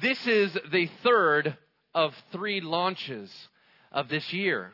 This 0.00 0.26
is 0.26 0.56
the 0.72 0.88
third 1.02 1.58
of 1.94 2.14
three 2.32 2.62
launches 2.62 3.30
of 3.92 4.08
this 4.08 4.32
year. 4.32 4.72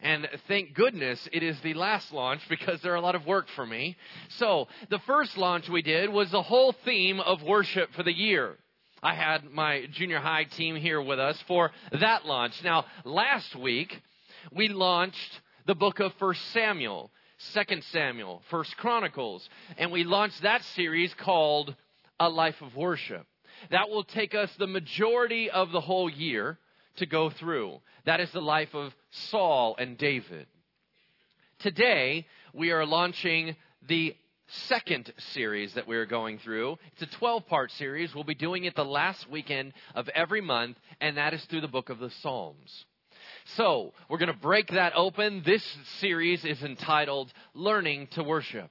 And 0.00 0.28
thank 0.48 0.74
goodness 0.74 1.28
it 1.32 1.44
is 1.44 1.60
the 1.60 1.74
last 1.74 2.12
launch 2.12 2.40
because 2.48 2.80
there 2.82 2.92
are 2.92 2.96
a 2.96 3.00
lot 3.00 3.14
of 3.14 3.24
work 3.24 3.46
for 3.54 3.64
me. 3.64 3.96
So, 4.30 4.66
the 4.90 4.98
first 5.00 5.36
launch 5.36 5.68
we 5.68 5.82
did 5.82 6.10
was 6.10 6.32
the 6.32 6.42
whole 6.42 6.72
theme 6.84 7.20
of 7.20 7.42
worship 7.42 7.92
for 7.94 8.02
the 8.02 8.12
year. 8.12 8.56
I 9.00 9.14
had 9.14 9.44
my 9.44 9.86
junior 9.92 10.18
high 10.18 10.44
team 10.44 10.74
here 10.74 11.00
with 11.00 11.20
us 11.20 11.40
for 11.46 11.70
that 12.00 12.26
launch. 12.26 12.60
Now, 12.64 12.84
last 13.04 13.54
week, 13.54 14.00
we 14.50 14.68
launched 14.68 15.40
the 15.66 15.76
book 15.76 16.00
of 16.00 16.12
First 16.14 16.44
Samuel, 16.52 17.12
Second 17.38 17.84
Samuel, 17.84 18.42
First 18.50 18.76
Chronicles, 18.76 19.48
and 19.76 19.92
we 19.92 20.02
launched 20.02 20.42
that 20.42 20.64
series 20.74 21.14
called 21.14 21.76
A 22.18 22.28
Life 22.28 22.60
of 22.60 22.74
Worship. 22.74 23.24
That 23.70 23.88
will 23.88 24.04
take 24.04 24.34
us 24.34 24.50
the 24.58 24.66
majority 24.66 25.50
of 25.50 25.72
the 25.72 25.80
whole 25.80 26.10
year 26.10 26.58
to 26.96 27.06
go 27.06 27.30
through. 27.30 27.80
That 28.06 28.20
is 28.20 28.30
the 28.32 28.40
life 28.40 28.74
of 28.74 28.94
Saul 29.30 29.76
and 29.78 29.96
David. 29.96 30.46
Today, 31.60 32.26
we 32.52 32.70
are 32.70 32.86
launching 32.86 33.56
the 33.88 34.14
second 34.68 35.12
series 35.32 35.74
that 35.74 35.86
we're 35.86 36.06
going 36.06 36.38
through. 36.38 36.78
It's 36.92 37.02
a 37.14 37.18
12 37.18 37.46
part 37.46 37.70
series. 37.72 38.14
We'll 38.14 38.24
be 38.24 38.34
doing 38.34 38.64
it 38.64 38.74
the 38.74 38.84
last 38.84 39.28
weekend 39.30 39.72
of 39.94 40.08
every 40.08 40.40
month, 40.40 40.76
and 41.00 41.16
that 41.16 41.34
is 41.34 41.44
through 41.44 41.60
the 41.62 41.68
book 41.68 41.90
of 41.90 41.98
the 41.98 42.10
Psalms. 42.22 42.84
So, 43.56 43.92
we're 44.08 44.18
going 44.18 44.32
to 44.32 44.38
break 44.38 44.68
that 44.68 44.92
open. 44.94 45.42
This 45.44 45.64
series 46.00 46.44
is 46.44 46.62
entitled 46.62 47.32
Learning 47.54 48.06
to 48.12 48.22
Worship. 48.22 48.70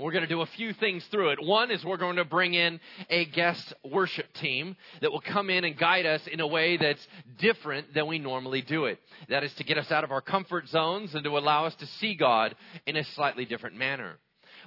We're 0.00 0.12
going 0.12 0.22
to 0.22 0.28
do 0.28 0.42
a 0.42 0.46
few 0.46 0.72
things 0.74 1.04
through 1.10 1.30
it. 1.30 1.44
One 1.44 1.72
is 1.72 1.84
we're 1.84 1.96
going 1.96 2.16
to 2.16 2.24
bring 2.24 2.54
in 2.54 2.78
a 3.10 3.24
guest 3.24 3.74
worship 3.84 4.32
team 4.34 4.76
that 5.00 5.10
will 5.10 5.20
come 5.20 5.50
in 5.50 5.64
and 5.64 5.76
guide 5.76 6.06
us 6.06 6.24
in 6.28 6.38
a 6.38 6.46
way 6.46 6.76
that's 6.76 7.04
different 7.38 7.92
than 7.94 8.06
we 8.06 8.20
normally 8.20 8.62
do 8.62 8.84
it. 8.84 9.00
That 9.28 9.42
is 9.42 9.52
to 9.54 9.64
get 9.64 9.76
us 9.76 9.90
out 9.90 10.04
of 10.04 10.12
our 10.12 10.20
comfort 10.20 10.68
zones 10.68 11.16
and 11.16 11.24
to 11.24 11.36
allow 11.36 11.66
us 11.66 11.74
to 11.76 11.86
see 11.86 12.14
God 12.14 12.54
in 12.86 12.94
a 12.94 13.02
slightly 13.02 13.44
different 13.44 13.74
manner. 13.74 14.18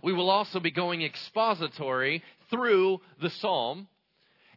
We 0.03 0.11
will 0.11 0.29
also 0.29 0.59
be 0.59 0.71
going 0.71 1.01
expository 1.01 2.23
through 2.49 2.99
the 3.21 3.29
psalm. 3.29 3.87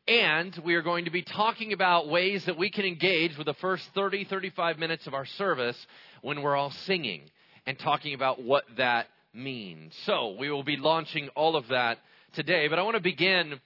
And 0.08 0.60
we 0.64 0.74
are 0.74 0.82
going 0.82 1.04
to 1.04 1.12
be 1.12 1.22
talking 1.22 1.72
about 1.72 2.08
ways 2.08 2.46
that 2.46 2.58
we 2.58 2.68
can 2.68 2.84
engage 2.84 3.38
with 3.38 3.46
the 3.46 3.54
first 3.54 3.88
30, 3.94 4.24
35 4.24 4.78
minutes 4.78 5.06
of 5.06 5.14
our 5.14 5.24
service 5.24 5.86
when 6.20 6.42
we're 6.42 6.56
all 6.56 6.72
singing 6.72 7.22
and 7.64 7.78
talking 7.78 8.12
about 8.12 8.42
what 8.42 8.64
that 8.77 9.06
means. 9.34 9.94
So 10.04 10.36
we 10.38 10.50
will 10.50 10.62
be 10.62 10.77
launching 10.77 11.28
all 11.30 11.56
of 11.56 11.68
that 11.68 11.98
today. 12.34 12.68
But 12.68 12.78
I 12.78 12.82
want 12.82 12.96
to 12.96 13.02
begin 13.02 13.60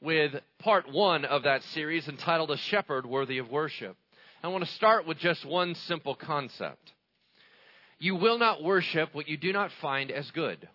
with 0.00 0.34
part 0.58 0.90
one 0.90 1.24
of 1.24 1.44
that 1.44 1.62
series 1.62 2.08
entitled 2.08 2.50
A 2.50 2.56
Shepherd 2.56 3.06
Worthy 3.06 3.38
of 3.38 3.50
Worship. 3.50 3.96
I 4.42 4.48
want 4.48 4.64
to 4.64 4.70
start 4.72 5.06
with 5.06 5.16
just 5.18 5.46
one 5.46 5.74
simple 5.74 6.14
concept. 6.14 6.92
You 7.98 8.16
will 8.16 8.38
not 8.38 8.62
worship 8.62 9.14
what 9.14 9.28
you 9.28 9.38
do 9.38 9.52
not 9.52 9.70
find 9.80 10.10
as 10.10 10.30
good. 10.32 10.68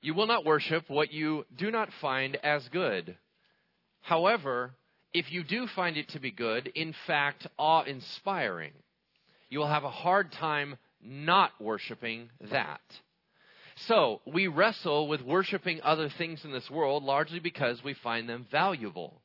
You 0.00 0.14
will 0.14 0.26
not 0.26 0.44
worship 0.44 0.88
what 0.88 1.12
you 1.12 1.44
do 1.54 1.70
not 1.70 1.90
find 2.00 2.36
as 2.36 2.66
good. 2.68 3.16
However, 4.00 4.72
if 5.12 5.30
you 5.30 5.44
do 5.44 5.66
find 5.66 5.96
it 5.96 6.08
to 6.10 6.20
be 6.20 6.30
good, 6.30 6.66
in 6.68 6.94
fact, 7.06 7.46
awe 7.58 7.82
inspiring, 7.82 8.72
you 9.50 9.58
will 9.58 9.66
have 9.66 9.84
a 9.84 9.90
hard 9.90 10.32
time 10.32 10.76
not 11.04 11.52
worshiping 11.60 12.30
that. 12.50 12.80
So, 13.76 14.20
we 14.24 14.46
wrestle 14.46 15.08
with 15.08 15.20
worshiping 15.22 15.80
other 15.82 16.08
things 16.08 16.44
in 16.44 16.52
this 16.52 16.70
world 16.70 17.02
largely 17.02 17.40
because 17.40 17.82
we 17.82 17.94
find 17.94 18.28
them 18.28 18.46
valuable. 18.50 19.20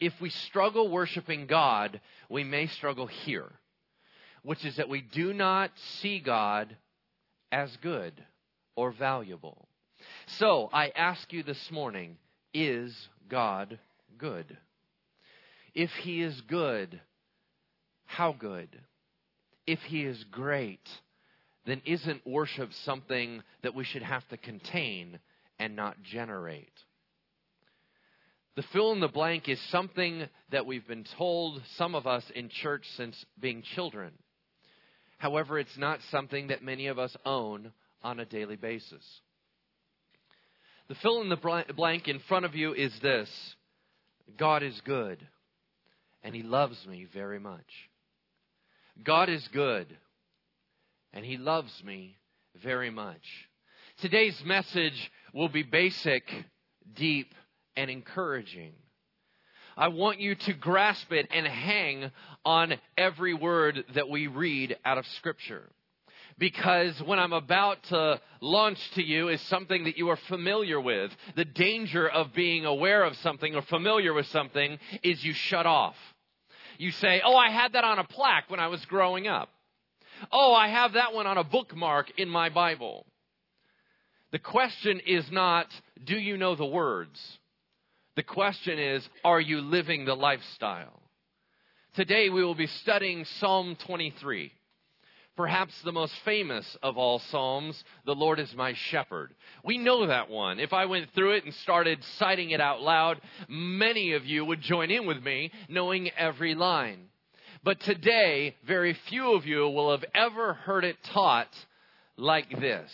If 0.00 0.20
we 0.20 0.30
struggle 0.30 0.88
worshiping 0.88 1.46
God, 1.46 2.00
we 2.28 2.42
may 2.42 2.66
struggle 2.66 3.06
here, 3.06 3.50
which 4.42 4.64
is 4.64 4.76
that 4.76 4.88
we 4.88 5.00
do 5.00 5.32
not 5.32 5.70
see 6.00 6.18
God 6.18 6.76
as 7.52 7.76
good 7.76 8.14
or 8.74 8.90
valuable. 8.90 9.68
So 10.26 10.68
I 10.72 10.88
ask 10.88 11.32
you 11.32 11.42
this 11.42 11.70
morning 11.70 12.16
is 12.52 13.08
God 13.28 13.78
good? 14.18 14.56
If 15.74 15.90
He 15.92 16.22
is 16.22 16.40
good, 16.42 17.00
how 18.06 18.32
good? 18.32 18.68
If 19.70 19.78
He 19.86 20.02
is 20.02 20.24
great, 20.32 20.82
then 21.64 21.80
isn't 21.84 22.26
worship 22.26 22.70
something 22.84 23.40
that 23.62 23.72
we 23.72 23.84
should 23.84 24.02
have 24.02 24.26
to 24.30 24.36
contain 24.36 25.20
and 25.60 25.76
not 25.76 26.02
generate? 26.02 26.72
The 28.56 28.64
fill 28.72 28.90
in 28.90 28.98
the 28.98 29.06
blank 29.06 29.48
is 29.48 29.60
something 29.70 30.26
that 30.50 30.66
we've 30.66 30.88
been 30.88 31.04
told, 31.16 31.62
some 31.76 31.94
of 31.94 32.08
us 32.08 32.24
in 32.34 32.48
church, 32.48 32.82
since 32.96 33.14
being 33.38 33.62
children. 33.76 34.10
However, 35.18 35.56
it's 35.56 35.78
not 35.78 36.00
something 36.10 36.48
that 36.48 36.64
many 36.64 36.88
of 36.88 36.98
us 36.98 37.16
own 37.24 37.70
on 38.02 38.18
a 38.18 38.24
daily 38.24 38.56
basis. 38.56 39.04
The 40.88 40.96
fill 40.96 41.20
in 41.20 41.28
the 41.28 41.64
blank 41.76 42.08
in 42.08 42.18
front 42.26 42.44
of 42.44 42.56
you 42.56 42.74
is 42.74 42.92
this 43.00 43.30
God 44.36 44.64
is 44.64 44.80
good, 44.84 45.24
and 46.24 46.34
He 46.34 46.42
loves 46.42 46.84
me 46.88 47.06
very 47.14 47.38
much. 47.38 47.89
God 49.02 49.28
is 49.28 49.46
good, 49.48 49.86
and 51.12 51.24
He 51.24 51.36
loves 51.36 51.82
me 51.84 52.18
very 52.62 52.90
much. 52.90 53.48
Today's 53.98 54.42
message 54.44 55.10
will 55.32 55.48
be 55.48 55.62
basic, 55.62 56.24
deep, 56.94 57.34
and 57.76 57.90
encouraging. 57.90 58.72
I 59.76 59.88
want 59.88 60.20
you 60.20 60.34
to 60.34 60.52
grasp 60.52 61.12
it 61.12 61.28
and 61.32 61.46
hang 61.46 62.10
on 62.44 62.74
every 62.98 63.34
word 63.34 63.84
that 63.94 64.08
we 64.08 64.26
read 64.26 64.76
out 64.84 64.98
of 64.98 65.06
Scripture 65.06 65.70
because 66.40 67.00
what 67.02 67.18
I'm 67.18 67.34
about 67.34 67.82
to 67.84 68.20
launch 68.40 68.90
to 68.92 69.02
you 69.02 69.28
is 69.28 69.40
something 69.42 69.84
that 69.84 69.98
you 69.98 70.08
are 70.08 70.16
familiar 70.16 70.80
with. 70.80 71.12
The 71.36 71.44
danger 71.44 72.08
of 72.08 72.32
being 72.32 72.64
aware 72.64 73.04
of 73.04 73.16
something 73.18 73.54
or 73.54 73.62
familiar 73.62 74.14
with 74.14 74.26
something 74.26 74.78
is 75.02 75.22
you 75.22 75.34
shut 75.34 75.66
off. 75.66 75.96
You 76.80 76.92
say, 76.92 77.20
Oh, 77.22 77.36
I 77.36 77.50
had 77.50 77.74
that 77.74 77.84
on 77.84 77.98
a 77.98 78.04
plaque 78.04 78.48
when 78.48 78.58
I 78.58 78.68
was 78.68 78.82
growing 78.86 79.28
up. 79.28 79.50
Oh, 80.32 80.54
I 80.54 80.68
have 80.68 80.94
that 80.94 81.12
one 81.12 81.26
on 81.26 81.36
a 81.36 81.44
bookmark 81.44 82.10
in 82.16 82.26
my 82.26 82.48
Bible. 82.48 83.04
The 84.32 84.38
question 84.38 84.98
is 85.06 85.30
not, 85.30 85.66
Do 86.02 86.16
you 86.16 86.38
know 86.38 86.56
the 86.56 86.64
words? 86.64 87.20
The 88.16 88.22
question 88.22 88.78
is, 88.78 89.06
Are 89.22 89.42
you 89.42 89.60
living 89.60 90.06
the 90.06 90.14
lifestyle? 90.14 91.02
Today 91.96 92.30
we 92.30 92.42
will 92.42 92.54
be 92.54 92.66
studying 92.66 93.26
Psalm 93.26 93.76
23 93.86 94.50
perhaps 95.40 95.72
the 95.86 95.90
most 95.90 96.12
famous 96.22 96.76
of 96.82 96.98
all 96.98 97.18
Psalms, 97.18 97.82
The 98.04 98.14
Lord 98.14 98.38
is 98.38 98.54
my 98.54 98.74
shepherd. 98.90 99.34
We 99.64 99.78
know 99.78 100.06
that 100.06 100.28
one. 100.28 100.60
If 100.60 100.74
I 100.74 100.84
went 100.84 101.08
through 101.14 101.32
it 101.36 101.46
and 101.46 101.54
started 101.54 102.04
citing 102.18 102.50
it 102.50 102.60
out 102.60 102.82
loud, 102.82 103.22
many 103.48 104.12
of 104.12 104.26
you 104.26 104.44
would 104.44 104.60
join 104.60 104.90
in 104.90 105.06
with 105.06 105.22
me, 105.22 105.50
knowing 105.66 106.10
every 106.10 106.54
line. 106.54 107.06
But 107.64 107.80
today, 107.80 108.54
very 108.66 108.92
few 109.08 109.32
of 109.32 109.46
you 109.46 109.66
will 109.66 109.92
have 109.92 110.04
ever 110.14 110.52
heard 110.52 110.84
it 110.84 110.98
taught 111.04 111.48
like 112.18 112.60
this. 112.60 112.90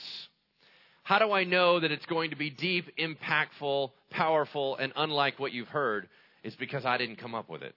How 1.02 1.18
do 1.18 1.32
I 1.32 1.42
know 1.42 1.80
that 1.80 1.90
it's 1.90 2.06
going 2.06 2.30
to 2.30 2.36
be 2.36 2.50
deep, 2.50 2.96
impactful, 2.96 3.90
powerful, 4.10 4.76
and 4.76 4.92
unlike 4.94 5.40
what 5.40 5.50
you've 5.50 5.66
heard? 5.66 6.08
Is 6.44 6.54
because 6.54 6.86
I 6.86 6.96
didn't 6.96 7.16
come 7.16 7.34
up 7.34 7.50
with 7.50 7.62
it. 7.62 7.74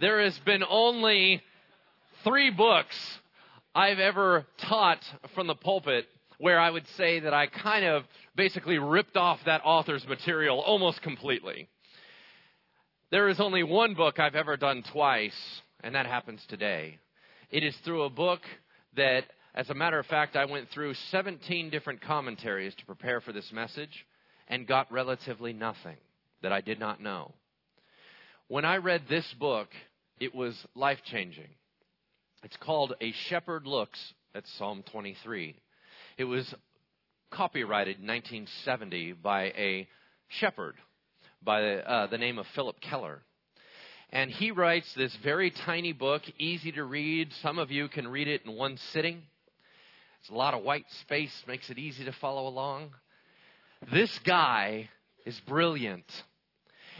There 0.00 0.22
has 0.22 0.38
been 0.46 0.64
only 0.66 1.42
three 2.24 2.48
books 2.48 2.96
I've 3.74 4.00
ever 4.00 4.46
taught 4.68 5.04
from 5.34 5.46
the 5.46 5.54
pulpit 5.54 6.06
where 6.38 6.58
I 6.58 6.70
would 6.70 6.86
say 6.96 7.20
that 7.20 7.32
I 7.32 7.46
kind 7.46 7.84
of 7.84 8.02
basically 8.34 8.78
ripped 8.78 9.16
off 9.16 9.38
that 9.46 9.60
author's 9.64 10.04
material 10.08 10.58
almost 10.58 11.02
completely. 11.02 11.68
There 13.12 13.28
is 13.28 13.38
only 13.38 13.62
one 13.62 13.94
book 13.94 14.18
I've 14.18 14.34
ever 14.34 14.56
done 14.56 14.82
twice, 14.92 15.36
and 15.84 15.94
that 15.94 16.06
happens 16.06 16.44
today. 16.48 16.98
It 17.50 17.62
is 17.62 17.76
through 17.84 18.02
a 18.02 18.10
book 18.10 18.40
that, 18.96 19.24
as 19.54 19.70
a 19.70 19.74
matter 19.74 20.00
of 20.00 20.06
fact, 20.06 20.34
I 20.34 20.46
went 20.46 20.68
through 20.70 20.94
17 21.10 21.70
different 21.70 22.00
commentaries 22.00 22.74
to 22.76 22.86
prepare 22.86 23.20
for 23.20 23.32
this 23.32 23.52
message 23.52 24.04
and 24.48 24.66
got 24.66 24.90
relatively 24.90 25.52
nothing 25.52 25.96
that 26.42 26.52
I 26.52 26.60
did 26.60 26.80
not 26.80 27.00
know. 27.00 27.34
When 28.48 28.64
I 28.64 28.78
read 28.78 29.02
this 29.08 29.32
book, 29.38 29.68
it 30.18 30.34
was 30.34 30.56
life 30.74 30.98
changing. 31.04 31.50
It's 32.42 32.56
called 32.56 32.94
A 33.02 33.12
Shepherd 33.12 33.66
Looks 33.66 34.14
at 34.34 34.46
Psalm 34.56 34.82
23. 34.90 35.54
It 36.16 36.24
was 36.24 36.54
copyrighted 37.30 37.98
in 38.00 38.06
1970 38.06 39.12
by 39.12 39.44
a 39.48 39.86
shepherd 40.28 40.76
by 41.42 41.74
uh, 41.76 42.06
the 42.06 42.16
name 42.16 42.38
of 42.38 42.46
Phillip 42.54 42.80
Keller. 42.80 43.20
And 44.08 44.30
he 44.30 44.52
writes 44.52 44.90
this 44.94 45.14
very 45.22 45.50
tiny 45.50 45.92
book, 45.92 46.22
easy 46.38 46.72
to 46.72 46.84
read. 46.84 47.30
Some 47.42 47.58
of 47.58 47.70
you 47.70 47.88
can 47.88 48.08
read 48.08 48.26
it 48.26 48.46
in 48.46 48.56
one 48.56 48.78
sitting. 48.90 49.22
It's 50.20 50.30
a 50.30 50.34
lot 50.34 50.54
of 50.54 50.62
white 50.62 50.86
space, 51.02 51.44
makes 51.46 51.68
it 51.68 51.78
easy 51.78 52.06
to 52.06 52.12
follow 52.12 52.48
along. 52.48 52.90
This 53.92 54.18
guy 54.20 54.88
is 55.26 55.38
brilliant. 55.46 56.10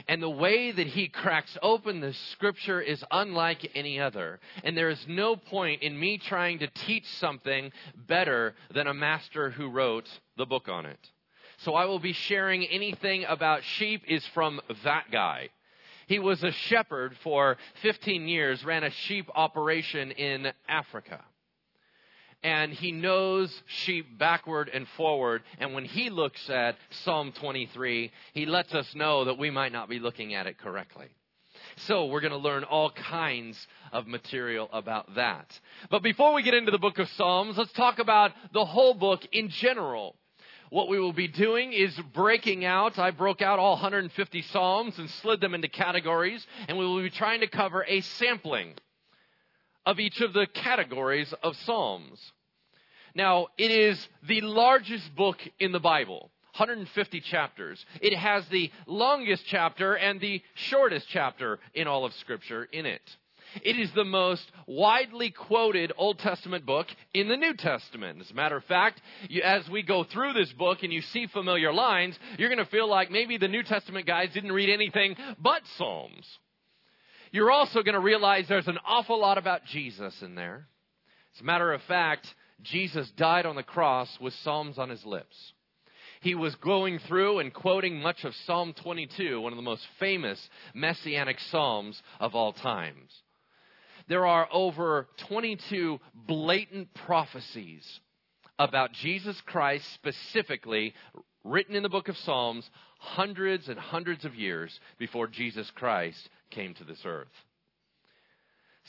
And 0.08 0.22
the 0.22 0.30
way 0.30 0.72
that 0.72 0.86
he 0.86 1.08
cracks 1.08 1.56
open 1.62 2.00
the 2.00 2.12
scripture 2.32 2.80
is 2.80 3.04
unlike 3.10 3.70
any 3.74 4.00
other. 4.00 4.40
And 4.64 4.76
there 4.76 4.90
is 4.90 5.04
no 5.08 5.36
point 5.36 5.82
in 5.82 5.98
me 5.98 6.18
trying 6.18 6.60
to 6.60 6.68
teach 6.68 7.06
something 7.18 7.72
better 8.08 8.54
than 8.74 8.86
a 8.86 8.94
master 8.94 9.50
who 9.50 9.68
wrote 9.68 10.08
the 10.36 10.46
book 10.46 10.68
on 10.68 10.86
it. 10.86 11.10
So 11.58 11.74
I 11.74 11.84
will 11.84 11.98
be 11.98 12.14
sharing 12.14 12.64
anything 12.64 13.24
about 13.24 13.62
sheep 13.64 14.02
is 14.08 14.26
from 14.28 14.60
that 14.84 15.10
guy. 15.12 15.50
He 16.06 16.18
was 16.18 16.42
a 16.42 16.50
shepherd 16.50 17.16
for 17.22 17.56
15 17.82 18.26
years, 18.26 18.64
ran 18.64 18.82
a 18.82 18.90
sheep 18.90 19.28
operation 19.34 20.10
in 20.10 20.52
Africa 20.68 21.22
and 22.42 22.72
he 22.72 22.92
knows 22.92 23.62
sheep 23.66 24.18
backward 24.18 24.70
and 24.72 24.86
forward. 24.96 25.42
And 25.58 25.74
when 25.74 25.84
he 25.84 26.10
looks 26.10 26.48
at 26.48 26.76
Psalm 26.90 27.32
23, 27.32 28.10
he 28.32 28.46
lets 28.46 28.74
us 28.74 28.94
know 28.94 29.24
that 29.24 29.38
we 29.38 29.50
might 29.50 29.72
not 29.72 29.88
be 29.88 29.98
looking 29.98 30.34
at 30.34 30.46
it 30.46 30.58
correctly. 30.58 31.08
So 31.86 32.06
we're 32.06 32.20
going 32.20 32.32
to 32.32 32.38
learn 32.38 32.64
all 32.64 32.90
kinds 32.90 33.66
of 33.92 34.06
material 34.06 34.68
about 34.72 35.14
that. 35.14 35.58
But 35.90 36.02
before 36.02 36.32
we 36.34 36.42
get 36.42 36.54
into 36.54 36.70
the 36.70 36.78
book 36.78 36.98
of 36.98 37.08
Psalms, 37.10 37.56
let's 37.58 37.72
talk 37.72 37.98
about 37.98 38.32
the 38.52 38.64
whole 38.64 38.94
book 38.94 39.26
in 39.32 39.48
general. 39.48 40.16
What 40.70 40.88
we 40.88 41.00
will 41.00 41.12
be 41.12 41.28
doing 41.28 41.72
is 41.72 41.98
breaking 42.14 42.64
out. 42.64 42.98
I 42.98 43.10
broke 43.10 43.42
out 43.42 43.58
all 43.58 43.72
150 43.72 44.42
Psalms 44.42 44.98
and 44.98 45.10
slid 45.10 45.40
them 45.40 45.54
into 45.54 45.68
categories, 45.68 46.46
and 46.68 46.78
we 46.78 46.86
will 46.86 47.02
be 47.02 47.10
trying 47.10 47.40
to 47.40 47.48
cover 47.48 47.84
a 47.86 48.00
sampling 48.00 48.74
of 49.86 49.98
each 49.98 50.20
of 50.20 50.32
the 50.32 50.46
categories 50.46 51.32
of 51.42 51.56
Psalms. 51.64 52.20
Now, 53.14 53.48
it 53.58 53.70
is 53.70 54.08
the 54.28 54.40
largest 54.40 55.14
book 55.16 55.38
in 55.58 55.72
the 55.72 55.80
Bible. 55.80 56.30
150 56.56 57.20
chapters. 57.20 57.84
It 58.00 58.16
has 58.16 58.46
the 58.48 58.70
longest 58.86 59.44
chapter 59.46 59.94
and 59.94 60.20
the 60.20 60.42
shortest 60.54 61.06
chapter 61.08 61.58
in 61.74 61.86
all 61.86 62.04
of 62.04 62.12
Scripture 62.14 62.64
in 62.64 62.86
it. 62.86 63.02
It 63.62 63.78
is 63.78 63.90
the 63.94 64.04
most 64.04 64.50
widely 64.66 65.30
quoted 65.30 65.92
Old 65.96 66.18
Testament 66.18 66.64
book 66.66 66.86
in 67.14 67.28
the 67.28 67.36
New 67.36 67.54
Testament. 67.54 68.20
As 68.20 68.30
a 68.30 68.34
matter 68.34 68.56
of 68.56 68.64
fact, 68.64 69.00
you, 69.28 69.42
as 69.42 69.68
we 69.68 69.82
go 69.82 70.04
through 70.04 70.34
this 70.34 70.52
book 70.52 70.82
and 70.82 70.92
you 70.92 71.00
see 71.00 71.26
familiar 71.26 71.72
lines, 71.72 72.18
you're 72.38 72.48
going 72.48 72.64
to 72.64 72.70
feel 72.70 72.88
like 72.88 73.10
maybe 73.10 73.38
the 73.38 73.48
New 73.48 73.62
Testament 73.62 74.06
guys 74.06 74.32
didn't 74.32 74.52
read 74.52 74.70
anything 74.70 75.16
but 75.40 75.62
Psalms. 75.76 76.26
You're 77.32 77.50
also 77.50 77.82
going 77.82 77.94
to 77.94 78.00
realize 78.00 78.46
there's 78.48 78.66
an 78.66 78.78
awful 78.84 79.20
lot 79.20 79.38
about 79.38 79.64
Jesus 79.66 80.14
in 80.22 80.34
there. 80.34 80.66
As 81.34 81.40
a 81.40 81.44
matter 81.44 81.72
of 81.72 81.80
fact, 81.82 82.26
Jesus 82.62 83.10
died 83.16 83.46
on 83.46 83.56
the 83.56 83.62
cross 83.62 84.08
with 84.20 84.34
Psalms 84.42 84.78
on 84.78 84.88
his 84.88 85.04
lips. 85.04 85.36
He 86.20 86.34
was 86.34 86.54
going 86.56 86.98
through 86.98 87.38
and 87.38 87.54
quoting 87.54 88.00
much 88.00 88.24
of 88.24 88.34
Psalm 88.46 88.74
22, 88.82 89.40
one 89.40 89.52
of 89.52 89.56
the 89.56 89.62
most 89.62 89.86
famous 89.98 90.38
messianic 90.74 91.38
psalms 91.50 92.02
of 92.18 92.34
all 92.34 92.52
times. 92.52 93.10
There 94.08 94.26
are 94.26 94.48
over 94.52 95.06
22 95.28 95.98
blatant 96.14 96.92
prophecies 97.06 98.00
about 98.58 98.92
Jesus 98.92 99.40
Christ 99.46 99.84
specifically 99.94 100.94
written 101.44 101.74
in 101.74 101.82
the 101.82 101.88
book 101.88 102.08
of 102.08 102.18
Psalms 102.18 102.68
hundreds 102.98 103.68
and 103.68 103.78
hundreds 103.78 104.26
of 104.26 104.34
years 104.34 104.78
before 104.98 105.26
Jesus 105.26 105.70
Christ 105.74 106.28
came 106.50 106.74
to 106.74 106.84
this 106.84 107.00
earth. 107.04 107.28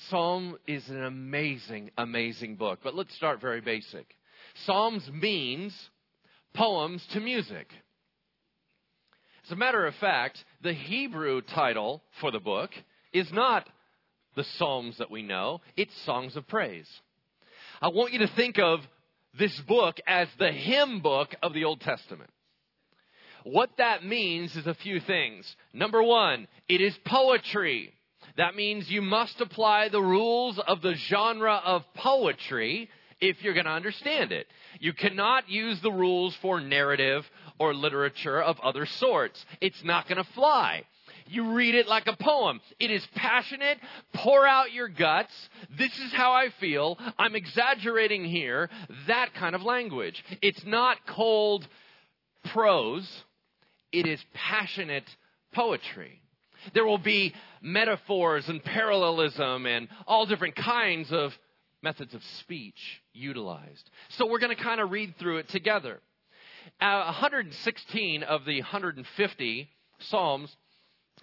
Psalm 0.10 0.58
is 0.68 0.88
an 0.90 1.04
amazing, 1.04 1.92
amazing 1.98 2.56
book. 2.56 2.80
But 2.84 2.96
let's 2.96 3.16
start 3.16 3.42
very 3.42 3.62
basic. 3.62 4.16
Psalms 4.66 5.10
means 5.14 5.74
poems 6.54 7.06
to 7.14 7.20
music. 7.20 7.68
As 9.46 9.52
a 9.52 9.56
matter 9.56 9.86
of 9.86 9.96
fact, 9.96 10.44
the 10.62 10.74
Hebrew 10.74 11.42
title 11.42 12.04
for 12.20 12.32
the 12.32 12.40
book 12.40 12.72
is 13.14 13.32
not 13.32 13.68
the 14.36 14.46
Psalms 14.58 14.98
that 14.98 15.12
we 15.12 15.24
know, 15.24 15.62
it's 15.76 15.92
Songs 16.06 16.36
of 16.36 16.48
Praise. 16.48 16.88
I 17.82 17.90
want 17.90 18.14
you 18.14 18.20
to 18.20 18.34
think 18.36 18.60
of 18.60 18.80
this 19.38 19.60
book 19.68 19.98
as 20.08 20.28
the 20.40 20.52
hymn 20.52 21.02
book 21.02 21.36
of 21.44 21.54
the 21.54 21.66
Old 21.66 21.82
Testament. 21.82 22.30
What 23.44 23.72
that 23.78 24.06
means 24.06 24.56
is 24.56 24.68
a 24.68 24.74
few 24.74 25.00
things. 25.00 25.56
Number 25.74 26.04
one, 26.04 26.48
it 26.70 26.82
is 26.82 26.98
poetry. 27.06 27.94
That 28.38 28.56
means 28.56 28.90
you 28.90 29.02
must 29.02 29.42
apply 29.42 29.90
the 29.90 30.02
rules 30.02 30.60
of 30.60 30.82
the 30.82 30.94
genre 30.94 31.62
of 31.64 31.84
poetry 31.96 32.90
if 33.20 33.44
you're 33.44 33.54
going 33.54 33.66
to 33.66 33.72
understand 33.72 34.32
it. 34.32 34.48
You 34.80 34.94
cannot 34.94 35.50
use 35.50 35.80
the 35.82 35.92
rules 35.92 36.36
for 36.42 36.60
narrative 36.60 37.30
or 37.60 37.74
literature 37.74 38.42
of 38.42 38.60
other 38.62 38.86
sorts. 38.86 39.44
It's 39.60 39.84
not 39.84 40.08
going 40.08 40.24
to 40.24 40.32
fly. 40.34 40.84
You 41.28 41.54
read 41.54 41.76
it 41.76 41.88
like 41.88 42.08
a 42.08 42.18
poem. 42.18 42.60
It 42.80 42.92
is 42.92 43.06
passionate. 43.16 43.78
Pour 44.14 44.46
out 44.46 44.74
your 44.74 44.88
guts. 44.88 45.32
This 45.78 45.98
is 46.00 46.12
how 46.12 46.34
I 46.34 46.50
feel. 46.60 46.98
I'm 47.18 47.36
exaggerating 47.36 48.26
here. 48.26 48.70
That 49.08 49.34
kind 49.36 49.56
of 49.56 49.62
language. 49.62 50.24
It's 50.42 50.66
not 50.66 51.06
cold 51.08 51.68
prose. 52.46 53.08
It 53.92 54.08
is 54.08 54.24
passionate 54.34 55.10
poetry. 55.54 56.22
There 56.74 56.86
will 56.86 56.98
be 56.98 57.34
metaphors 57.62 58.48
and 58.48 58.64
parallelism 58.64 59.66
and 59.66 59.88
all 60.08 60.26
different 60.26 60.56
kinds 60.56 61.12
of 61.12 61.34
methods 61.82 62.14
of 62.14 62.24
speech 62.40 63.02
utilized. 63.14 63.90
So 64.10 64.28
we're 64.28 64.40
going 64.40 64.56
to 64.56 64.64
kind 64.64 64.80
of 64.80 64.92
read 64.92 65.16
through 65.18 65.38
it 65.38 65.50
together. 65.50 66.00
Uh, 66.80 67.06
116 67.06 68.24
of 68.24 68.46
the 68.46 68.62
150 68.62 69.70
Psalms 70.00 70.56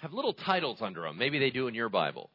have 0.00 0.12
little 0.12 0.32
titles 0.32 0.82
under 0.82 1.02
them. 1.02 1.18
Maybe 1.18 1.38
they 1.38 1.50
do 1.50 1.68
in 1.68 1.74
your 1.74 1.88
Bible. 1.88 2.30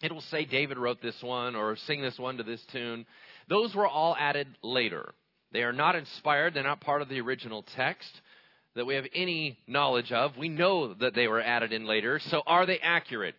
It 0.00 0.12
will 0.12 0.20
say 0.20 0.44
David 0.44 0.78
wrote 0.78 1.02
this 1.02 1.20
one 1.22 1.56
or 1.56 1.76
sing 1.76 2.02
this 2.02 2.18
one 2.18 2.36
to 2.36 2.44
this 2.44 2.64
tune. 2.66 3.06
Those 3.48 3.74
were 3.74 3.88
all 3.88 4.16
added 4.18 4.46
later. 4.62 5.12
They 5.52 5.62
are 5.62 5.72
not 5.72 5.96
inspired, 5.96 6.54
they're 6.54 6.62
not 6.62 6.80
part 6.80 7.02
of 7.02 7.08
the 7.08 7.20
original 7.20 7.62
text 7.62 8.20
that 8.78 8.86
we 8.86 8.94
have 8.94 9.06
any 9.12 9.58
knowledge 9.66 10.12
of. 10.12 10.36
We 10.36 10.48
know 10.48 10.94
that 10.94 11.14
they 11.14 11.26
were 11.26 11.40
added 11.40 11.72
in 11.72 11.84
later. 11.84 12.20
So 12.20 12.42
are 12.46 12.64
they 12.64 12.78
accurate? 12.78 13.34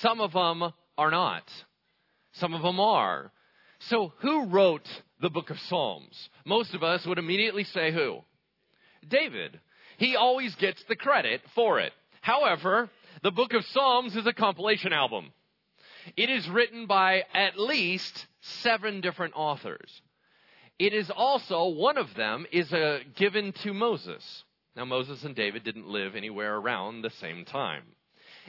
Some 0.00 0.20
of 0.20 0.32
them 0.32 0.72
are 0.96 1.10
not. 1.10 1.50
Some 2.32 2.52
of 2.52 2.60
them 2.62 2.78
are. 2.78 3.32
So 3.80 4.12
who 4.18 4.46
wrote 4.46 4.86
the 5.22 5.30
book 5.30 5.48
of 5.48 5.58
Psalms? 5.58 6.28
Most 6.44 6.74
of 6.74 6.82
us 6.82 7.06
would 7.06 7.18
immediately 7.18 7.64
say 7.64 7.92
who? 7.92 8.20
David. 9.08 9.58
He 9.96 10.16
always 10.16 10.54
gets 10.56 10.82
the 10.84 10.96
credit 10.96 11.40
for 11.54 11.80
it. 11.80 11.92
However, 12.20 12.90
the 13.22 13.30
book 13.30 13.54
of 13.54 13.64
Psalms 13.64 14.16
is 14.16 14.26
a 14.26 14.34
compilation 14.34 14.92
album. 14.92 15.32
It 16.14 16.28
is 16.28 16.48
written 16.48 16.86
by 16.86 17.22
at 17.32 17.58
least 17.58 18.26
seven 18.40 19.00
different 19.00 19.32
authors. 19.34 20.02
It 20.78 20.92
is 20.92 21.10
also, 21.10 21.68
one 21.68 21.96
of 21.96 22.14
them 22.14 22.46
is 22.52 22.72
uh, 22.72 23.00
given 23.16 23.52
to 23.64 23.72
Moses. 23.72 24.44
Now, 24.76 24.84
Moses 24.84 25.24
and 25.24 25.34
David 25.34 25.64
didn't 25.64 25.88
live 25.88 26.14
anywhere 26.14 26.56
around 26.56 27.02
the 27.02 27.10
same 27.10 27.44
time. 27.44 27.82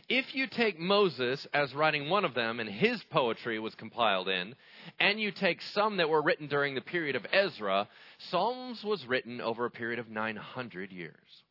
If 0.07 0.33
you 0.33 0.47
take 0.47 0.79
Moses 0.79 1.45
as 1.53 1.73
writing 1.73 2.09
one 2.09 2.23
of 2.23 2.33
them 2.33 2.59
and 2.59 2.69
his 2.69 3.03
poetry 3.09 3.59
was 3.59 3.75
compiled 3.75 4.29
in, 4.29 4.55
and 4.99 5.19
you 5.19 5.31
take 5.31 5.61
some 5.61 5.97
that 5.97 6.09
were 6.09 6.21
written 6.21 6.47
during 6.47 6.75
the 6.75 6.81
period 6.81 7.15
of 7.15 7.25
Ezra, 7.31 7.88
Psalms 8.29 8.83
was 8.83 9.05
written 9.05 9.41
over 9.41 9.65
a 9.65 9.71
period 9.71 9.99
of 9.99 10.09
900 10.09 10.91
years. 10.91 11.43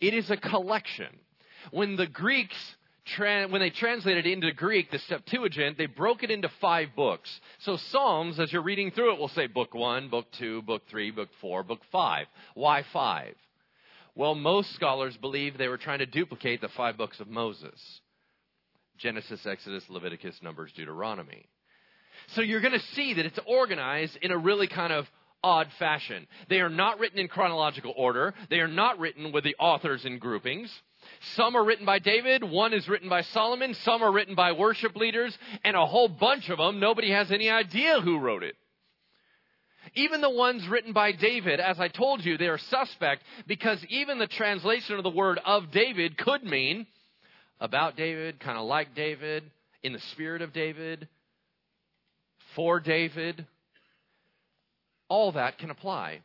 It 0.00 0.14
is 0.14 0.30
a 0.30 0.36
collection. 0.36 1.18
When 1.70 1.96
the 1.96 2.06
Greeks 2.06 2.56
when 3.16 3.60
they 3.60 3.70
translated 3.70 4.26
it 4.26 4.32
into 4.32 4.52
Greek, 4.52 4.90
the 4.90 4.98
Septuagint, 5.00 5.76
they 5.76 5.86
broke 5.86 6.22
it 6.22 6.30
into 6.30 6.48
five 6.60 6.90
books. 6.94 7.40
So 7.58 7.76
Psalms, 7.76 8.38
as 8.38 8.52
you're 8.52 8.62
reading 8.62 8.92
through 8.92 9.14
it, 9.14 9.18
will 9.18 9.28
say 9.28 9.48
book 9.48 9.74
one, 9.74 10.08
book 10.08 10.26
two, 10.38 10.62
book 10.62 10.82
three, 10.88 11.10
book 11.10 11.28
four, 11.40 11.64
book 11.64 11.80
five. 11.90 12.26
Why 12.54 12.84
five? 12.92 13.34
Well, 14.14 14.34
most 14.34 14.74
scholars 14.74 15.16
believe 15.16 15.56
they 15.56 15.68
were 15.68 15.78
trying 15.78 16.00
to 16.00 16.06
duplicate 16.06 16.60
the 16.60 16.68
five 16.68 16.96
books 16.96 17.20
of 17.20 17.28
Moses 17.28 18.00
Genesis, 18.98 19.44
Exodus, 19.46 19.84
Leviticus, 19.88 20.38
Numbers, 20.42 20.70
Deuteronomy. 20.76 21.46
So 22.28 22.42
you're 22.42 22.60
going 22.60 22.78
to 22.78 22.86
see 22.94 23.14
that 23.14 23.26
it's 23.26 23.38
organized 23.46 24.16
in 24.22 24.30
a 24.30 24.38
really 24.38 24.68
kind 24.68 24.92
of 24.92 25.06
odd 25.42 25.68
fashion. 25.78 26.26
They 26.48 26.60
are 26.60 26.68
not 26.68 27.00
written 27.00 27.18
in 27.18 27.26
chronological 27.26 27.92
order, 27.96 28.34
they 28.48 28.60
are 28.60 28.68
not 28.68 28.98
written 28.98 29.32
with 29.32 29.44
the 29.44 29.56
authors 29.58 30.04
in 30.04 30.18
groupings. 30.18 30.72
Some 31.34 31.56
are 31.56 31.64
written 31.64 31.84
by 31.84 31.98
David, 31.98 32.44
one 32.44 32.72
is 32.72 32.88
written 32.88 33.08
by 33.08 33.22
Solomon, 33.22 33.74
some 33.74 34.02
are 34.02 34.12
written 34.12 34.36
by 34.36 34.52
worship 34.52 34.94
leaders, 34.94 35.36
and 35.64 35.74
a 35.74 35.84
whole 35.84 36.08
bunch 36.08 36.48
of 36.48 36.58
them, 36.58 36.78
nobody 36.78 37.10
has 37.10 37.32
any 37.32 37.50
idea 37.50 38.00
who 38.00 38.20
wrote 38.20 38.44
it. 38.44 38.54
Even 39.94 40.22
the 40.22 40.30
ones 40.30 40.66
written 40.68 40.92
by 40.92 41.12
David, 41.12 41.60
as 41.60 41.78
I 41.78 41.88
told 41.88 42.24
you, 42.24 42.38
they 42.38 42.48
are 42.48 42.58
suspect 42.58 43.22
because 43.46 43.84
even 43.90 44.18
the 44.18 44.26
translation 44.26 44.96
of 44.96 45.02
the 45.02 45.10
word 45.10 45.38
of 45.44 45.70
David 45.70 46.16
could 46.16 46.42
mean 46.42 46.86
about 47.60 47.96
David, 47.96 48.40
kind 48.40 48.56
of 48.56 48.64
like 48.64 48.94
David, 48.94 49.44
in 49.82 49.92
the 49.92 50.00
spirit 50.12 50.40
of 50.40 50.52
David, 50.52 51.08
for 52.56 52.80
David. 52.80 53.46
All 55.08 55.32
that 55.32 55.58
can 55.58 55.70
apply. 55.70 56.20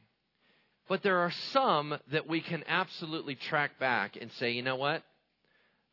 But 0.88 1.04
there 1.04 1.20
are 1.20 1.34
some 1.52 1.98
that 2.12 2.28
we 2.28 2.40
can 2.40 2.64
absolutely 2.68 3.36
track 3.36 3.78
back 3.80 4.16
and 4.20 4.32
say, 4.40 4.52
you 4.52 4.62
know 4.62 4.78
what? 4.78 5.04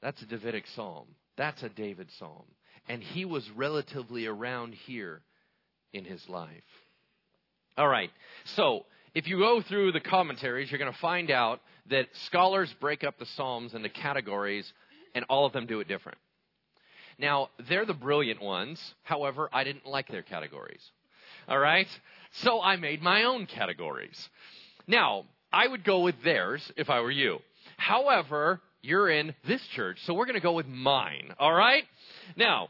That's 0.00 0.23
a 0.23 0.26
Davidic 0.26 0.64
psalm. 0.76 1.07
That's 1.37 1.62
a 1.64 1.69
David 1.69 2.09
psalm. 2.19 2.45
And 2.88 3.02
he 3.02 3.25
was 3.25 3.49
relatively 3.57 4.26
around 4.26 4.75
here 4.75 5.23
in 5.93 6.04
his 6.04 6.23
life. 6.28 6.50
All 7.76 7.88
right. 7.88 8.11
So, 8.57 8.87
if 9.14 9.26
you 9.26 9.38
go 9.38 9.61
through 9.61 9.93
the 9.93 10.00
commentaries, 10.00 10.71
you're 10.71 10.78
going 10.78 10.93
to 10.93 10.99
find 10.99 11.31
out 11.31 11.61
that 11.90 12.07
scholars 12.26 12.73
break 12.81 13.04
up 13.04 13.19
the 13.19 13.26
Psalms 13.26 13.75
into 13.75 13.88
categories, 13.88 14.73
and 15.14 15.25
all 15.28 15.45
of 15.47 15.52
them 15.52 15.66
do 15.66 15.81
it 15.81 15.88
different. 15.88 16.19
Now, 17.19 17.50
they're 17.69 17.85
the 17.85 17.95
brilliant 17.95 18.40
ones. 18.40 18.81
However, 19.02 19.49
I 19.52 19.64
didn't 19.64 19.87
like 19.87 20.09
their 20.09 20.23
categories. 20.23 20.81
All 21.49 21.59
right? 21.59 21.88
So 22.43 22.61
I 22.61 22.76
made 22.76 23.02
my 23.02 23.25
own 23.25 23.47
categories. 23.47 24.28
Now, 24.87 25.25
I 25.52 25.66
would 25.66 25.85
go 25.85 26.00
with 26.00 26.16
theirs 26.23 26.73
if 26.76 26.90
I 26.90 27.00
were 27.00 27.11
you. 27.11 27.38
However, 27.76 28.61
you're 28.83 29.09
in 29.09 29.35
this 29.47 29.64
church, 29.69 29.99
so 30.04 30.14
we're 30.14 30.26
going 30.26 30.35
to 30.35 30.40
go 30.40 30.52
with 30.52 30.66
mine. 30.66 31.35
All 31.38 31.52
right? 31.52 31.85
Now, 32.37 32.69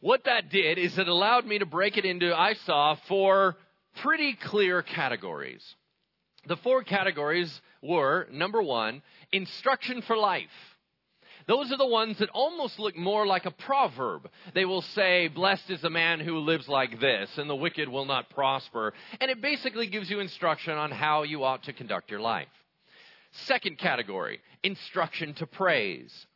what 0.00 0.24
that 0.24 0.50
did 0.50 0.78
is 0.78 0.98
it 0.98 1.08
allowed 1.08 1.46
me 1.46 1.58
to 1.58 1.66
break 1.66 1.96
it 1.96 2.04
into, 2.04 2.34
I 2.34 2.54
saw, 2.54 2.96
four 3.06 3.56
pretty 3.96 4.34
clear 4.34 4.82
categories. 4.82 5.62
The 6.46 6.56
four 6.56 6.82
categories 6.82 7.60
were 7.82 8.26
number 8.32 8.62
one, 8.62 9.02
instruction 9.32 10.02
for 10.02 10.16
life. 10.16 10.48
Those 11.46 11.72
are 11.72 11.76
the 11.76 11.86
ones 11.86 12.18
that 12.18 12.28
almost 12.30 12.78
look 12.78 12.96
more 12.96 13.26
like 13.26 13.46
a 13.46 13.50
proverb. 13.50 14.28
They 14.54 14.64
will 14.64 14.82
say, 14.82 15.28
Blessed 15.28 15.70
is 15.70 15.80
the 15.80 15.90
man 15.90 16.20
who 16.20 16.38
lives 16.38 16.68
like 16.68 17.00
this, 17.00 17.30
and 17.36 17.50
the 17.50 17.56
wicked 17.56 17.88
will 17.88 18.04
not 18.04 18.30
prosper. 18.30 18.92
And 19.20 19.30
it 19.30 19.40
basically 19.42 19.88
gives 19.88 20.08
you 20.08 20.20
instruction 20.20 20.74
on 20.74 20.90
how 20.90 21.24
you 21.24 21.44
ought 21.44 21.64
to 21.64 21.72
conduct 21.72 22.10
your 22.10 22.20
life. 22.20 22.48
Second 23.46 23.78
category, 23.78 24.40
instruction 24.62 25.34
to 25.34 25.46
praise. 25.46 26.26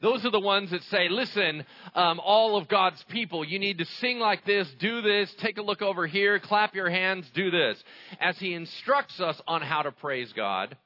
Those 0.00 0.24
are 0.24 0.30
the 0.30 0.40
ones 0.40 0.70
that 0.70 0.82
say, 0.84 1.08
listen, 1.08 1.64
um, 1.94 2.20
all 2.20 2.56
of 2.56 2.68
God's 2.68 3.02
people, 3.08 3.44
you 3.44 3.58
need 3.58 3.78
to 3.78 3.84
sing 3.84 4.18
like 4.18 4.44
this, 4.44 4.68
do 4.78 5.02
this, 5.02 5.32
take 5.38 5.58
a 5.58 5.62
look 5.62 5.82
over 5.82 6.06
here, 6.06 6.38
clap 6.38 6.74
your 6.74 6.90
hands, 6.90 7.30
do 7.34 7.50
this. 7.50 7.82
As 8.20 8.38
He 8.38 8.54
instructs 8.54 9.20
us 9.20 9.40
on 9.46 9.62
how 9.62 9.82
to 9.82 9.92
praise 9.92 10.32
God, 10.32 10.76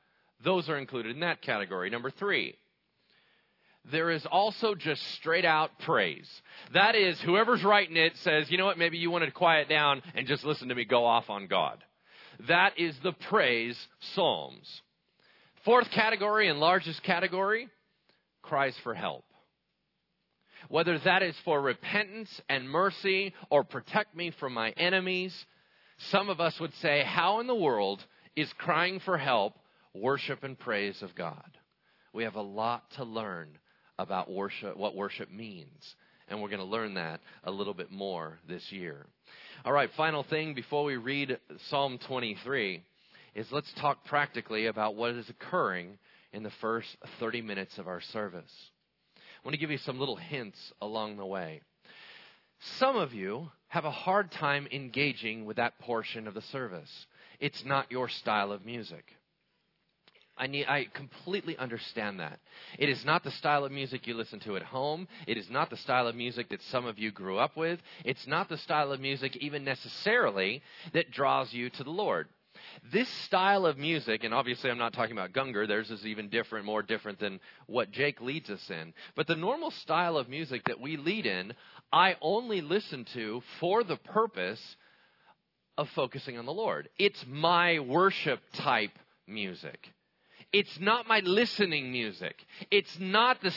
those 0.44 0.68
are 0.68 0.78
included 0.78 1.14
in 1.14 1.20
that 1.20 1.42
category. 1.42 1.90
Number 1.90 2.10
three, 2.10 2.56
there 3.90 4.10
is 4.10 4.26
also 4.26 4.74
just 4.74 5.02
straight 5.14 5.44
out 5.44 5.70
praise. 5.80 6.28
That 6.74 6.94
is, 6.94 7.20
whoever's 7.20 7.64
writing 7.64 7.96
it 7.96 8.16
says, 8.18 8.50
you 8.50 8.58
know 8.58 8.66
what, 8.66 8.78
maybe 8.78 8.98
you 8.98 9.10
want 9.10 9.24
to 9.24 9.30
quiet 9.30 9.68
down 9.68 10.02
and 10.14 10.26
just 10.26 10.44
listen 10.44 10.68
to 10.68 10.74
me 10.74 10.84
go 10.84 11.04
off 11.04 11.30
on 11.30 11.46
God. 11.46 11.82
That 12.46 12.78
is 12.78 12.94
the 13.02 13.12
praise 13.12 13.78
Psalms. 14.14 14.82
Fourth 15.64 15.90
category 15.90 16.48
and 16.48 16.60
largest 16.60 17.02
category 17.02 17.68
cries 18.42 18.76
for 18.82 18.94
help. 18.94 19.24
Whether 20.68 20.98
that 21.00 21.22
is 21.22 21.36
for 21.44 21.60
repentance 21.60 22.40
and 22.48 22.68
mercy 22.68 23.32
or 23.50 23.64
protect 23.64 24.14
me 24.16 24.32
from 24.38 24.54
my 24.54 24.70
enemies, 24.70 25.34
some 26.10 26.28
of 26.28 26.40
us 26.40 26.58
would 26.60 26.74
say, 26.74 27.04
How 27.04 27.40
in 27.40 27.46
the 27.46 27.54
world 27.54 28.04
is 28.36 28.52
crying 28.58 29.00
for 29.00 29.16
help 29.16 29.54
worship 29.94 30.44
and 30.44 30.58
praise 30.58 31.02
of 31.02 31.14
God? 31.14 31.50
We 32.12 32.24
have 32.24 32.34
a 32.34 32.42
lot 32.42 32.90
to 32.96 33.04
learn 33.04 33.48
about 33.98 34.30
worship, 34.30 34.76
what 34.76 34.94
worship 34.94 35.30
means. 35.30 35.94
And 36.28 36.42
we're 36.42 36.48
going 36.48 36.60
to 36.60 36.66
learn 36.66 36.94
that 36.94 37.20
a 37.44 37.50
little 37.50 37.74
bit 37.74 37.90
more 37.90 38.38
this 38.46 38.70
year. 38.70 39.06
All 39.64 39.72
right, 39.72 39.90
final 39.96 40.22
thing 40.22 40.54
before 40.54 40.84
we 40.84 40.96
read 40.96 41.38
Psalm 41.68 41.98
23 42.06 42.82
is 43.34 43.46
let's 43.50 43.72
talk 43.80 44.04
practically 44.04 44.66
about 44.66 44.94
what 44.94 45.12
is 45.12 45.28
occurring 45.28 45.98
in 46.32 46.42
the 46.42 46.50
first 46.60 46.96
30 47.20 47.42
minutes 47.42 47.78
of 47.78 47.88
our 47.88 48.00
service. 48.00 48.52
I 49.16 49.20
want 49.44 49.54
to 49.54 49.60
give 49.60 49.70
you 49.70 49.78
some 49.78 49.98
little 49.98 50.16
hints 50.16 50.72
along 50.80 51.16
the 51.16 51.26
way. 51.26 51.60
Some 52.78 52.96
of 52.96 53.14
you 53.14 53.50
have 53.68 53.84
a 53.84 53.90
hard 53.90 54.30
time 54.32 54.66
engaging 54.72 55.44
with 55.44 55.56
that 55.56 55.78
portion 55.78 56.26
of 56.26 56.34
the 56.34 56.42
service. 56.42 57.06
It's 57.38 57.64
not 57.64 57.90
your 57.90 58.08
style 58.08 58.50
of 58.50 58.64
music. 58.64 59.04
I 60.38 60.46
need 60.46 60.66
I 60.66 60.86
completely 60.94 61.56
understand 61.58 62.20
that. 62.20 62.38
It 62.78 62.88
is 62.88 63.04
not 63.04 63.24
the 63.24 63.30
style 63.32 63.64
of 63.64 63.72
music 63.72 64.06
you 64.06 64.14
listen 64.14 64.38
to 64.40 64.56
at 64.56 64.62
home. 64.62 65.08
It 65.26 65.36
is 65.36 65.50
not 65.50 65.68
the 65.68 65.76
style 65.76 66.06
of 66.06 66.14
music 66.14 66.48
that 66.50 66.62
some 66.62 66.86
of 66.86 66.98
you 66.98 67.10
grew 67.10 67.38
up 67.38 67.56
with. 67.56 67.80
It's 68.04 68.26
not 68.26 68.48
the 68.48 68.56
style 68.58 68.92
of 68.92 69.00
music 69.00 69.36
even 69.36 69.64
necessarily 69.64 70.62
that 70.92 71.10
draws 71.10 71.52
you 71.52 71.70
to 71.70 71.84
the 71.84 71.90
Lord. 71.90 72.28
This 72.92 73.08
style 73.24 73.66
of 73.66 73.78
music, 73.78 74.24
and 74.24 74.32
obviously 74.32 74.70
I'm 74.70 74.78
not 74.78 74.92
talking 74.92 75.12
about 75.12 75.32
Gungor, 75.32 75.66
theirs 75.66 75.90
is 75.90 76.06
even 76.06 76.28
different, 76.28 76.64
more 76.64 76.82
different 76.82 77.18
than 77.18 77.40
what 77.66 77.90
Jake 77.90 78.20
leads 78.20 78.50
us 78.50 78.70
in. 78.70 78.94
But 79.14 79.26
the 79.26 79.36
normal 79.36 79.70
style 79.70 80.16
of 80.16 80.28
music 80.28 80.64
that 80.66 80.80
we 80.80 80.96
lead 80.96 81.26
in, 81.26 81.54
I 81.92 82.16
only 82.20 82.60
listen 82.60 83.04
to 83.14 83.42
for 83.60 83.84
the 83.84 83.96
purpose 83.96 84.76
of 85.76 85.88
focusing 85.90 86.38
on 86.38 86.46
the 86.46 86.52
Lord. 86.52 86.88
It's 86.98 87.24
my 87.28 87.78
worship 87.78 88.40
type 88.54 88.98
music. 89.26 89.88
It's 90.52 90.80
not 90.80 91.06
my 91.06 91.20
listening 91.20 91.92
music. 91.92 92.34
It's 92.70 92.98
not 92.98 93.40
the, 93.42 93.52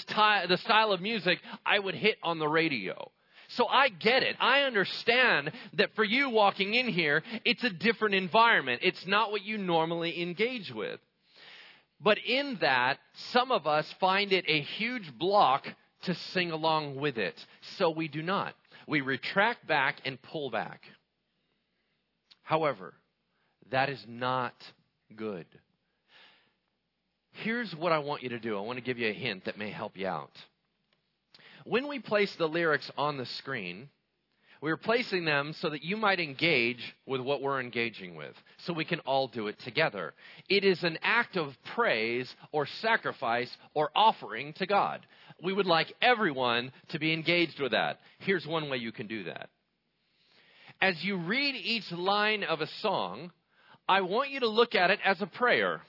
the 0.48 0.58
style 0.58 0.92
of 0.92 1.02
music 1.02 1.40
I 1.66 1.80
would 1.80 1.96
hit 1.96 2.18
on 2.22 2.40
the 2.40 2.48
radio. 2.48 3.12
So 3.56 3.68
I 3.68 3.90
get 3.90 4.24
it. 4.24 4.36
I 4.40 4.62
understand 4.62 5.52
that 5.74 5.94
for 5.96 6.04
you 6.04 6.30
walking 6.30 6.74
in 6.74 6.88
here, 6.88 7.24
it's 7.44 7.64
a 7.64 7.70
different 7.70 8.16
environment. 8.16 8.82
It's 8.84 9.06
not 9.06 9.32
what 9.32 9.44
you 9.44 9.58
normally 9.58 10.22
engage 10.22 10.72
with. 10.72 11.00
But 12.00 12.18
in 12.18 12.58
that, 12.62 12.98
some 13.32 13.52
of 13.52 13.68
us 13.68 13.94
find 14.00 14.32
it 14.32 14.46
a 14.48 14.62
huge 14.62 15.18
block 15.18 15.68
to 16.04 16.16
sing 16.16 16.52
along 16.52 16.96
with 16.96 17.18
it. 17.18 17.36
So 17.78 17.90
we 17.92 18.08
do 18.08 18.22
not. 18.22 18.56
We 18.88 19.02
retract 19.02 19.68
back 19.68 19.98
and 20.06 20.22
pull 20.22 20.50
back. 20.50 20.82
However, 22.44 22.94
that 23.70 23.90
is 23.90 24.04
not 24.08 24.56
good. 25.16 25.46
Here's 27.34 27.74
what 27.76 27.92
I 27.92 28.00
want 28.00 28.24
you 28.24 28.30
to 28.30 28.40
do. 28.40 28.58
I 28.58 28.62
want 28.62 28.78
to 28.78 28.84
give 28.84 28.98
you 28.98 29.10
a 29.10 29.14
hint 29.14 29.46
that 29.46 29.58
may 29.58 29.72
help 29.72 29.96
you 29.96 30.08
out. 30.08 30.32
When 31.66 31.88
we 31.88 32.00
place 32.00 32.34
the 32.36 32.48
lyrics 32.48 32.90
on 32.98 33.18
the 33.18 33.26
screen, 33.26 33.90
we're 34.62 34.78
placing 34.78 35.26
them 35.26 35.54
so 35.54 35.72
that 35.72 35.84
you 35.84 35.98
might 35.98 36.20
engage 36.20 36.96
with 37.08 37.20
what 37.20 37.42
we're 37.42 37.60
engaging 37.60 38.16
with, 38.16 38.36
so 38.60 38.74
we 38.74 38.86
can 38.86 39.00
all 39.02 39.28
do 39.28 39.48
it 39.48 39.58
together. 39.60 40.14
It 40.50 40.64
is 40.64 40.84
an 40.84 41.00
act 41.02 41.36
of 41.36 41.56
praise 41.74 42.34
or 42.52 42.68
sacrifice 42.68 43.50
or 43.74 43.90
offering 43.96 44.54
to 44.54 44.68
God. 44.68 45.06
We 45.44 45.54
would 45.54 45.66
like 45.66 45.94
everyone 46.00 46.72
to 46.90 47.00
be 47.00 47.12
engaged 47.12 47.60
with 47.60 47.72
that. 47.72 48.02
Here's 48.20 48.46
one 48.46 48.70
way 48.70 48.78
you 48.78 48.92
can 48.92 49.08
do 49.08 49.24
that. 49.24 49.50
As 50.80 51.04
you 51.04 51.18
read 51.18 51.56
each 51.56 51.92
line 51.92 52.44
of 52.44 52.62
a 52.62 52.68
song, 52.68 53.32
I 53.88 54.02
want 54.02 54.30
you 54.30 54.42
to 54.42 54.48
look 54.48 54.76
at 54.76 54.92
it 54.92 55.00
as 55.04 55.22
a 55.22 55.28
prayer. 55.28 55.82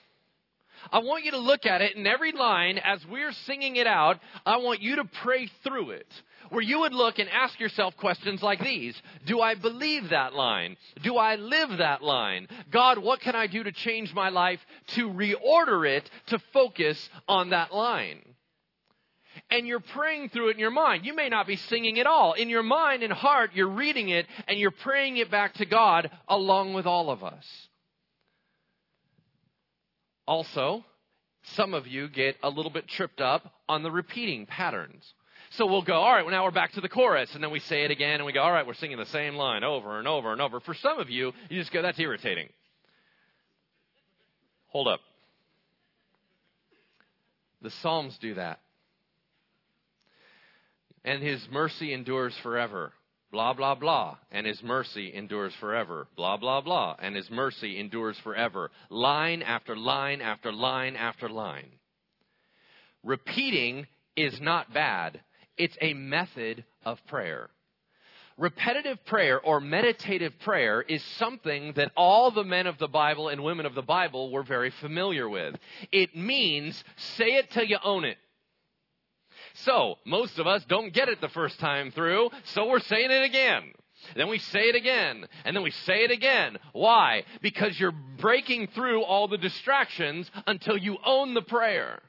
I 0.90 0.98
want 0.98 1.24
you 1.24 1.32
to 1.32 1.38
look 1.38 1.66
at 1.66 1.82
it 1.82 1.96
in 1.96 2.06
every 2.06 2.32
line 2.32 2.78
as 2.78 3.06
we're 3.06 3.32
singing 3.32 3.76
it 3.76 3.86
out. 3.86 4.20
I 4.44 4.56
want 4.58 4.80
you 4.80 4.96
to 4.96 5.04
pray 5.04 5.48
through 5.62 5.90
it. 5.90 6.22
Where 6.48 6.62
you 6.62 6.80
would 6.80 6.92
look 6.92 7.18
and 7.18 7.30
ask 7.30 7.58
yourself 7.60 7.96
questions 7.96 8.42
like 8.42 8.60
these 8.60 9.00
Do 9.26 9.40
I 9.40 9.54
believe 9.54 10.10
that 10.10 10.34
line? 10.34 10.76
Do 11.02 11.16
I 11.16 11.36
live 11.36 11.78
that 11.78 12.02
line? 12.02 12.48
God, 12.70 12.98
what 12.98 13.20
can 13.20 13.34
I 13.34 13.46
do 13.46 13.62
to 13.62 13.72
change 13.72 14.12
my 14.12 14.28
life 14.28 14.60
to 14.88 15.08
reorder 15.08 15.88
it 15.88 16.10
to 16.26 16.38
focus 16.52 17.08
on 17.28 17.50
that 17.50 17.72
line? 17.72 18.22
and 19.50 19.66
you're 19.66 19.80
praying 19.80 20.28
through 20.28 20.48
it 20.48 20.52
in 20.52 20.58
your 20.58 20.70
mind. 20.70 21.04
You 21.04 21.14
may 21.14 21.28
not 21.28 21.46
be 21.46 21.56
singing 21.56 21.96
it 21.96 22.06
all. 22.06 22.32
In 22.34 22.48
your 22.48 22.62
mind 22.62 23.02
and 23.02 23.12
heart, 23.12 23.50
you're 23.54 23.68
reading 23.68 24.08
it 24.08 24.26
and 24.48 24.58
you're 24.58 24.70
praying 24.70 25.16
it 25.18 25.30
back 25.30 25.54
to 25.54 25.66
God 25.66 26.10
along 26.28 26.74
with 26.74 26.86
all 26.86 27.10
of 27.10 27.22
us. 27.24 27.46
Also, 30.32 30.82
some 31.42 31.74
of 31.74 31.86
you 31.86 32.08
get 32.08 32.36
a 32.42 32.48
little 32.48 32.70
bit 32.70 32.88
tripped 32.88 33.20
up 33.20 33.52
on 33.68 33.82
the 33.82 33.90
repeating 33.90 34.46
patterns. 34.46 35.04
So 35.50 35.66
we'll 35.66 35.82
go, 35.82 35.92
all 35.92 36.10
right, 36.10 36.24
well, 36.24 36.30
now 36.32 36.42
we're 36.44 36.52
back 36.52 36.72
to 36.72 36.80
the 36.80 36.88
chorus. 36.88 37.34
And 37.34 37.44
then 37.44 37.50
we 37.50 37.60
say 37.60 37.84
it 37.84 37.90
again 37.90 38.14
and 38.14 38.24
we 38.24 38.32
go, 38.32 38.40
all 38.40 38.50
right, 38.50 38.66
we're 38.66 38.72
singing 38.72 38.96
the 38.96 39.04
same 39.04 39.34
line 39.34 39.62
over 39.62 39.98
and 39.98 40.08
over 40.08 40.32
and 40.32 40.40
over. 40.40 40.60
For 40.60 40.72
some 40.72 40.98
of 40.98 41.10
you, 41.10 41.32
you 41.50 41.60
just 41.60 41.70
go, 41.70 41.82
that's 41.82 41.98
irritating. 41.98 42.48
Hold 44.68 44.88
up. 44.88 45.00
The 47.60 47.70
Psalms 47.82 48.16
do 48.18 48.32
that. 48.32 48.60
And 51.04 51.22
his 51.22 51.46
mercy 51.52 51.92
endures 51.92 52.34
forever 52.42 52.94
blah, 53.32 53.54
blah, 53.54 53.74
blah, 53.74 54.18
and 54.30 54.46
his 54.46 54.62
mercy 54.62 55.12
endures 55.12 55.54
forever. 55.58 56.06
Blah, 56.16 56.36
blah, 56.36 56.60
blah, 56.60 56.94
and 57.00 57.16
his 57.16 57.30
mercy 57.30 57.80
endures 57.80 58.18
forever. 58.18 58.70
Line 58.90 59.42
after 59.42 59.74
line 59.74 60.20
after 60.20 60.52
line 60.52 60.94
after 60.94 61.28
line. 61.28 61.70
Repeating 63.02 63.86
is 64.14 64.40
not 64.40 64.72
bad, 64.72 65.20
it's 65.56 65.76
a 65.80 65.94
method 65.94 66.64
of 66.84 66.98
prayer. 67.08 67.48
Repetitive 68.38 69.04
prayer 69.06 69.40
or 69.40 69.60
meditative 69.60 70.32
prayer 70.40 70.82
is 70.82 71.02
something 71.18 71.72
that 71.76 71.92
all 71.96 72.30
the 72.30 72.44
men 72.44 72.66
of 72.66 72.78
the 72.78 72.88
Bible 72.88 73.28
and 73.28 73.42
women 73.42 73.66
of 73.66 73.74
the 73.74 73.82
Bible 73.82 74.30
were 74.30 74.42
very 74.42 74.70
familiar 74.80 75.28
with. 75.28 75.54
It 75.90 76.16
means 76.16 76.82
say 77.16 77.36
it 77.36 77.50
till 77.50 77.64
you 77.64 77.78
own 77.84 78.04
it. 78.04 78.16
So, 79.54 79.97
most 80.04 80.38
of 80.38 80.47
us 80.47 80.64
don't 80.66 80.92
get 80.92 81.09
it 81.09 81.21
the 81.21 81.28
first 81.28 81.59
time 81.61 81.90
through, 81.90 82.30
so 82.44 82.66
we're 82.66 82.80
saying 82.80 83.11
it 83.11 83.25
again. 83.25 83.73
Then 84.16 84.28
we 84.28 84.38
say 84.38 84.62
it 84.62 84.75
again, 84.75 85.26
and 85.44 85.54
then 85.54 85.62
we 85.62 85.71
say 85.71 86.04
it 86.04 86.11
again. 86.11 86.59
Why? 86.73 87.25
Because 87.40 87.78
you're 87.78 87.94
breaking 88.18 88.68
through 88.68 89.02
all 89.02 89.28
the 89.28 89.38
distractions 89.38 90.30
until 90.47 90.76
you 90.76 90.99
own 91.04 91.35
the 91.35 91.42
prayer. 91.42 92.02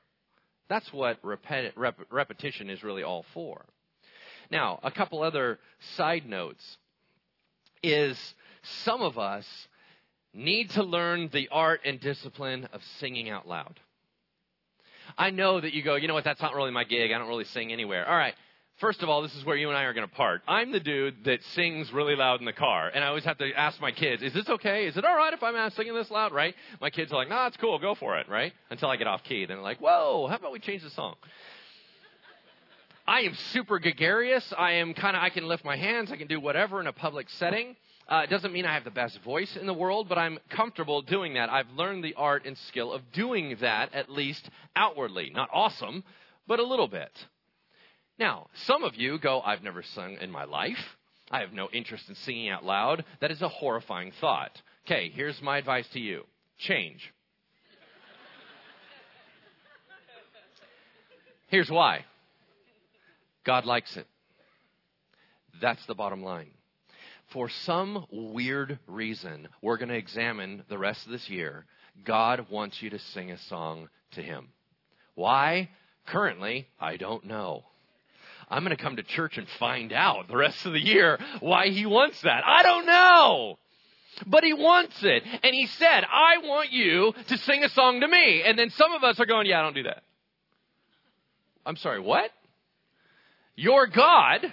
That's 0.70 0.92
what 0.92 1.22
repet- 1.22 1.74
rep- 1.76 2.08
repetition 2.10 2.70
is 2.70 2.84
really 2.84 3.04
all 3.04 3.26
for. 3.34 3.66
Now, 4.50 4.80
a 4.84 4.92
couple 4.92 5.22
other 5.22 5.60
side 5.96 6.28
notes 6.28 6.78
is 7.82 8.18
some 8.86 9.02
of 9.02 9.18
us 9.20 9.46
need 10.34 10.72
to 10.72 10.84
learn 10.84 11.30
the 11.32 11.50
art 11.52 11.82
and 11.86 12.00
discipline 12.00 12.68
of 12.74 12.82
singing 13.00 13.30
out 13.30 13.48
loud. 13.48 13.80
I 15.18 15.30
know 15.30 15.60
that 15.60 15.74
you 15.74 15.84
go, 15.84 15.96
you 15.96 16.08
know 16.08 16.14
what, 16.14 16.24
that's 16.24 16.42
not 16.42 16.56
really 16.56 16.72
my 16.72 16.84
gig. 16.84 17.12
I 17.12 17.18
don't 17.18 17.28
really 17.28 17.46
sing 17.46 17.72
anywhere. 17.72 18.08
All 18.08 18.16
right. 18.16 18.34
First 18.80 19.04
of 19.04 19.10
all, 19.10 19.22
this 19.22 19.36
is 19.36 19.46
where 19.46 19.56
you 19.56 19.70
and 19.70 19.78
I 19.78 19.84
are 19.84 19.94
going 19.94 20.08
to 20.08 20.14
part. 20.14 20.42
I'm 20.48 20.72
the 20.72 20.80
dude 20.80 21.26
that 21.26 21.44
sings 21.54 21.94
really 21.94 22.16
loud 22.16 22.40
in 22.40 22.46
the 22.46 22.54
car, 22.54 22.90
and 22.94 23.04
I 23.04 23.08
always 23.08 23.24
have 23.24 23.38
to 23.38 23.54
ask 23.54 23.80
my 23.80 23.92
kids, 23.92 24.24
"Is 24.24 24.34
this 24.34 24.50
okay? 24.50 24.88
Is 24.88 24.98
it 24.98 25.06
all 25.06 25.16
right 25.16 25.32
if 25.32 25.44
I'm 25.44 25.70
singing 25.72 25.94
this 25.94 26.10
loud?" 26.10 26.34
Right? 26.34 26.56
My 26.82 26.90
kids 26.90 27.14
are 27.14 27.16
like, 27.16 27.30
"Nah, 27.30 27.48
it's 27.48 27.58
cool. 27.58 27.78
Go 27.78 27.94
for 27.94 28.18
it." 28.18 28.28
Right? 28.28 28.52
Until 28.72 28.90
I 28.90 28.98
get 28.98 29.06
off 29.06 29.24
key, 29.24 29.46
then 29.46 29.58
they're 29.58 29.64
like, 29.64 29.80
"Whoa, 29.80 30.28
how 30.28 30.36
about 30.38 30.52
we 30.52 30.60
change 30.60 30.82
the 30.82 30.90
song?" 30.90 31.16
I 33.08 33.22
am 33.22 33.36
super 33.52 33.80
gregarious. 33.80 34.52
I 34.58 34.74
am 34.74 34.94
kind 34.96 35.16
of 35.16 35.22
I 35.22 35.30
can 35.30 35.48
lift 35.48 35.64
my 35.64 35.76
hands. 35.76 36.12
I 36.12 36.18
can 36.18 36.28
do 36.28 36.40
whatever 36.40 36.80
in 36.82 36.88
a 36.88 36.94
public 36.94 37.30
setting. 37.30 37.76
Uh, 38.14 38.22
it 38.22 38.30
doesn't 38.30 38.54
mean 38.54 38.64
I 38.64 38.76
have 38.76 38.84
the 38.84 38.92
best 38.92 39.20
voice 39.24 39.58
in 39.60 39.66
the 39.66 39.74
world, 39.74 40.08
but 40.08 40.20
I'm 40.20 40.38
comfortable 40.52 41.02
doing 41.02 41.34
that. 41.34 41.50
I've 41.50 41.72
learned 41.72 42.04
the 42.04 42.14
art 42.14 42.46
and 42.46 42.56
skill 42.68 42.94
of 42.94 43.02
doing 43.12 43.58
that, 43.62 43.92
at 43.96 44.08
least 44.08 44.48
outwardly. 44.76 45.32
Not 45.34 45.50
awesome, 45.52 46.04
but 46.46 46.60
a 46.60 46.64
little 46.64 46.88
bit. 46.88 47.10
Now, 48.20 48.50
some 48.66 48.84
of 48.84 48.94
you 48.94 49.18
go, 49.18 49.42
I've 49.42 49.64
never 49.64 49.82
sung 49.82 50.18
in 50.22 50.30
my 50.30 50.44
life. 50.44 50.78
I 51.32 51.40
have 51.40 51.54
no 51.54 51.70
interest 51.74 52.08
in 52.08 52.14
singing 52.14 52.50
out 52.50 52.64
loud. 52.64 53.04
That 53.20 53.32
is 53.32 53.42
a 53.42 53.48
horrifying 53.48 54.12
thought. 54.22 54.62
Okay, 54.86 55.10
here's 55.16 55.42
my 55.42 55.58
advice 55.58 55.88
to 55.94 56.00
you 56.00 56.22
change. 56.60 57.12
Here's 61.48 61.72
why 61.72 62.06
God 63.44 63.66
likes 63.66 63.98
it. 63.98 64.06
That's 65.60 65.84
the 65.88 65.96
bottom 65.96 66.22
line 66.22 66.52
for 67.34 67.50
some 67.50 68.06
weird 68.12 68.80
reason, 68.88 69.50
we're 69.62 69.78
going 69.78 69.90
to 69.90 69.96
examine 69.96 70.64
the 70.70 70.78
rest 70.78 71.06
of 71.06 71.12
this 71.12 71.30
year. 71.30 71.66
God 72.06 72.48
wants 72.50 72.82
you 72.82 72.92
to 72.92 73.00
sing 73.00 73.32
a 73.32 73.38
song 73.38 73.90
to 74.12 74.22
Him. 74.22 74.50
Why? 75.16 75.70
Currently, 76.06 76.68
I 76.80 76.98
don't 76.98 77.26
know. 77.26 77.64
I'm 78.50 78.64
going 78.64 78.76
to 78.76 78.82
come 78.82 78.98
to 78.98 79.04
church 79.04 79.38
and 79.38 79.48
find 79.60 79.92
out 79.92 80.28
the 80.28 80.38
rest 80.38 80.66
of 80.66 80.74
the 80.74 80.80
year 80.80 81.20
why 81.40 81.70
He 81.70 81.86
wants 81.88 82.22
that. 82.22 82.44
I 82.46 82.62
don't 82.62 82.86
know. 82.86 83.58
But 84.28 84.44
He 84.44 84.54
wants 84.54 85.04
it. 85.04 85.24
And 85.44 85.56
He 85.56 85.66
said, 85.66 86.04
I 86.04 86.38
want 86.44 86.72
you 86.72 87.14
to 87.30 87.38
sing 87.40 87.64
a 87.64 87.70
song 87.70 88.02
to 88.02 88.08
me. 88.08 88.44
And 88.46 88.58
then 88.60 88.70
some 88.70 88.94
of 88.94 89.04
us 89.04 89.20
are 89.20 89.26
going, 89.26 89.48
yeah, 89.48 89.60
I 89.60 89.64
don't 89.64 89.76
do 89.76 89.84
that. 89.84 90.04
I'm 91.66 91.78
sorry, 91.78 92.00
what? 92.00 92.30
Your 93.56 93.88
God 93.88 94.52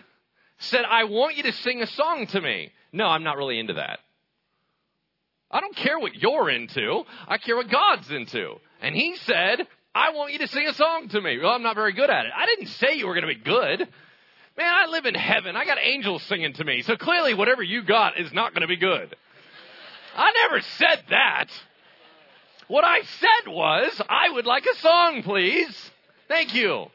said, 0.61 0.85
I 0.89 1.05
want 1.05 1.37
you 1.37 1.43
to 1.45 1.53
sing 1.53 1.83
a 1.83 1.87
song 1.87 2.27
to 2.29 2.41
me. 2.41 2.73
No, 2.93 3.07
I'm 3.07 3.25
not 3.25 3.37
really 3.37 3.59
into 3.59 3.75
that. 3.75 3.99
I 5.51 5.61
don't 5.61 5.75
care 5.75 5.99
what 5.99 6.15
you're 6.15 6.49
into. 6.49 7.03
I 7.27 7.39
care 7.39 7.57
what 7.57 7.69
God's 7.71 8.11
into. 8.11 8.55
And 8.81 8.95
he 8.95 9.17
said, 9.17 9.67
I 9.95 10.11
want 10.11 10.33
you 10.33 10.39
to 10.39 10.49
sing 10.49 10.67
a 10.69 10.75
song 10.75 11.09
to 11.09 11.21
me. 11.21 11.39
Well, 11.39 11.51
I'm 11.51 11.63
not 11.63 11.75
very 11.75 11.93
good 11.93 12.09
at 12.09 12.27
it. 12.27 12.33
I 12.37 12.47
didn't 12.47 12.69
say 12.69 12.95
you 12.95 13.07
were 13.07 13.15
going 13.15 13.27
to 13.27 13.35
be 13.35 13.43
good. 13.43 13.81
Man, 14.57 14.73
I 14.73 14.87
live 14.87 15.07
in 15.07 15.15
heaven. 15.15 15.57
I 15.57 15.65
got 15.65 15.79
angels 15.81 16.23
singing 16.25 16.53
to 16.55 16.65
me. 16.65 16.83
So 16.83 16.97
clearly, 16.97 17.35
whatever 17.35 17.63
you 17.63 17.83
got 17.83 18.19
is 18.21 18.33
not 18.33 18.53
going 18.53 18.63
to 18.63 18.69
be 18.69 18.77
good. 18.77 19.15
I 20.15 20.33
never 20.43 20.61
said 20.61 21.03
that. 21.11 21.47
What 22.69 22.85
I 22.85 23.01
said 23.03 23.49
was, 23.51 24.01
I 24.09 24.31
would 24.31 24.47
like 24.47 24.65
a 24.67 24.77
song, 24.79 25.23
please. 25.25 25.91
Thank 26.29 26.55
you. 26.55 26.87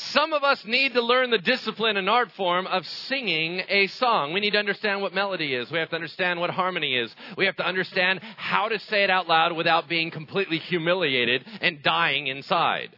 Some 0.00 0.32
of 0.32 0.42
us 0.42 0.64
need 0.64 0.94
to 0.94 1.02
learn 1.02 1.30
the 1.30 1.38
discipline 1.38 1.98
and 1.98 2.08
art 2.08 2.32
form 2.32 2.66
of 2.66 2.86
singing 2.86 3.60
a 3.68 3.86
song. 3.88 4.32
We 4.32 4.40
need 4.40 4.52
to 4.52 4.58
understand 4.58 5.02
what 5.02 5.12
melody 5.12 5.54
is. 5.54 5.70
We 5.70 5.78
have 5.78 5.90
to 5.90 5.94
understand 5.94 6.40
what 6.40 6.48
harmony 6.48 6.96
is. 6.96 7.14
We 7.36 7.44
have 7.44 7.56
to 7.56 7.66
understand 7.66 8.20
how 8.36 8.68
to 8.68 8.78
say 8.78 9.04
it 9.04 9.10
out 9.10 9.28
loud 9.28 9.52
without 9.52 9.90
being 9.90 10.10
completely 10.10 10.58
humiliated 10.58 11.44
and 11.60 11.82
dying 11.82 12.28
inside. 12.28 12.96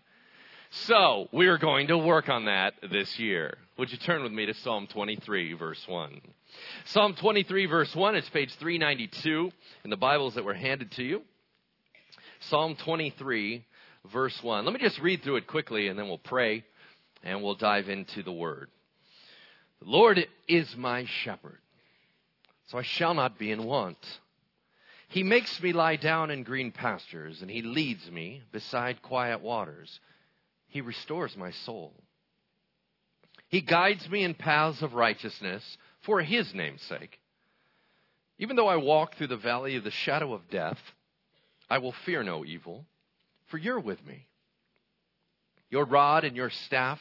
So, 0.71 1.29
we 1.33 1.49
are 1.49 1.59
going 1.59 1.89
to 1.89 1.99
work 1.99 2.29
on 2.29 2.45
that 2.45 2.75
this 2.89 3.19
year. 3.19 3.59
Would 3.79 3.91
you 3.91 3.99
turn 3.99 4.23
with 4.23 4.33
me 4.33 4.47
to 4.47 4.55
Psalm 4.55 4.87
23, 4.87 5.55
verse 5.55 5.85
1? 5.89 6.21
Psalm 6.85 7.15
23, 7.15 7.67
verse 7.67 7.95
1, 7.97 8.15
it's 8.15 8.31
page 8.31 8.55
392 8.55 9.51
in 9.83 9.91
the 9.91 9.97
Bibles 9.97 10.37
that 10.37 10.45
were 10.45 10.55
handed 10.55 10.93
to 10.93 11.03
you. 11.03 11.23
Psalm 12.49 12.77
23, 12.77 13.65
verse 14.13 14.41
1. 14.41 14.65
Let 14.65 14.73
me 14.73 14.81
just 14.81 15.01
read 15.01 15.23
through 15.23 15.37
it 15.37 15.49
quickly 15.49 15.89
and 15.89 15.99
then 15.99 16.07
we'll 16.07 16.19
pray 16.19 16.65
and 17.23 17.43
we'll 17.43 17.55
dive 17.55 17.89
into 17.89 18.23
the 18.23 18.33
word. 18.33 18.69
The 19.81 19.91
Lord 19.91 20.27
is 20.49 20.77
my 20.77 21.05
shepherd, 21.05 21.59
so 22.67 22.79
I 22.79 22.83
shall 22.83 23.15
not 23.15 23.39
be 23.39 23.51
in 23.51 23.65
want. 23.65 24.21
He 25.09 25.23
makes 25.23 25.63
me 25.63 25.73
lie 25.73 25.97
down 25.97 26.31
in 26.31 26.43
green 26.43 26.73
pastures, 26.73 27.43
and 27.43 27.51
he 27.51 27.63
leads 27.63 28.11
me 28.11 28.43
beside 28.51 29.03
quiet 29.03 29.43
waters. 29.43 30.01
He 30.69 30.81
restores 30.81 31.37
my 31.37 31.51
soul. 31.51 31.93
He 33.49 33.61
guides 33.61 34.09
me 34.09 34.25
in 34.25 34.33
paths 34.33 34.81
of 34.81 34.95
righteousness 34.95 35.77
for 36.01 36.23
his 36.23 36.55
name's 36.55 36.83
sake. 36.83 37.21
Even 38.39 38.57
though 38.57 38.69
I 38.69 38.77
walk 38.77 39.15
through 39.15 39.27
the 39.27 39.37
valley 39.37 39.77
of 39.77 39.85
the 39.85 39.91
shadow 39.91 40.33
of 40.33 40.49
death, 40.49 40.79
I 41.69 41.79
will 41.79 41.93
fear 41.93 42.23
no 42.23 42.45
evil, 42.45 42.87
for 43.49 43.59
you're 43.59 43.81
with 43.81 44.05
me. 44.07 44.27
Your 45.69 45.85
rod 45.85 46.25
and 46.25 46.37
your 46.37 46.51
staff, 46.51 47.01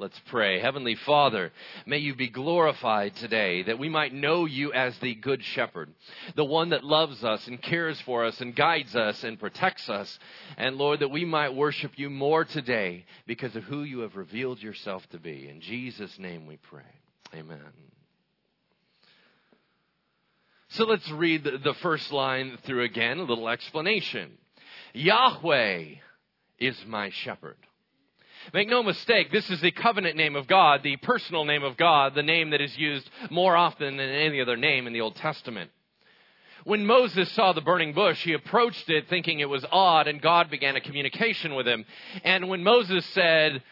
Let's 0.00 0.20
pray. 0.30 0.60
Heavenly 0.60 0.94
Father, 0.94 1.52
may 1.84 1.98
you 1.98 2.14
be 2.14 2.30
glorified 2.30 3.14
today 3.16 3.64
that 3.64 3.78
we 3.78 3.90
might 3.90 4.14
know 4.14 4.46
you 4.46 4.72
as 4.72 4.96
the 4.96 5.14
Good 5.14 5.44
Shepherd, 5.44 5.92
the 6.36 6.44
one 6.44 6.70
that 6.70 6.82
loves 6.82 7.22
us 7.22 7.46
and 7.46 7.60
cares 7.60 8.00
for 8.00 8.24
us 8.24 8.40
and 8.40 8.56
guides 8.56 8.96
us 8.96 9.22
and 9.24 9.38
protects 9.38 9.90
us. 9.90 10.18
And 10.56 10.76
Lord, 10.76 11.00
that 11.00 11.10
we 11.10 11.26
might 11.26 11.54
worship 11.54 11.92
you 11.96 12.08
more 12.08 12.46
today 12.46 13.04
because 13.26 13.54
of 13.56 13.64
who 13.64 13.82
you 13.82 13.98
have 13.98 14.16
revealed 14.16 14.62
yourself 14.62 15.06
to 15.10 15.18
be. 15.18 15.50
In 15.50 15.60
Jesus' 15.60 16.18
name 16.18 16.46
we 16.46 16.56
pray. 16.56 16.80
Amen. 17.34 17.60
So 20.68 20.86
let's 20.86 21.10
read 21.10 21.44
the 21.44 21.74
first 21.82 22.10
line 22.10 22.56
through 22.64 22.84
again, 22.84 23.18
a 23.18 23.24
little 23.24 23.50
explanation. 23.50 24.30
Yahweh 24.94 25.96
is 26.58 26.82
my 26.86 27.10
shepherd. 27.10 27.58
Make 28.52 28.68
no 28.68 28.82
mistake, 28.82 29.30
this 29.30 29.50
is 29.50 29.60
the 29.60 29.70
covenant 29.70 30.16
name 30.16 30.36
of 30.36 30.46
God, 30.46 30.82
the 30.82 30.96
personal 30.96 31.44
name 31.44 31.62
of 31.62 31.76
God, 31.76 32.14
the 32.14 32.22
name 32.22 32.50
that 32.50 32.60
is 32.60 32.76
used 32.76 33.08
more 33.30 33.56
often 33.56 33.96
than 33.96 34.08
any 34.08 34.40
other 34.40 34.56
name 34.56 34.86
in 34.86 34.92
the 34.92 35.00
Old 35.00 35.16
Testament. 35.16 35.70
When 36.64 36.84
Moses 36.86 37.30
saw 37.32 37.52
the 37.52 37.60
burning 37.60 37.94
bush, 37.94 38.22
he 38.22 38.34
approached 38.34 38.90
it 38.90 39.08
thinking 39.08 39.40
it 39.40 39.48
was 39.48 39.64
odd, 39.70 40.08
and 40.08 40.20
God 40.20 40.50
began 40.50 40.76
a 40.76 40.80
communication 40.80 41.54
with 41.54 41.66
him. 41.66 41.84
And 42.22 42.48
when 42.48 42.62
Moses 42.62 43.04
said, 43.06 43.62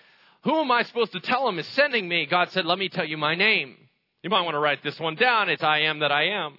Who 0.45 0.57
am 0.57 0.71
I 0.71 0.85
supposed 0.85 1.13
to 1.13 1.21
tell 1.21 1.49
him 1.49 1.59
is 1.59 1.67
sending 1.69 2.09
me? 2.09 2.27
God 2.27 2.51
said, 2.51 2.65
Let 2.65 2.79
me 2.79 2.89
tell 2.89 3.05
you 3.05 3.19
my 3.19 3.35
name. 3.35 3.77
You 4.23 4.31
might 4.31 4.43
want 4.43 4.55
to 4.55 4.61
write 4.61 4.83
this 4.83 4.99
one 4.99 5.17
down. 5.17 5.49
It's 5.49 5.63
I 5.63 5.81
am 5.81 6.01
that 6.01 6.13
I 6.13 6.29
am. 6.29 6.59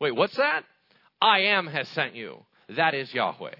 Wait, 0.00 0.16
what's 0.16 0.36
that? 0.36 0.64
I 1.20 1.40
am 1.40 1.66
has 1.66 1.88
sent 1.88 2.14
you. 2.14 2.44
That 2.70 2.94
is 2.94 3.12
Yahweh. 3.12 3.54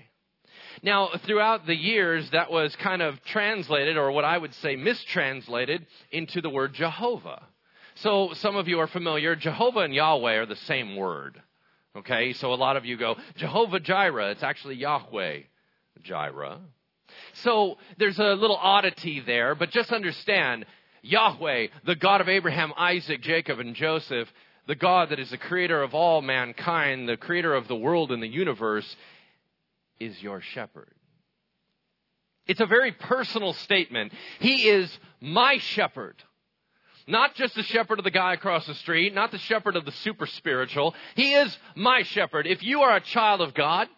Now, 0.82 1.10
throughout 1.24 1.66
the 1.66 1.76
years, 1.76 2.28
that 2.32 2.50
was 2.50 2.74
kind 2.82 3.02
of 3.02 3.22
translated, 3.24 3.96
or 3.96 4.10
what 4.10 4.24
I 4.24 4.36
would 4.36 4.52
say 4.54 4.74
mistranslated, 4.74 5.86
into 6.10 6.40
the 6.40 6.50
word 6.50 6.74
Jehovah. 6.74 7.42
So 7.96 8.30
some 8.34 8.56
of 8.56 8.66
you 8.66 8.80
are 8.80 8.88
familiar. 8.88 9.36
Jehovah 9.36 9.80
and 9.80 9.94
Yahweh 9.94 10.34
are 10.34 10.46
the 10.46 10.56
same 10.56 10.96
word. 10.96 11.40
Okay, 11.94 12.32
so 12.32 12.52
a 12.52 12.56
lot 12.56 12.76
of 12.76 12.84
you 12.84 12.96
go, 12.96 13.16
Jehovah 13.36 13.78
Jireh. 13.78 14.30
It's 14.30 14.42
actually 14.42 14.76
Yahweh 14.76 15.40
Jireh. 16.02 16.58
So 17.34 17.76
there's 17.98 18.18
a 18.18 18.34
little 18.34 18.56
oddity 18.56 19.20
there, 19.20 19.54
but 19.54 19.70
just 19.70 19.92
understand 19.92 20.64
Yahweh, 21.02 21.66
the 21.84 21.94
God 21.94 22.20
of 22.20 22.28
Abraham, 22.28 22.72
Isaac, 22.76 23.20
Jacob, 23.20 23.60
and 23.60 23.74
Joseph, 23.74 24.28
the 24.66 24.74
God 24.74 25.10
that 25.10 25.18
is 25.18 25.30
the 25.30 25.38
creator 25.38 25.82
of 25.82 25.94
all 25.94 26.22
mankind, 26.22 27.08
the 27.08 27.16
creator 27.16 27.54
of 27.54 27.68
the 27.68 27.76
world 27.76 28.10
and 28.10 28.22
the 28.22 28.28
universe, 28.28 28.96
is 30.04 30.22
your 30.22 30.40
shepherd. 30.40 30.92
It's 32.46 32.60
a 32.60 32.66
very 32.66 32.92
personal 32.92 33.52
statement. 33.52 34.12
He 34.40 34.68
is 34.68 34.98
my 35.20 35.58
shepherd. 35.58 36.16
Not 37.06 37.34
just 37.34 37.54
the 37.54 37.62
shepherd 37.62 37.98
of 37.98 38.04
the 38.04 38.10
guy 38.10 38.34
across 38.34 38.66
the 38.66 38.74
street, 38.74 39.14
not 39.14 39.30
the 39.30 39.38
shepherd 39.38 39.76
of 39.76 39.84
the 39.84 39.92
super 39.92 40.26
spiritual. 40.26 40.94
He 41.14 41.34
is 41.34 41.56
my 41.74 42.02
shepherd. 42.02 42.46
If 42.46 42.62
you 42.62 42.82
are 42.82 42.96
a 42.96 43.00
child 43.00 43.40
of 43.40 43.54
God, 43.54 43.88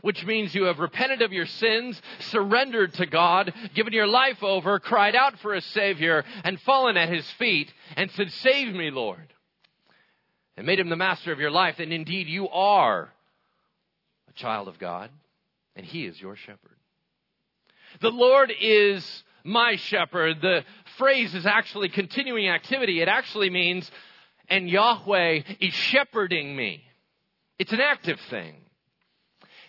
which 0.00 0.24
means 0.24 0.54
you 0.54 0.64
have 0.64 0.78
repented 0.78 1.22
of 1.22 1.32
your 1.32 1.46
sins, 1.46 2.00
surrendered 2.18 2.94
to 2.94 3.06
God, 3.06 3.52
given 3.74 3.92
your 3.92 4.06
life 4.06 4.42
over, 4.42 4.78
cried 4.78 5.14
out 5.14 5.38
for 5.40 5.54
a 5.54 5.60
Savior, 5.60 6.24
and 6.44 6.60
fallen 6.60 6.96
at 6.96 7.08
His 7.08 7.28
feet, 7.32 7.72
and 7.96 8.10
said, 8.12 8.30
Save 8.32 8.74
me, 8.74 8.90
Lord, 8.90 9.32
and 10.56 10.66
made 10.66 10.80
Him 10.80 10.88
the 10.88 10.96
master 10.96 11.32
of 11.32 11.40
your 11.40 11.50
life, 11.50 11.76
then 11.78 11.92
indeed 11.92 12.26
you 12.26 12.48
are 12.48 13.12
a 14.28 14.32
child 14.32 14.68
of 14.68 14.78
God, 14.78 15.10
and 15.76 15.84
He 15.84 16.06
is 16.06 16.20
your 16.20 16.36
shepherd. 16.36 16.76
The 18.00 18.10
Lord 18.10 18.52
is 18.60 19.24
my 19.44 19.76
shepherd. 19.76 20.40
The 20.40 20.64
phrase 20.96 21.34
is 21.34 21.46
actually 21.46 21.88
continuing 21.88 22.48
activity. 22.48 23.00
It 23.00 23.08
actually 23.08 23.50
means, 23.50 23.90
and 24.48 24.68
Yahweh 24.68 25.42
is 25.60 25.74
shepherding 25.74 26.54
me. 26.54 26.84
It's 27.58 27.72
an 27.72 27.80
active 27.80 28.20
thing. 28.30 28.56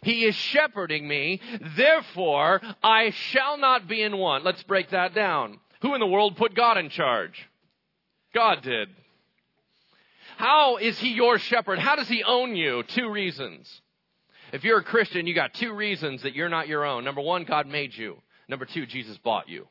He 0.03 0.25
is 0.25 0.35
shepherding 0.35 1.07
me, 1.07 1.39
therefore 1.77 2.61
I 2.83 3.11
shall 3.11 3.57
not 3.57 3.87
be 3.87 4.01
in 4.01 4.17
want. 4.17 4.43
Let's 4.43 4.63
break 4.63 4.89
that 4.89 5.13
down. 5.13 5.59
Who 5.81 5.93
in 5.93 5.99
the 5.99 6.07
world 6.07 6.35
put 6.35 6.55
God 6.55 6.77
in 6.77 6.89
charge? 6.89 7.49
God 8.33 8.61
did. 8.63 8.89
How 10.37 10.77
is 10.77 10.97
he 10.99 11.09
your 11.09 11.37
shepherd? 11.37 11.79
How 11.79 11.95
does 11.95 12.09
he 12.09 12.23
own 12.23 12.55
you? 12.55 12.83
Two 12.83 13.09
reasons. 13.09 13.81
If 14.53 14.63
you're 14.63 14.77
a 14.77 14.83
Christian, 14.83 15.25
you 15.25 15.33
got 15.33 15.55
two 15.55 15.73
reasons 15.73 16.21
that 16.21 16.35
you're 16.35 16.47
not 16.47 16.67
your 16.67 16.85
own. 16.85 17.03
Number 17.03 17.21
one, 17.21 17.43
God 17.43 17.67
made 17.67 17.97
you. 17.97 18.17
Number 18.47 18.65
two, 18.65 18.85
Jesus 18.85 19.17
bought 19.17 19.49
you. 19.49 19.67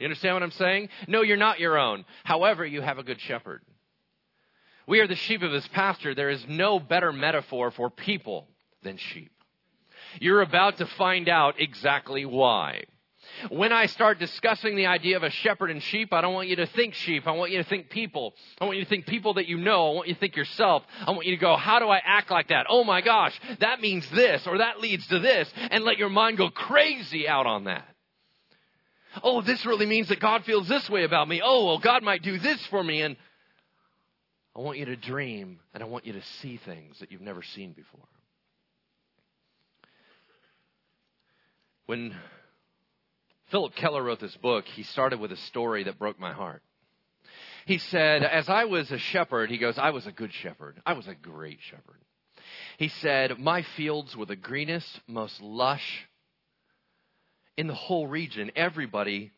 You 0.00 0.04
understand 0.06 0.34
what 0.34 0.42
I'm 0.42 0.50
saying? 0.50 0.88
No, 1.06 1.22
you're 1.22 1.36
not 1.36 1.60
your 1.60 1.78
own. 1.78 2.04
However, 2.24 2.66
you 2.66 2.82
have 2.82 2.98
a 2.98 3.04
good 3.04 3.20
shepherd. 3.20 3.62
We 4.88 4.98
are 4.98 5.06
the 5.06 5.14
sheep 5.14 5.42
of 5.42 5.52
his 5.52 5.66
pasture. 5.68 6.12
There 6.12 6.28
is 6.28 6.44
no 6.48 6.80
better 6.80 7.12
metaphor 7.12 7.70
for 7.70 7.88
people 7.88 8.48
than 8.82 8.96
sheep. 8.96 9.30
You're 10.20 10.42
about 10.42 10.78
to 10.78 10.86
find 10.86 11.28
out 11.28 11.60
exactly 11.60 12.26
why. 12.26 12.84
When 13.50 13.72
I 13.72 13.86
start 13.86 14.18
discussing 14.18 14.76
the 14.76 14.86
idea 14.86 15.16
of 15.16 15.22
a 15.22 15.30
shepherd 15.30 15.70
and 15.70 15.82
sheep, 15.82 16.12
I 16.12 16.20
don't 16.20 16.34
want 16.34 16.48
you 16.48 16.56
to 16.56 16.66
think 16.66 16.94
sheep. 16.94 17.26
I 17.26 17.32
want 17.32 17.50
you 17.50 17.58
to 17.58 17.68
think 17.68 17.90
people. 17.90 18.34
I 18.60 18.64
want 18.64 18.78
you 18.78 18.84
to 18.84 18.88
think 18.88 19.06
people 19.06 19.34
that 19.34 19.46
you 19.46 19.58
know. 19.58 19.90
I 19.90 19.94
want 19.94 20.08
you 20.08 20.14
to 20.14 20.20
think 20.20 20.36
yourself. 20.36 20.82
I 21.06 21.10
want 21.10 21.26
you 21.26 21.34
to 21.36 21.40
go, 21.40 21.56
how 21.56 21.78
do 21.78 21.88
I 21.88 22.00
act 22.04 22.30
like 22.30 22.48
that? 22.48 22.66
Oh 22.68 22.84
my 22.84 23.00
gosh, 23.00 23.38
that 23.60 23.80
means 23.80 24.08
this 24.10 24.46
or 24.46 24.58
that 24.58 24.80
leads 24.80 25.06
to 25.08 25.18
this. 25.18 25.52
And 25.56 25.84
let 25.84 25.98
your 25.98 26.10
mind 26.10 26.38
go 26.38 26.50
crazy 26.50 27.28
out 27.28 27.46
on 27.46 27.64
that. 27.64 27.88
Oh, 29.22 29.42
this 29.42 29.64
really 29.64 29.86
means 29.86 30.08
that 30.08 30.20
God 30.20 30.44
feels 30.44 30.68
this 30.68 30.88
way 30.90 31.04
about 31.04 31.28
me. 31.28 31.40
Oh, 31.44 31.66
well, 31.66 31.78
God 31.78 32.02
might 32.02 32.22
do 32.22 32.38
this 32.38 32.64
for 32.66 32.82
me. 32.82 33.02
And 33.02 33.16
I 34.56 34.60
want 34.60 34.78
you 34.78 34.86
to 34.86 34.96
dream 34.96 35.60
and 35.72 35.82
I 35.82 35.86
want 35.86 36.06
you 36.06 36.14
to 36.14 36.22
see 36.40 36.60
things 36.64 36.98
that 37.00 37.12
you've 37.12 37.20
never 37.20 37.42
seen 37.42 37.72
before. 37.72 38.00
When 41.86 42.16
Phillip 43.54 43.76
Keller 43.76 44.02
wrote 44.02 44.18
this 44.18 44.36
book, 44.38 44.64
he 44.66 44.82
started 44.82 45.20
with 45.20 45.30
a 45.30 45.36
story 45.36 45.84
that 45.84 45.96
broke 45.96 46.18
my 46.18 46.32
heart. 46.32 46.60
He 47.66 47.78
said, 47.78 48.24
As 48.24 48.48
I 48.48 48.64
was 48.64 48.90
a 48.90 48.98
shepherd, 48.98 49.48
he 49.48 49.58
goes, 49.58 49.78
I 49.78 49.90
was 49.90 50.08
a 50.08 50.10
good 50.10 50.32
shepherd. 50.32 50.82
I 50.84 50.94
was 50.94 51.06
a 51.06 51.14
great 51.14 51.60
shepherd. 51.70 52.00
He 52.78 52.88
said, 52.88 53.38
My 53.38 53.62
fields 53.76 54.16
were 54.16 54.26
the 54.26 54.34
greenest, 54.34 54.98
most 55.06 55.40
lush 55.40 56.04
in 57.56 57.68
the 57.68 57.74
whole 57.74 58.08
region. 58.08 58.50
Everybody 58.56 59.30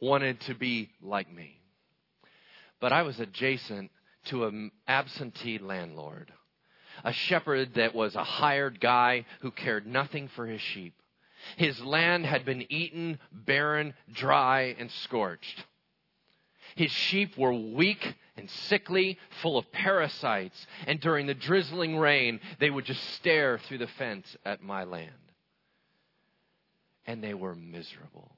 wanted 0.00 0.40
to 0.40 0.54
be 0.56 0.90
like 1.00 1.32
me. 1.32 1.60
But 2.80 2.92
I 2.92 3.02
was 3.02 3.20
adjacent 3.20 3.92
to 4.30 4.46
an 4.46 4.72
absentee 4.88 5.58
landlord, 5.58 6.32
a 7.04 7.12
shepherd 7.12 7.74
that 7.74 7.94
was 7.94 8.16
a 8.16 8.24
hired 8.24 8.80
guy 8.80 9.26
who 9.42 9.52
cared 9.52 9.86
nothing 9.86 10.26
for 10.34 10.44
his 10.44 10.60
sheep. 10.60 10.94
His 11.56 11.80
land 11.80 12.26
had 12.26 12.44
been 12.44 12.70
eaten, 12.70 13.18
barren, 13.32 13.94
dry, 14.12 14.76
and 14.78 14.90
scorched. 14.90 15.64
His 16.76 16.90
sheep 16.90 17.36
were 17.36 17.52
weak 17.52 18.14
and 18.36 18.48
sickly, 18.48 19.18
full 19.42 19.58
of 19.58 19.70
parasites, 19.72 20.66
and 20.86 21.00
during 21.00 21.26
the 21.26 21.34
drizzling 21.34 21.96
rain, 21.96 22.40
they 22.60 22.70
would 22.70 22.84
just 22.84 23.02
stare 23.14 23.58
through 23.58 23.78
the 23.78 23.88
fence 23.88 24.36
at 24.44 24.62
my 24.62 24.84
land. 24.84 25.10
And 27.06 27.22
they 27.22 27.34
were 27.34 27.54
miserable. 27.54 28.30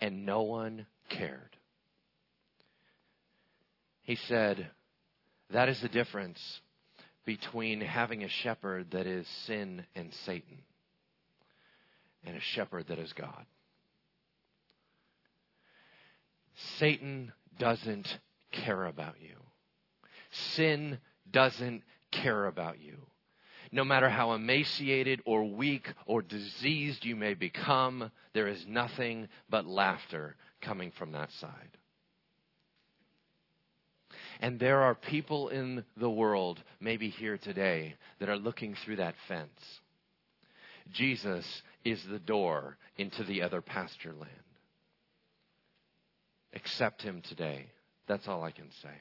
And 0.00 0.26
no 0.26 0.42
one 0.42 0.86
cared. 1.08 1.56
He 4.02 4.16
said, 4.16 4.70
That 5.50 5.68
is 5.68 5.80
the 5.80 5.88
difference 5.88 6.60
between 7.24 7.80
having 7.80 8.24
a 8.24 8.28
shepherd 8.28 8.90
that 8.90 9.06
is 9.06 9.26
sin 9.46 9.84
and 9.94 10.12
Satan 10.26 10.58
and 12.24 12.36
a 12.36 12.40
shepherd 12.40 12.88
that 12.88 12.98
is 12.98 13.12
God. 13.12 13.46
Satan 16.78 17.32
doesn't 17.58 18.18
care 18.52 18.86
about 18.86 19.16
you. 19.20 19.36
Sin 20.30 20.98
doesn't 21.30 21.82
care 22.10 22.46
about 22.46 22.80
you. 22.80 23.06
No 23.72 23.84
matter 23.84 24.08
how 24.08 24.34
emaciated 24.34 25.20
or 25.24 25.44
weak 25.44 25.92
or 26.06 26.22
diseased 26.22 27.04
you 27.04 27.16
may 27.16 27.34
become, 27.34 28.10
there 28.32 28.46
is 28.46 28.64
nothing 28.68 29.28
but 29.50 29.66
laughter 29.66 30.36
coming 30.60 30.92
from 30.92 31.12
that 31.12 31.32
side. 31.32 31.76
And 34.40 34.60
there 34.60 34.82
are 34.82 34.94
people 34.94 35.48
in 35.48 35.84
the 35.96 36.10
world, 36.10 36.62
maybe 36.80 37.08
here 37.08 37.38
today, 37.38 37.96
that 38.20 38.28
are 38.28 38.36
looking 38.36 38.74
through 38.74 38.96
that 38.96 39.14
fence. 39.26 39.80
Jesus 40.92 41.62
is 41.84 42.02
the 42.04 42.18
door 42.18 42.76
into 42.96 43.24
the 43.24 43.42
other 43.42 43.60
pasture 43.60 44.12
land. 44.12 44.30
Accept 46.54 47.02
him 47.02 47.22
today. 47.22 47.66
That's 48.06 48.28
all 48.28 48.42
I 48.42 48.50
can 48.50 48.70
say. 48.82 48.94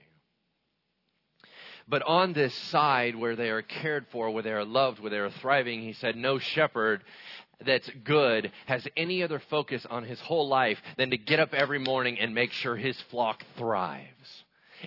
But 1.87 2.03
on 2.03 2.33
this 2.33 2.53
side 2.53 3.15
where 3.15 3.35
they 3.35 3.49
are 3.49 3.61
cared 3.61 4.05
for, 4.11 4.29
where 4.29 4.43
they 4.43 4.53
are 4.53 4.63
loved, 4.63 4.99
where 4.99 5.09
they 5.09 5.17
are 5.17 5.29
thriving, 5.29 5.81
he 5.81 5.93
said, 5.93 6.15
No 6.15 6.39
shepherd 6.39 7.03
that's 7.65 7.89
good 8.03 8.51
has 8.65 8.87
any 8.97 9.23
other 9.23 9.41
focus 9.49 9.85
on 9.89 10.03
his 10.03 10.19
whole 10.19 10.47
life 10.47 10.81
than 10.97 11.11
to 11.11 11.17
get 11.17 11.39
up 11.39 11.53
every 11.53 11.79
morning 11.79 12.19
and 12.19 12.33
make 12.33 12.51
sure 12.51 12.75
his 12.75 12.99
flock 13.09 13.43
thrives. 13.57 14.42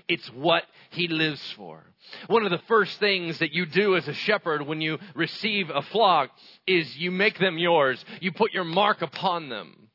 It's 0.08 0.26
what 0.28 0.64
he 0.90 1.08
lives 1.08 1.42
for. 1.56 1.84
One 2.28 2.44
of 2.44 2.50
the 2.50 2.62
first 2.68 2.98
things 3.00 3.38
that 3.38 3.52
you 3.52 3.66
do 3.66 3.96
as 3.96 4.06
a 4.08 4.14
shepherd 4.14 4.62
when 4.62 4.80
you 4.80 4.98
receive 5.14 5.70
a 5.70 5.82
flock 5.82 6.30
is 6.66 6.96
you 6.96 7.10
make 7.10 7.38
them 7.38 7.58
yours. 7.58 8.04
You 8.20 8.32
put 8.32 8.52
your 8.52 8.64
mark 8.64 9.02
upon 9.02 9.48
them. 9.48 9.88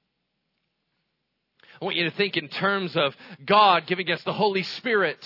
I 1.81 1.85
want 1.85 1.97
you 1.97 2.03
to 2.09 2.15
think 2.15 2.37
in 2.37 2.47
terms 2.47 2.95
of 2.95 3.15
God 3.43 3.87
giving 3.87 4.11
us 4.11 4.23
the 4.23 4.33
Holy 4.33 4.63
Spirit. 4.63 5.25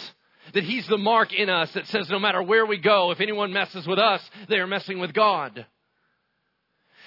That 0.54 0.64
He's 0.64 0.88
the 0.88 0.98
mark 0.98 1.34
in 1.34 1.50
us 1.50 1.72
that 1.74 1.88
says 1.88 2.10
no 2.10 2.20
matter 2.20 2.42
where 2.42 2.66
we 2.66 2.78
go, 2.78 3.12
if 3.12 3.20
anyone 3.20 3.52
messes 3.52 3.88
with 3.88 4.00
us, 4.00 4.22
they 4.48 4.58
are 4.58 4.68
messing 4.68 5.00
with 5.00 5.12
God. 5.12 5.66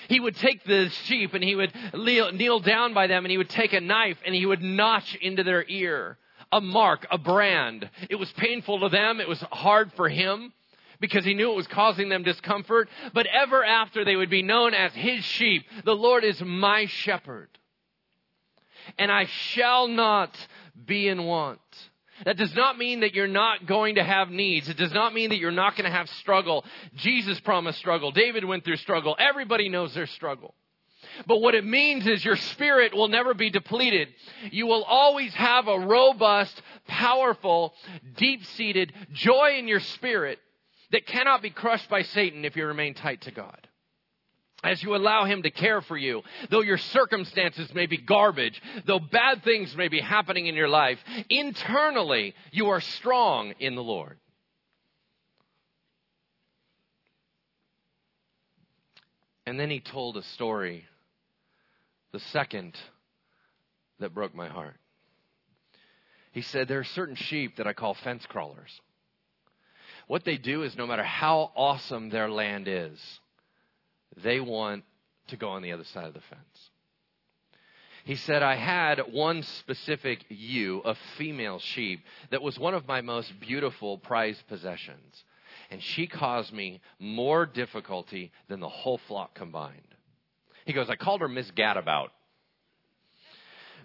He 0.09 0.21
would 0.21 0.37
take 0.37 0.65
the 0.65 0.89
sheep 1.05 1.35
and 1.35 1.43
he 1.43 1.55
would 1.55 1.73
kneel 1.95 2.61
down 2.61 2.95
by 2.95 3.07
them 3.07 3.25
and 3.25 3.31
he 3.31 3.39
would 3.39 3.51
take 3.51 3.73
a 3.73 3.81
knife 3.81 4.17
and 4.25 4.35
he 4.35 4.47
would 4.47 4.63
notch 4.63 5.15
into 5.17 5.45
their 5.45 5.65
ear 5.69 6.19
a 6.53 6.61
mark, 6.61 7.07
a 7.11 7.19
brand. 7.19 7.89
It 8.09 8.17
was 8.17 8.33
painful 8.33 8.81
to 8.81 8.89
them. 8.89 9.21
It 9.21 9.29
was 9.29 9.41
hard 9.53 9.93
for 9.95 10.09
him 10.09 10.53
because 11.01 11.25
he 11.25 11.35
knew 11.35 11.53
it 11.53 11.57
was 11.57 11.67
causing 11.67 12.09
them 12.09 12.23
discomfort. 12.23 12.89
But 13.13 13.27
ever 13.27 13.65
after 13.65 14.05
they 14.05 14.17
would 14.17 14.31
be 14.31 14.43
known 14.43 14.75
as 14.75 14.93
his 14.93 15.25
sheep. 15.25 15.65
The 15.85 15.95
Lord 15.95 16.25
is 16.25 16.41
my 16.41 16.87
shepherd. 16.87 17.49
And 18.99 19.13
I 19.13 19.27
shall 19.27 19.89
not 19.89 20.35
be 20.87 21.09
in 21.09 21.25
want. 21.25 21.61
That 22.25 22.37
does 22.37 22.55
not 22.55 22.79
mean 22.79 23.01
that 23.01 23.15
you're 23.15 23.29
not 23.29 23.67
going 23.67 23.95
to 23.95 24.03
have 24.03 24.31
needs. 24.31 24.69
It 24.69 24.77
does 24.77 24.93
not 24.93 25.15
mean 25.15 25.31
that 25.31 25.39
you're 25.39 25.51
not 25.51 25.77
going 25.77 25.85
to 25.85 25.97
have 25.97 26.09
struggle. 26.09 26.65
Jesus 26.97 27.39
promised 27.41 27.79
struggle. 27.79 28.11
David 28.11 28.45
went 28.45 28.65
through 28.65 28.77
struggle. 28.77 29.15
Everybody 29.19 29.69
knows 29.69 29.95
their 29.95 30.07
struggle. 30.07 30.55
But 31.27 31.41
what 31.41 31.55
it 31.55 31.65
means 31.65 32.07
is 32.07 32.25
your 32.25 32.37
spirit 32.37 32.95
will 32.95 33.09
never 33.09 33.35
be 33.35 33.51
depleted. 33.51 34.09
You 34.51 34.67
will 34.67 34.85
always 34.85 35.33
have 35.35 35.69
a 35.69 35.79
robust, 35.81 36.61
powerful, 36.87 37.75
deep 38.17 38.45
seated 38.45 38.93
joy 39.13 39.57
in 39.59 39.69
your 39.69 39.81
spirit 39.81 40.39
that 40.93 41.07
cannot 41.07 41.43
be 41.43 41.51
crushed 41.51 41.89
by 41.89 42.03
Satan 42.03 42.45
if 42.45 42.57
you 42.57 42.67
remain 42.67 42.95
tight 42.95 43.23
to 43.23 43.31
God. 43.31 43.69
As 44.65 44.83
you 44.83 44.97
allow 44.97 45.25
Him 45.25 45.43
to 45.43 45.51
care 45.51 45.81
for 45.83 45.97
you, 45.97 46.23
though 46.51 46.63
your 46.63 46.79
circumstances 46.79 47.73
may 47.75 47.87
be 47.87 47.97
garbage, 47.97 48.61
though 48.87 48.99
bad 48.99 49.45
things 49.45 49.77
may 49.77 49.87
be 49.87 50.01
happening 50.01 50.47
in 50.47 50.57
your 50.57 50.69
life, 50.69 50.99
internally 51.31 52.35
you 52.51 52.71
are 52.71 52.81
strong 52.81 53.55
in 53.61 53.77
the 53.77 53.83
Lord. 53.83 54.19
And 59.47 59.59
then 59.59 59.71
he 59.71 59.81
told 59.81 60.17
a 60.17 60.23
story 60.23 60.85
the 62.13 62.21
second 62.21 62.75
that 64.01 64.15
broke 64.15 64.35
my 64.35 64.49
heart. 64.49 64.77
He 66.33 66.43
said, 66.43 66.69
There 66.69 66.79
are 66.79 66.85
certain 66.85 67.17
sheep 67.17 67.57
that 67.57 67.67
I 67.67 67.73
call 67.73 67.95
fence 67.95 68.25
crawlers. 68.27 68.81
What 70.07 70.25
they 70.25 70.39
do 70.39 70.63
is 70.63 70.77
no 70.77 70.87
matter 70.87 71.03
how 71.03 71.53
awesome 71.55 72.09
their 72.09 72.31
land 72.31 72.67
is, 72.67 72.99
they 74.23 74.41
want 74.41 74.85
to 75.29 75.37
go 75.37 75.51
on 75.51 75.63
the 75.63 75.73
other 75.73 75.85
side 75.85 76.07
of 76.07 76.15
the 76.15 76.21
fence. 76.21 76.71
He 78.05 78.17
said, 78.17 78.43
I 78.43 78.55
had 78.57 79.13
one 79.13 79.43
specific 79.43 80.25
ewe, 80.31 80.81
a 80.81 80.95
female 81.19 81.59
sheep, 81.59 82.01
that 82.31 82.41
was 82.41 82.59
one 82.59 82.73
of 82.73 82.89
my 82.89 83.03
most 83.03 83.39
beautiful 83.39 83.99
prized 83.99 84.47
possessions. 84.49 85.25
And 85.71 85.83
she 85.83 86.07
caused 86.07 86.51
me 86.53 86.81
more 86.99 87.45
difficulty 87.45 88.33
than 88.49 88.61
the 88.61 88.69
whole 88.69 88.97
flock 88.97 89.35
combined. 89.35 89.95
He 90.69 90.75
goes, 90.75 90.91
I 90.91 90.97
called 90.97 91.23
her 91.23 91.29
Miss 91.29 91.51
Gadabout. 91.53 92.11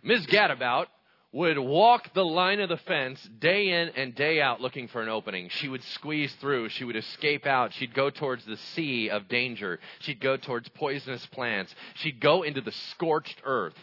Miss 0.04 0.26
Gadabout 0.26 0.88
would 1.32 1.58
walk 1.58 2.14
the 2.14 2.26
line 2.26 2.60
of 2.60 2.68
the 2.68 2.76
fence 2.76 3.24
day 3.40 3.70
in 3.70 3.88
and 3.96 4.14
day 4.14 4.42
out 4.42 4.60
looking 4.60 4.90
for 4.90 5.02
an 5.02 5.08
opening. 5.08 5.48
She 5.48 5.70
would 5.70 5.82
squeeze 5.82 6.36
through. 6.42 6.68
She 6.68 6.84
would 6.84 6.98
escape 6.98 7.46
out. 7.46 7.72
She'd 7.72 7.94
go 7.94 8.10
towards 8.10 8.44
the 8.44 8.58
sea 8.76 9.10
of 9.10 9.30
danger. 9.30 9.80
She'd 10.00 10.20
go 10.20 10.36
towards 10.36 10.68
poisonous 10.68 11.26
plants. 11.28 11.74
She'd 11.96 12.20
go 12.20 12.44
into 12.44 12.60
the 12.60 12.74
scorched 12.74 13.42
earth 13.46 13.80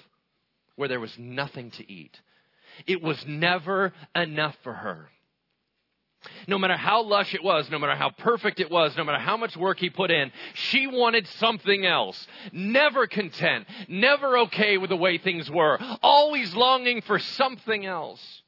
where 0.76 0.90
there 0.90 1.00
was 1.00 1.18
nothing 1.18 1.70
to 1.70 1.90
eat. 1.90 2.20
It 2.86 3.00
was 3.00 3.24
never 3.26 3.94
enough 4.14 4.56
for 4.62 4.74
her. 4.74 5.08
No 6.46 6.58
matter 6.58 6.76
how 6.76 7.02
lush 7.02 7.34
it 7.34 7.42
was, 7.42 7.70
no 7.70 7.78
matter 7.78 7.94
how 7.94 8.10
perfect 8.10 8.60
it 8.60 8.70
was, 8.70 8.96
no 8.96 9.04
matter 9.04 9.18
how 9.18 9.36
much 9.36 9.56
work 9.56 9.78
he 9.78 9.90
put 9.90 10.10
in, 10.10 10.32
she 10.54 10.86
wanted 10.86 11.26
something 11.26 11.86
else. 11.86 12.26
Never 12.52 13.06
content, 13.06 13.66
never 13.88 14.38
okay 14.38 14.78
with 14.78 14.90
the 14.90 14.96
way 14.96 15.18
things 15.18 15.50
were, 15.50 15.78
always 16.02 16.54
longing 16.54 17.02
for 17.02 17.18
something 17.18 17.86
else. 17.86 18.42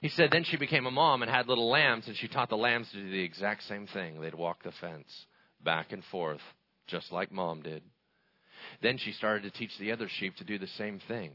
He 0.00 0.08
said 0.08 0.30
then 0.30 0.44
she 0.44 0.56
became 0.56 0.86
a 0.86 0.90
mom 0.90 1.22
and 1.22 1.30
had 1.30 1.48
little 1.48 1.70
lambs, 1.70 2.08
and 2.08 2.16
she 2.16 2.28
taught 2.28 2.48
the 2.48 2.56
lambs 2.56 2.90
to 2.90 2.96
do 2.96 3.10
the 3.10 3.22
exact 3.22 3.62
same 3.64 3.86
thing. 3.86 4.20
They'd 4.20 4.34
walk 4.34 4.62
the 4.62 4.72
fence 4.72 5.26
back 5.62 5.92
and 5.92 6.04
forth, 6.06 6.42
just 6.88 7.12
like 7.12 7.30
mom 7.30 7.62
did. 7.62 7.82
Then 8.80 8.98
she 8.98 9.12
started 9.12 9.44
to 9.44 9.58
teach 9.58 9.78
the 9.78 9.92
other 9.92 10.08
sheep 10.08 10.36
to 10.36 10.44
do 10.44 10.58
the 10.58 10.66
same 10.66 10.98
thing, 11.06 11.32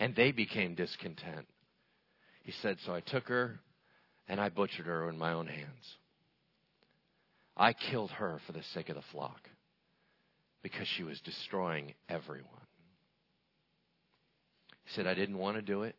and 0.00 0.14
they 0.16 0.32
became 0.32 0.74
discontent. 0.74 1.46
He 2.42 2.52
said, 2.52 2.78
So 2.80 2.92
I 2.92 3.00
took 3.00 3.28
her 3.28 3.60
and 4.28 4.40
I 4.40 4.48
butchered 4.48 4.86
her 4.86 5.08
in 5.08 5.18
my 5.18 5.32
own 5.32 5.46
hands. 5.46 5.96
I 7.56 7.72
killed 7.72 8.10
her 8.12 8.40
for 8.46 8.52
the 8.52 8.62
sake 8.74 8.88
of 8.88 8.96
the 8.96 9.02
flock 9.12 9.48
because 10.62 10.86
she 10.96 11.02
was 11.02 11.20
destroying 11.20 11.94
everyone. 12.08 12.48
He 14.84 14.94
said, 14.94 15.06
I 15.06 15.14
didn't 15.14 15.38
want 15.38 15.56
to 15.56 15.62
do 15.62 15.82
it, 15.82 15.96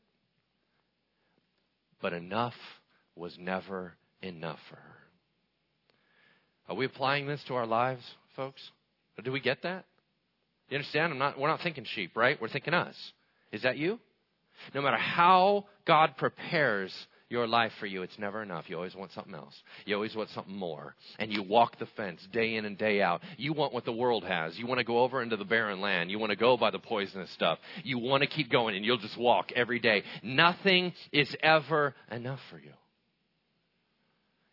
but 2.01 2.13
enough 2.13 2.55
was 3.15 3.35
never 3.39 3.93
enough 4.21 4.59
for 4.69 4.75
her. 4.75 4.97
Are 6.69 6.75
we 6.75 6.85
applying 6.85 7.27
this 7.27 7.43
to 7.47 7.55
our 7.55 7.67
lives, 7.67 8.03
folks? 8.35 8.61
Or 9.17 9.21
do 9.21 9.31
we 9.31 9.39
get 9.39 9.63
that? 9.63 9.85
You 10.69 10.77
understand? 10.77 11.13
I'm 11.13 11.19
not, 11.19 11.39
we're 11.39 11.49
not 11.49 11.61
thinking 11.61 11.85
sheep, 11.93 12.15
right? 12.15 12.41
We're 12.41 12.49
thinking 12.49 12.73
us. 12.73 12.95
Is 13.51 13.63
that 13.63 13.77
you? 13.77 13.99
No 14.73 14.81
matter 14.81 14.97
how 14.97 15.65
God 15.85 16.15
prepares 16.17 16.93
your 17.33 17.47
life 17.47 17.71
for 17.79 17.87
you, 17.87 18.03
it's 18.03 18.17
never 18.19 18.43
enough. 18.43 18.65
You 18.69 18.77
always 18.77 18.95
want 18.95 19.11
something 19.11 19.33
else. 19.33 19.55
You 19.85 19.95
always 19.95 20.15
want 20.15 20.29
something 20.29 20.55
more. 20.55 20.95
And 21.17 21.33
you 21.33 21.41
walk 21.41 21.79
the 21.79 21.87
fence 21.97 22.25
day 22.31 22.55
in 22.55 22.63
and 22.63 22.77
day 22.77 23.01
out. 23.01 23.21
You 23.37 23.53
want 23.53 23.73
what 23.73 23.85
the 23.85 23.91
world 23.91 24.23
has. 24.23 24.57
You 24.57 24.67
want 24.67 24.77
to 24.77 24.85
go 24.85 24.99
over 24.99 25.21
into 25.21 25.35
the 25.35 25.43
barren 25.43 25.81
land. 25.81 26.11
You 26.11 26.19
want 26.19 26.29
to 26.29 26.37
go 26.37 26.55
by 26.55 26.69
the 26.69 26.79
poisonous 26.79 27.33
stuff. 27.33 27.57
You 27.83 27.97
want 27.97 28.21
to 28.21 28.29
keep 28.29 28.51
going, 28.51 28.75
and 28.75 28.85
you'll 28.85 28.99
just 28.99 29.17
walk 29.17 29.51
every 29.55 29.79
day. 29.79 30.03
Nothing 30.21 30.93
is 31.11 31.35
ever 31.41 31.95
enough 32.11 32.39
for 32.51 32.59
you. 32.59 32.71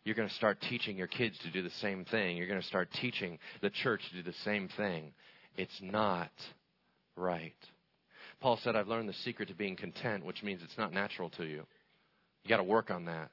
You're 0.03 0.15
going 0.15 0.29
to 0.29 0.35
start 0.35 0.57
teaching 0.67 0.97
your 0.97 1.05
kids 1.05 1.37
to 1.43 1.51
do 1.51 1.61
the 1.61 1.69
same 1.81 2.03
thing. 2.05 2.35
You're 2.35 2.47
going 2.47 2.59
to 2.59 2.67
start 2.67 2.89
teaching 2.99 3.37
the 3.61 3.69
church 3.69 4.01
to 4.09 4.23
do 4.23 4.23
the 4.23 4.37
same 4.43 4.67
thing. 4.75 5.13
It's 5.55 5.79
not 5.81 6.31
right. 7.15 7.53
Paul 8.39 8.59
said, 8.63 8.75
I've 8.75 8.87
learned 8.87 9.07
the 9.07 9.13
secret 9.13 9.49
to 9.49 9.53
being 9.53 9.75
content, 9.75 10.25
which 10.25 10.41
means 10.41 10.61
it's 10.63 10.77
not 10.79 10.91
natural 10.91 11.29
to 11.37 11.45
you. 11.45 11.67
You 12.43 12.49
got 12.49 12.57
to 12.57 12.63
work 12.63 12.91
on 12.91 13.05
that. 13.05 13.31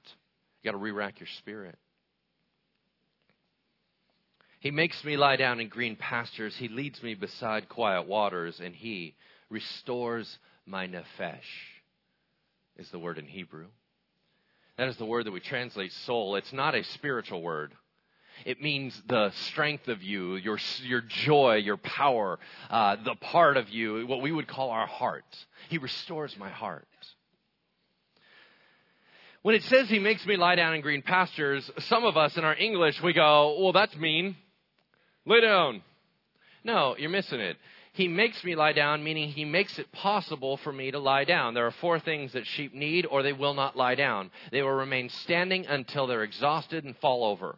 You 0.63 0.69
got 0.71 0.73
to 0.73 0.83
re 0.83 0.91
rack 0.91 1.21
your 1.21 1.29
spirit. 1.39 1.79
He 4.61 4.71
makes 4.71 5.05
me 5.05 5.17
lie 5.17 5.37
down 5.37 5.61
in 5.61 5.69
green 5.69 5.97
pastures. 5.97 6.57
He 6.57 6.69
leads 6.69 7.03
me 7.03 7.15
beside 7.15 7.69
quiet 7.69 8.07
waters, 8.09 8.61
and 8.61 8.75
He 8.75 9.15
restores 9.51 10.39
my 10.67 10.87
nephesh, 10.87 11.39
is 12.77 12.91
the 12.91 12.99
word 12.99 13.19
in 13.19 13.27
Hebrew. 13.27 13.67
That 14.77 14.89
is 14.89 14.97
the 14.97 15.05
word 15.05 15.27
that 15.27 15.33
we 15.33 15.41
translate 15.41 15.93
soul. 15.93 16.37
It's 16.37 16.53
not 16.53 16.75
a 16.75 16.85
spiritual 16.85 17.43
word. 17.43 17.73
It 18.45 18.63
means 18.63 19.01
the 19.09 19.31
strength 19.47 19.89
of 19.89 20.03
you, 20.03 20.37
your, 20.37 20.59
your 20.83 21.01
joy, 21.01 21.57
your 21.57 21.77
power, 21.77 22.39
uh, 22.71 22.97
the 23.05 23.17
part 23.17 23.57
of 23.57 23.69
you, 23.69 24.07
what 24.07 24.23
we 24.23 24.31
would 24.31 24.47
call 24.47 24.71
our 24.71 24.87
heart. 24.87 25.25
He 25.69 25.79
restores 25.79 26.37
my 26.39 26.49
heart. 26.49 26.87
When 29.49 29.55
it 29.55 29.63
says 29.63 29.89
he 29.89 29.99
makes 29.99 30.27
me 30.27 30.37
lie 30.37 30.57
down 30.57 30.75
in 30.75 30.83
green 30.83 31.01
pastures, 31.01 31.71
some 31.79 32.05
of 32.05 32.19
us 32.19 32.37
in 32.37 32.45
our 32.45 32.55
English, 32.55 33.01
we 33.03 33.15
go, 33.15 33.59
well, 33.59 33.73
that's 33.73 33.97
mean. 33.97 34.37
Lay 35.25 35.41
down. 35.41 35.83
No, 36.65 36.95
you're 36.99 37.09
missing 37.09 37.41
it. 37.41 37.57
He 37.95 38.09
makes 38.09 38.45
me 38.45 38.57
lie 38.57 38.75
down, 38.75 39.03
meaning 39.03 39.31
he 39.31 39.47
makes 39.47 39.79
it 39.79 39.91
possible 39.91 40.59
for 40.59 40.71
me 40.71 40.91
to 40.91 40.99
lie 40.99 41.25
down. 41.25 41.55
There 41.55 41.65
are 41.65 41.73
four 41.81 41.99
things 41.99 42.35
that 42.35 42.45
sheep 42.45 42.75
need, 42.75 43.07
or 43.07 43.23
they 43.23 43.33
will 43.33 43.55
not 43.55 43.75
lie 43.75 43.95
down. 43.95 44.31
They 44.53 44.61
will 44.61 44.69
remain 44.69 45.09
standing 45.09 45.65
until 45.65 46.07
they're 46.07 46.25
exhausted 46.25 46.85
and 46.85 46.95
fall 46.99 47.25
over. 47.25 47.57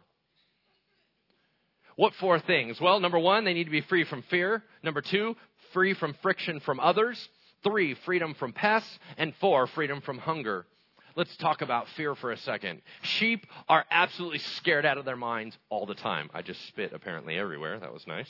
What 1.97 2.13
four 2.21 2.39
things? 2.39 2.79
Well, 2.79 3.01
number 3.01 3.19
one, 3.19 3.43
they 3.43 3.53
need 3.53 3.65
to 3.65 3.69
be 3.69 3.81
free 3.81 4.05
from 4.05 4.23
fear. 4.29 4.63
Number 4.81 5.01
two, 5.01 5.35
free 5.73 5.93
from 5.93 6.15
friction 6.21 6.61
from 6.61 6.79
others. 6.79 7.27
Three, 7.65 7.97
freedom 8.05 8.33
from 8.33 8.53
pests. 8.53 8.97
And 9.17 9.33
four, 9.41 9.67
freedom 9.67 9.99
from 9.99 10.19
hunger. 10.19 10.65
Let's 11.15 11.35
talk 11.37 11.61
about 11.61 11.87
fear 11.97 12.15
for 12.15 12.31
a 12.31 12.37
second. 12.37 12.81
Sheep 13.01 13.45
are 13.67 13.85
absolutely 13.91 14.39
scared 14.39 14.85
out 14.85 14.97
of 14.97 15.05
their 15.05 15.17
minds 15.17 15.57
all 15.69 15.85
the 15.85 15.95
time. 15.95 16.29
I 16.33 16.41
just 16.41 16.65
spit 16.67 16.93
apparently 16.93 17.37
everywhere. 17.37 17.79
That 17.79 17.93
was 17.93 18.07
nice. 18.07 18.29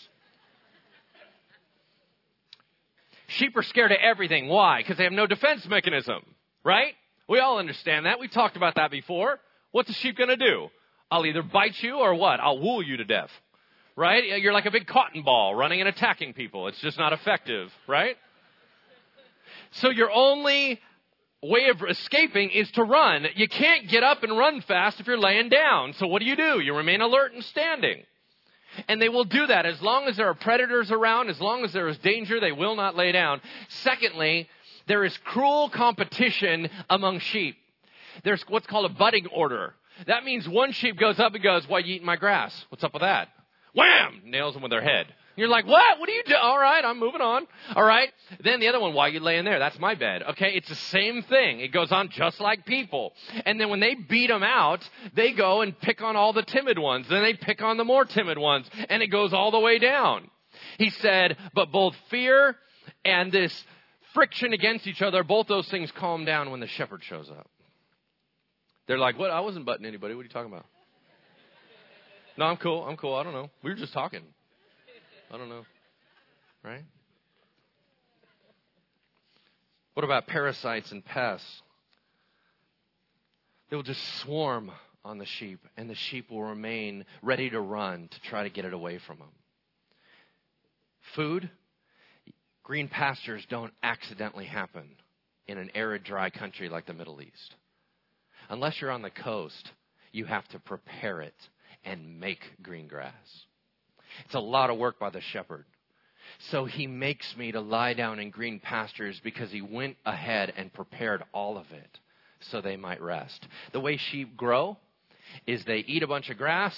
Sheep 3.27 3.55
are 3.55 3.63
scared 3.63 3.91
of 3.91 3.97
everything. 4.01 4.47
Why? 4.47 4.79
Because 4.79 4.97
they 4.97 5.03
have 5.05 5.13
no 5.13 5.27
defense 5.27 5.65
mechanism, 5.67 6.21
right? 6.63 6.93
We 7.29 7.39
all 7.39 7.59
understand 7.59 8.05
that. 8.05 8.19
We've 8.19 8.31
talked 8.31 8.57
about 8.57 8.75
that 8.75 8.91
before. 8.91 9.39
What's 9.71 9.89
a 9.89 9.93
sheep 9.93 10.17
going 10.17 10.29
to 10.29 10.35
do? 10.35 10.67
I'll 11.09 11.25
either 11.25 11.43
bite 11.43 11.81
you 11.81 11.97
or 11.97 12.15
what? 12.15 12.39
I'll 12.39 12.59
wool 12.59 12.83
you 12.83 12.97
to 12.97 13.05
death, 13.05 13.29
right? 13.95 14.39
You're 14.41 14.53
like 14.53 14.65
a 14.65 14.71
big 14.71 14.87
cotton 14.87 15.23
ball 15.23 15.55
running 15.55 15.79
and 15.79 15.87
attacking 15.87 16.33
people. 16.33 16.67
It's 16.67 16.79
just 16.81 16.97
not 16.97 17.13
effective, 17.13 17.71
right? 17.87 18.17
So 19.71 19.89
your 19.89 20.11
only 20.11 20.81
way 21.43 21.69
of 21.69 21.81
escaping 21.89 22.51
is 22.51 22.69
to 22.71 22.83
run. 22.83 23.25
You 23.35 23.47
can't 23.47 23.87
get 23.87 24.03
up 24.03 24.23
and 24.23 24.37
run 24.37 24.61
fast 24.61 24.99
if 24.99 25.07
you're 25.07 25.17
laying 25.17 25.49
down. 25.49 25.93
So 25.93 26.07
what 26.07 26.19
do 26.19 26.25
you 26.25 26.35
do? 26.35 26.59
You 26.59 26.75
remain 26.75 27.01
alert 27.01 27.33
and 27.33 27.43
standing. 27.43 28.03
And 28.87 29.01
they 29.01 29.09
will 29.09 29.25
do 29.25 29.47
that 29.47 29.65
as 29.65 29.81
long 29.81 30.05
as 30.05 30.17
there 30.17 30.29
are 30.29 30.33
predators 30.33 30.91
around, 30.91 31.29
as 31.29 31.41
long 31.41 31.63
as 31.65 31.73
there 31.73 31.87
is 31.87 31.97
danger, 31.97 32.39
they 32.39 32.51
will 32.51 32.75
not 32.75 32.95
lay 32.95 33.11
down. 33.11 33.41
Secondly, 33.83 34.47
there 34.87 35.03
is 35.03 35.17
cruel 35.25 35.69
competition 35.69 36.69
among 36.89 37.19
sheep. 37.19 37.57
There's 38.23 38.43
what's 38.47 38.67
called 38.67 38.89
a 38.89 38.93
butting 38.93 39.27
order. 39.27 39.73
That 40.07 40.23
means 40.23 40.47
one 40.47 40.71
sheep 40.71 40.97
goes 40.97 41.19
up 41.19 41.33
and 41.33 41.43
goes, 41.43 41.67
Why 41.67 41.79
you 41.79 41.95
eating 41.95 42.05
my 42.05 42.15
grass? 42.15 42.53
What's 42.69 42.83
up 42.83 42.93
with 42.93 43.01
that? 43.01 43.29
Wham! 43.73 44.21
Nails 44.25 44.53
them 44.53 44.63
with 44.63 44.71
their 44.71 44.81
head. 44.81 45.07
You're 45.41 45.49
like, 45.49 45.65
what? 45.65 45.99
What 45.99 46.07
are 46.07 46.11
you 46.11 46.21
doing? 46.23 46.39
All 46.39 46.59
right, 46.59 46.85
I'm 46.85 46.99
moving 46.99 47.19
on. 47.19 47.47
All 47.75 47.83
right. 47.83 48.09
Then 48.43 48.59
the 48.59 48.67
other 48.67 48.79
one, 48.79 48.93
why 48.93 49.07
are 49.07 49.09
you 49.09 49.19
laying 49.19 49.43
there? 49.43 49.57
That's 49.57 49.79
my 49.79 49.95
bed. 49.95 50.21
Okay, 50.21 50.51
it's 50.53 50.69
the 50.69 50.75
same 50.75 51.23
thing. 51.23 51.61
It 51.61 51.69
goes 51.69 51.91
on 51.91 52.09
just 52.11 52.39
like 52.39 52.63
people. 52.63 53.13
And 53.43 53.59
then 53.59 53.71
when 53.71 53.79
they 53.79 53.95
beat 53.95 54.27
them 54.27 54.43
out, 54.43 54.87
they 55.15 55.33
go 55.33 55.61
and 55.61 55.75
pick 55.79 56.03
on 56.03 56.15
all 56.15 56.31
the 56.31 56.43
timid 56.43 56.77
ones. 56.77 57.07
Then 57.09 57.23
they 57.23 57.33
pick 57.33 57.63
on 57.63 57.77
the 57.77 57.83
more 57.83 58.05
timid 58.05 58.37
ones. 58.37 58.69
And 58.87 59.01
it 59.01 59.07
goes 59.07 59.33
all 59.33 59.49
the 59.49 59.59
way 59.59 59.79
down. 59.79 60.29
He 60.77 60.91
said, 60.91 61.35
but 61.55 61.71
both 61.71 61.95
fear 62.11 62.55
and 63.03 63.31
this 63.31 63.63
friction 64.13 64.53
against 64.53 64.85
each 64.85 65.01
other, 65.01 65.23
both 65.23 65.47
those 65.47 65.67
things 65.69 65.91
calm 65.97 66.23
down 66.23 66.51
when 66.51 66.59
the 66.59 66.67
shepherd 66.67 67.03
shows 67.03 67.31
up. 67.31 67.49
They're 68.87 68.99
like, 68.99 69.17
what? 69.17 69.31
I 69.31 69.39
wasn't 69.39 69.65
butting 69.65 69.87
anybody. 69.87 70.13
What 70.13 70.21
are 70.21 70.25
you 70.25 70.29
talking 70.29 70.53
about? 70.53 70.67
No, 72.37 72.45
I'm 72.45 72.57
cool. 72.57 72.83
I'm 72.83 72.95
cool. 72.95 73.15
I 73.15 73.23
don't 73.23 73.33
know. 73.33 73.49
We 73.63 73.71
were 73.71 73.75
just 73.75 73.93
talking. 73.93 74.21
I 75.31 75.37
don't 75.37 75.49
know. 75.49 75.65
Right? 76.63 76.83
What 79.93 80.03
about 80.03 80.27
parasites 80.27 80.91
and 80.91 81.03
pests? 81.03 81.61
They 83.69 83.75
will 83.75 83.83
just 83.83 84.03
swarm 84.19 84.71
on 85.03 85.17
the 85.17 85.25
sheep, 85.25 85.59
and 85.77 85.89
the 85.89 85.95
sheep 85.95 86.29
will 86.29 86.43
remain 86.43 87.05
ready 87.21 87.49
to 87.49 87.59
run 87.59 88.09
to 88.09 88.21
try 88.21 88.43
to 88.43 88.49
get 88.49 88.65
it 88.65 88.73
away 88.73 88.99
from 88.99 89.19
them. 89.19 89.29
Food, 91.15 91.49
Green 92.63 92.87
pastures 92.87 93.45
don't 93.49 93.73
accidentally 93.81 94.45
happen 94.45 94.87
in 95.47 95.57
an 95.57 95.71
arid, 95.73 96.03
dry 96.03 96.29
country 96.29 96.69
like 96.69 96.85
the 96.85 96.93
Middle 96.93 97.21
East. 97.21 97.55
Unless 98.49 98.79
you're 98.79 98.91
on 98.91 99.01
the 99.01 99.09
coast, 99.09 99.71
you 100.11 100.25
have 100.25 100.47
to 100.49 100.59
prepare 100.59 101.21
it 101.21 101.35
and 101.83 102.19
make 102.19 102.39
green 102.61 102.87
grass. 102.87 103.45
It's 104.25 104.35
a 104.35 104.39
lot 104.39 104.69
of 104.69 104.77
work 104.77 104.99
by 104.99 105.09
the 105.09 105.21
shepherd. 105.21 105.65
So 106.49 106.65
he 106.65 106.87
makes 106.87 107.35
me 107.37 107.51
to 107.51 107.61
lie 107.61 107.93
down 107.93 108.19
in 108.19 108.29
green 108.29 108.59
pastures 108.59 109.19
because 109.23 109.51
he 109.51 109.61
went 109.61 109.97
ahead 110.05 110.53
and 110.55 110.73
prepared 110.73 111.23
all 111.33 111.57
of 111.57 111.65
it 111.71 111.99
so 112.49 112.61
they 112.61 112.77
might 112.77 113.01
rest. 113.01 113.47
The 113.73 113.79
way 113.79 113.97
sheep 113.97 114.35
grow 114.35 114.77
is 115.45 115.63
they 115.65 115.79
eat 115.79 116.03
a 116.03 116.07
bunch 116.07 116.29
of 116.29 116.37
grass, 116.37 116.73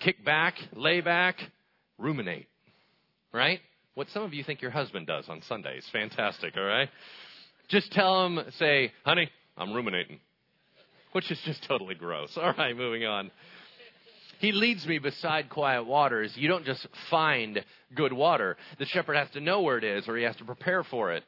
kick 0.00 0.24
back, 0.24 0.54
lay 0.74 1.00
back, 1.00 1.36
ruminate. 1.98 2.48
Right? 3.32 3.60
What 3.94 4.08
some 4.08 4.22
of 4.22 4.32
you 4.32 4.42
think 4.42 4.62
your 4.62 4.70
husband 4.70 5.06
does 5.06 5.28
on 5.28 5.42
Sundays. 5.48 5.84
Fantastic, 5.92 6.56
all 6.56 6.64
right? 6.64 6.88
Just 7.68 7.92
tell 7.92 8.24
him, 8.24 8.40
say, 8.58 8.92
honey, 9.04 9.30
I'm 9.56 9.74
ruminating. 9.74 10.20
Which 11.12 11.30
is 11.30 11.40
just 11.44 11.66
totally 11.66 11.94
gross. 11.94 12.30
All 12.36 12.52
right, 12.56 12.76
moving 12.76 13.04
on. 13.04 13.30
He 14.38 14.52
leads 14.52 14.86
me 14.86 14.98
beside 14.98 15.50
quiet 15.50 15.84
waters. 15.84 16.32
You 16.36 16.48
don't 16.48 16.64
just 16.64 16.86
find 17.10 17.64
good 17.94 18.12
water. 18.12 18.56
The 18.78 18.86
shepherd 18.86 19.14
has 19.14 19.30
to 19.30 19.40
know 19.40 19.62
where 19.62 19.78
it 19.78 19.84
is 19.84 20.08
or 20.08 20.16
he 20.16 20.24
has 20.24 20.36
to 20.36 20.44
prepare 20.44 20.84
for 20.84 21.12
it. 21.12 21.24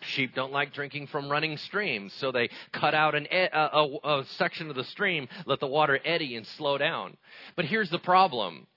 Sheep 0.00 0.34
don't 0.34 0.52
like 0.52 0.72
drinking 0.72 1.08
from 1.08 1.28
running 1.28 1.56
streams, 1.56 2.12
so 2.20 2.30
they 2.30 2.50
cut 2.72 2.94
out 2.94 3.16
an, 3.16 3.26
a, 3.32 4.22
section 4.36 4.70
of 4.70 4.76
the 4.76 4.84
stream, 4.84 5.28
let 5.44 5.58
the 5.58 5.66
water 5.66 5.98
eddy 6.04 6.36
and 6.36 6.46
slow 6.46 6.78
down. 6.78 7.16
But 7.56 7.64
here's 7.64 7.90
the 7.90 7.98
problem 7.98 8.68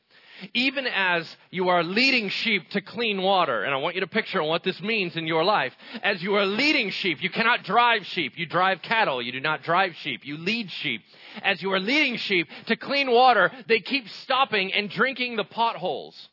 even 0.54 0.88
as 0.88 1.36
you 1.50 1.70
are 1.70 1.84
leading 1.84 2.30
sheep 2.30 2.70
to 2.72 2.82
clean 2.82 3.22
water, 3.22 3.64
and 3.64 3.74
I 3.74 3.78
want 3.78 3.96
you 3.96 4.02
to 4.02 4.08
picture 4.08 4.42
what 4.44 4.64
this 4.64 4.82
means 4.82 5.16
in 5.16 5.28
your 5.28 5.44
life. 5.44 5.74
As 6.04 6.22
you 6.22 6.36
are 6.36 6.46
leading 6.46 6.90
sheep, 6.90 7.22
you 7.22 7.30
cannot 7.30 7.64
drive 7.64 8.06
sheep. 8.06 8.34
You 8.36 8.46
drive 8.46 8.82
cattle. 8.82 9.22
You 9.22 9.32
do 9.32 9.40
not 9.40 9.64
drive 9.64 9.96
sheep. 9.96 10.22
You 10.24 10.38
lead 10.38 10.72
sheep. 10.72 11.02
As 11.42 11.62
you 11.62 11.72
are 11.74 11.80
leading 11.80 12.18
sheep 12.18 12.48
to 12.68 12.76
clean 12.76 13.12
water, 13.12 13.52
they 13.68 13.80
keep 13.80 14.10
stopping 14.10 14.74
and 14.74 14.90
drinking 14.90 15.36
the 15.36 15.44
potholes. 15.44 16.30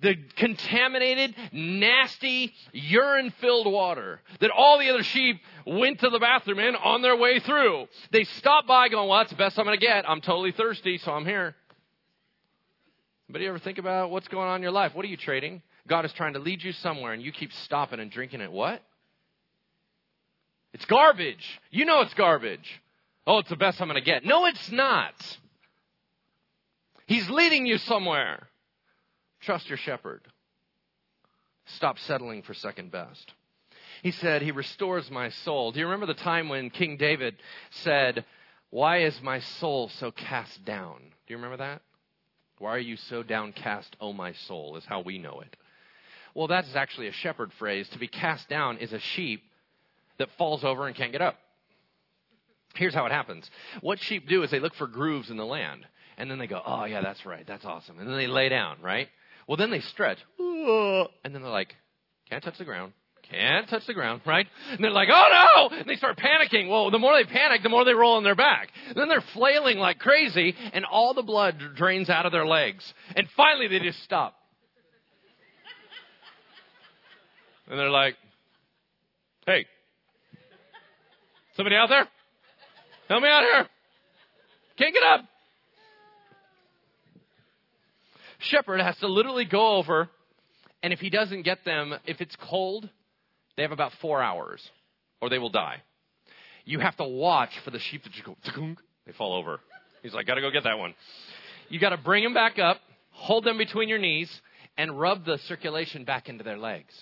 The 0.00 0.14
contaminated, 0.36 1.34
nasty, 1.52 2.52
urine 2.72 3.32
filled 3.40 3.70
water 3.70 4.20
that 4.40 4.50
all 4.50 4.78
the 4.78 4.90
other 4.90 5.02
sheep 5.02 5.40
went 5.66 6.00
to 6.00 6.10
the 6.10 6.18
bathroom 6.18 6.58
in 6.58 6.76
on 6.76 7.00
their 7.00 7.16
way 7.16 7.40
through. 7.40 7.86
They 8.10 8.24
stop 8.24 8.66
by 8.66 8.88
going, 8.88 9.08
well, 9.08 9.18
that's 9.18 9.30
the 9.30 9.36
best 9.36 9.58
I'm 9.58 9.64
going 9.64 9.78
to 9.78 9.84
get. 9.84 10.08
I'm 10.08 10.20
totally 10.20 10.52
thirsty, 10.52 10.98
so 10.98 11.12
I'm 11.12 11.24
here. 11.24 11.54
But 13.28 13.40
you 13.40 13.48
ever 13.48 13.58
think 13.58 13.78
about 13.78 14.10
what's 14.10 14.28
going 14.28 14.48
on 14.48 14.56
in 14.56 14.62
your 14.62 14.72
life? 14.72 14.94
What 14.94 15.04
are 15.04 15.08
you 15.08 15.16
trading? 15.16 15.62
God 15.88 16.04
is 16.04 16.12
trying 16.12 16.34
to 16.34 16.38
lead 16.38 16.62
you 16.62 16.72
somewhere 16.72 17.12
and 17.12 17.22
you 17.22 17.32
keep 17.32 17.52
stopping 17.52 17.98
and 17.98 18.10
drinking 18.10 18.40
it. 18.40 18.52
What? 18.52 18.82
It's 20.72 20.84
garbage. 20.84 21.60
You 21.70 21.84
know 21.84 22.02
it's 22.02 22.14
garbage. 22.14 22.82
Oh, 23.26 23.38
it's 23.38 23.48
the 23.48 23.56
best 23.56 23.80
I'm 23.80 23.88
going 23.88 24.00
to 24.00 24.04
get. 24.04 24.24
No, 24.24 24.46
it's 24.46 24.70
not. 24.70 25.14
He's 27.06 27.28
leading 27.28 27.66
you 27.66 27.78
somewhere. 27.78 28.46
Trust 29.40 29.68
your 29.68 29.78
shepherd. 29.78 30.22
Stop 31.66 31.98
settling 31.98 32.42
for 32.42 32.54
second 32.54 32.92
best. 32.92 33.32
He 34.02 34.12
said, 34.12 34.42
He 34.42 34.52
restores 34.52 35.10
my 35.10 35.30
soul. 35.30 35.72
Do 35.72 35.80
you 35.80 35.86
remember 35.86 36.06
the 36.06 36.14
time 36.14 36.48
when 36.48 36.70
King 36.70 36.96
David 36.96 37.36
said, 37.70 38.24
Why 38.70 39.02
is 39.02 39.20
my 39.22 39.40
soul 39.40 39.88
so 39.98 40.12
cast 40.12 40.64
down? 40.64 40.98
Do 40.98 41.34
you 41.34 41.36
remember 41.36 41.56
that? 41.56 41.82
Why 42.58 42.70
are 42.70 42.78
you 42.78 42.96
so 42.96 43.22
downcast, 43.22 43.96
O 44.00 44.12
my 44.12 44.32
soul, 44.32 44.76
is 44.76 44.84
how 44.84 45.00
we 45.00 45.18
know 45.18 45.40
it. 45.40 45.56
Well, 46.34 46.48
that's 46.48 46.74
actually 46.74 47.08
a 47.08 47.12
shepherd 47.12 47.52
phrase. 47.58 47.88
To 47.90 47.98
be 47.98 48.08
cast 48.08 48.48
down 48.48 48.78
is 48.78 48.92
a 48.92 48.98
sheep 48.98 49.42
that 50.18 50.28
falls 50.38 50.64
over 50.64 50.86
and 50.86 50.96
can't 50.96 51.12
get 51.12 51.22
up. 51.22 51.36
Here's 52.74 52.94
how 52.94 53.06
it 53.06 53.12
happens. 53.12 53.50
What 53.80 54.00
sheep 54.00 54.28
do 54.28 54.42
is 54.42 54.50
they 54.50 54.60
look 54.60 54.74
for 54.74 54.86
grooves 54.86 55.30
in 55.30 55.36
the 55.36 55.46
land. 55.46 55.86
And 56.18 56.30
then 56.30 56.38
they 56.38 56.46
go, 56.46 56.62
oh, 56.64 56.84
yeah, 56.84 57.02
that's 57.02 57.24
right. 57.26 57.46
That's 57.46 57.64
awesome. 57.64 57.98
And 57.98 58.08
then 58.08 58.16
they 58.16 58.26
lay 58.26 58.48
down, 58.48 58.78
right? 58.82 59.08
Well, 59.46 59.56
then 59.56 59.70
they 59.70 59.80
stretch. 59.80 60.18
And 60.38 61.34
then 61.34 61.42
they're 61.42 61.50
like, 61.50 61.74
can't 62.28 62.42
touch 62.42 62.58
the 62.58 62.64
ground. 62.64 62.92
Can't 63.30 63.68
touch 63.68 63.86
the 63.86 63.94
ground, 63.94 64.20
right? 64.24 64.46
And 64.70 64.84
they're 64.84 64.90
like, 64.90 65.08
oh 65.10 65.68
no! 65.70 65.76
And 65.76 65.88
they 65.88 65.96
start 65.96 66.16
panicking. 66.16 66.68
Well, 66.68 66.90
the 66.90 66.98
more 66.98 67.16
they 67.16 67.24
panic, 67.24 67.62
the 67.62 67.68
more 67.68 67.84
they 67.84 67.92
roll 67.92 68.16
on 68.16 68.24
their 68.24 68.36
back. 68.36 68.68
And 68.88 68.96
then 68.96 69.08
they're 69.08 69.24
flailing 69.34 69.78
like 69.78 69.98
crazy, 69.98 70.54
and 70.72 70.84
all 70.84 71.12
the 71.12 71.22
blood 71.22 71.60
drains 71.74 72.08
out 72.08 72.24
of 72.24 72.32
their 72.32 72.46
legs. 72.46 72.94
And 73.16 73.26
finally, 73.36 73.66
they 73.66 73.80
just 73.80 74.02
stop. 74.04 74.34
And 77.68 77.76
they're 77.76 77.90
like, 77.90 78.14
hey, 79.44 79.66
somebody 81.56 81.74
out 81.74 81.88
there? 81.88 82.06
Help 83.08 83.22
me 83.22 83.28
out 83.28 83.42
here. 83.42 83.66
Can't 84.78 84.94
get 84.94 85.02
up. 85.02 85.20
Shepherd 88.38 88.80
has 88.80 88.96
to 88.98 89.08
literally 89.08 89.46
go 89.46 89.76
over, 89.78 90.08
and 90.82 90.92
if 90.92 91.00
he 91.00 91.10
doesn't 91.10 91.42
get 91.42 91.64
them, 91.64 91.94
if 92.04 92.20
it's 92.20 92.36
cold, 92.36 92.88
they 93.56 93.62
have 93.62 93.72
about 93.72 93.92
four 94.00 94.22
hours, 94.22 94.60
or 95.20 95.28
they 95.30 95.38
will 95.38 95.50
die. 95.50 95.82
You 96.64 96.80
have 96.80 96.96
to 96.96 97.04
watch 97.04 97.50
for 97.64 97.70
the 97.70 97.78
sheep 97.78 98.02
to 98.02 98.10
go, 98.24 98.36
they 99.06 99.12
fall 99.12 99.34
over. 99.34 99.60
He's 100.02 100.12
like, 100.12 100.26
gotta 100.26 100.40
go 100.40 100.50
get 100.50 100.64
that 100.64 100.78
one. 100.78 100.94
You 101.68 101.80
gotta 101.80 101.96
bring 101.96 102.22
them 102.22 102.34
back 102.34 102.58
up, 102.58 102.78
hold 103.10 103.44
them 103.44 103.58
between 103.58 103.88
your 103.88 103.98
knees, 103.98 104.30
and 104.76 104.98
rub 104.98 105.24
the 105.24 105.38
circulation 105.46 106.04
back 106.04 106.28
into 106.28 106.44
their 106.44 106.58
legs. 106.58 106.92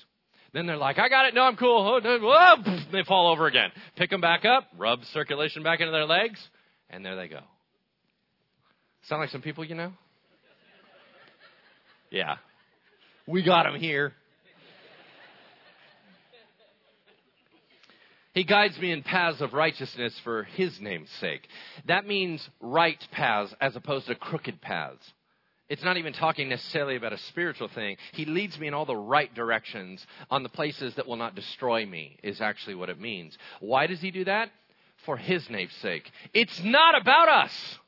Then 0.53 0.67
they're 0.67 0.77
like, 0.77 0.99
I 0.99 1.09
got 1.09 1.27
it. 1.27 1.35
No, 1.35 1.43
I'm 1.43 1.57
cool. 1.57 2.01
Oh, 2.05 2.19
whoa, 2.21 2.77
they 2.93 3.03
fall 3.03 3.33
over 3.33 3.47
again. 3.47 3.71
Pick 3.97 4.11
them 4.11 4.21
back 4.21 4.45
up, 4.45 4.69
rub 4.79 5.01
circulation 5.13 5.65
back 5.65 5.81
into 5.81 5.91
their 5.91 6.05
legs, 6.05 6.39
and 6.91 7.05
there 7.05 7.17
they 7.17 7.27
go. 7.27 7.41
Sound 9.09 9.21
like 9.21 9.31
some 9.31 9.43
people 9.43 9.65
you 9.65 9.75
know? 9.75 9.93
Yeah. 12.11 12.37
We 13.27 13.43
got 13.43 13.65
them 13.65 13.81
here. 13.81 14.13
He 18.35 18.43
guides 18.43 18.77
me 18.79 18.91
in 18.91 19.03
paths 19.03 19.41
of 19.41 19.53
righteousness 19.53 20.19
for 20.25 20.43
his 20.43 20.81
name's 20.81 21.11
sake. 21.21 21.47
That 21.87 22.07
means 22.07 22.49
right 22.61 22.99
paths 23.13 23.55
as 23.61 23.77
opposed 23.77 24.09
to 24.09 24.17
crooked 24.17 24.61
paths. 24.61 25.13
It's 25.69 25.85
not 25.85 25.97
even 25.97 26.13
talking 26.13 26.49
necessarily 26.49 26.97
about 26.97 27.13
a 27.13 27.19
spiritual 27.19 27.69
thing. 27.69 27.97
He 28.13 28.25
leads 28.27 28.59
me 28.59 28.67
in 28.67 28.75
all 28.75 28.87
the 28.87 28.97
right 28.97 29.33
directions 29.33 30.05
on 30.31 30.43
the 30.43 30.49
places 30.49 30.95
that 30.97 31.07
will 31.07 31.17
not 31.17 31.37
destroy 31.37 31.87
me, 31.87 32.19
is 32.23 32.41
actually 32.41 32.75
what 32.75 32.91
it 32.91 33.01
means. 33.01 33.39
Why 33.61 33.87
does 33.87 34.01
he 34.01 34.11
do 34.11 34.25
that? 34.25 34.51
For 35.07 35.17
his 35.17 35.49
name's 35.49 35.75
sake. 35.77 36.11
It's 36.35 36.63
not 36.63 37.01
about 37.01 37.29
us. 37.29 37.79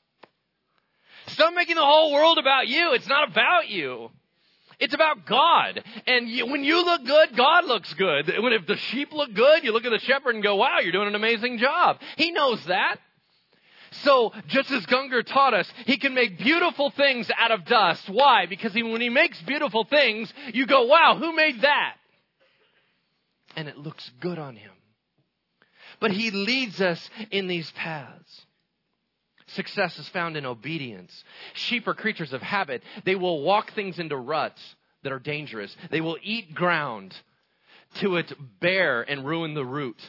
Stop 1.29 1.55
making 1.55 1.75
the 1.75 1.85
whole 1.85 2.13
world 2.13 2.39
about 2.39 2.69
you. 2.69 2.93
It's 2.93 3.09
not 3.09 3.29
about 3.29 3.69
you. 3.69 4.11
It's 4.79 4.95
about 4.95 5.27
God. 5.27 5.83
And 6.07 6.29
you, 6.29 6.47
when 6.47 6.62
you 6.62 6.85
look 6.85 7.05
good, 7.05 7.37
God 7.37 7.65
looks 7.65 7.93
good. 7.95 8.31
When 8.39 8.53
if 8.53 8.67
the 8.67 8.77
sheep 8.77 9.12
look 9.12 9.33
good, 9.33 9.65
you 9.65 9.73
look 9.73 9.85
at 9.85 9.91
the 9.91 9.99
shepherd 9.99 10.35
and 10.35 10.45
go, 10.45 10.57
wow, 10.57 10.81
you're 10.81 10.93
doing 10.93 11.09
an 11.09 11.15
amazing 11.15 11.59
job. 11.59 11.99
He 12.17 12.31
knows 12.31 12.65
that. 12.67 12.99
So, 14.03 14.33
just 14.49 14.71
as 14.71 14.85
Gungor 14.87 15.25
taught 15.25 15.55
us, 15.55 15.73
he 15.87 15.97
can 15.97 16.12
make 16.12 16.39
beautiful 16.39 16.91
things 16.91 17.31
out 17.39 17.51
of 17.51 17.65
dust. 17.65 18.09
Why? 18.11 18.47
Because 18.47 18.75
he, 18.75 18.83
when 18.83 19.01
he 19.01 19.09
makes 19.09 19.41
beautiful 19.43 19.85
things, 19.85 20.33
you 20.53 20.67
go, 20.67 20.85
wow, 20.87 21.17
who 21.19 21.35
made 21.35 21.62
that? 21.62 21.95
And 23.55 23.69
it 23.69 23.79
looks 23.79 24.11
good 24.21 24.39
on 24.39 24.57
him. 24.57 24.73
But 26.01 26.11
he 26.11 26.31
leads 26.31 26.81
us 26.81 27.09
in 27.31 27.47
these 27.47 27.71
paths. 27.71 28.46
Success 29.49 29.99
is 29.99 30.09
found 30.09 30.37
in 30.37 30.45
obedience. 30.45 31.25
Sheep 31.55 31.87
are 31.87 31.95
creatures 31.95 32.33
of 32.33 32.43
habit. 32.43 32.83
They 33.05 33.14
will 33.14 33.43
walk 33.43 33.73
things 33.73 33.99
into 33.99 34.16
ruts 34.16 34.61
that 35.03 35.12
are 35.12 35.20
dangerous. 35.20 35.75
They 35.91 36.01
will 36.01 36.18
eat 36.23 36.55
ground 36.55 37.14
to 37.97 38.16
it 38.16 38.33
bare 38.61 39.03
and 39.03 39.25
ruin 39.25 39.55
the 39.55 39.64
root. 39.64 40.01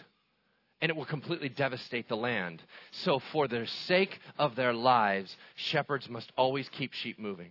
And 0.82 0.90
it 0.90 0.96
will 0.96 1.06
completely 1.06 1.50
devastate 1.50 2.08
the 2.08 2.18
land. 2.18 2.62
So, 2.92 3.20
for 3.32 3.48
the 3.48 3.66
sake 3.88 4.20
of 4.38 4.56
their 4.56 4.74
lives, 4.74 5.36
shepherds 5.56 6.08
must 6.08 6.32
always 6.38 6.70
keep 6.70 6.94
sheep 6.94 7.18
moving. 7.18 7.50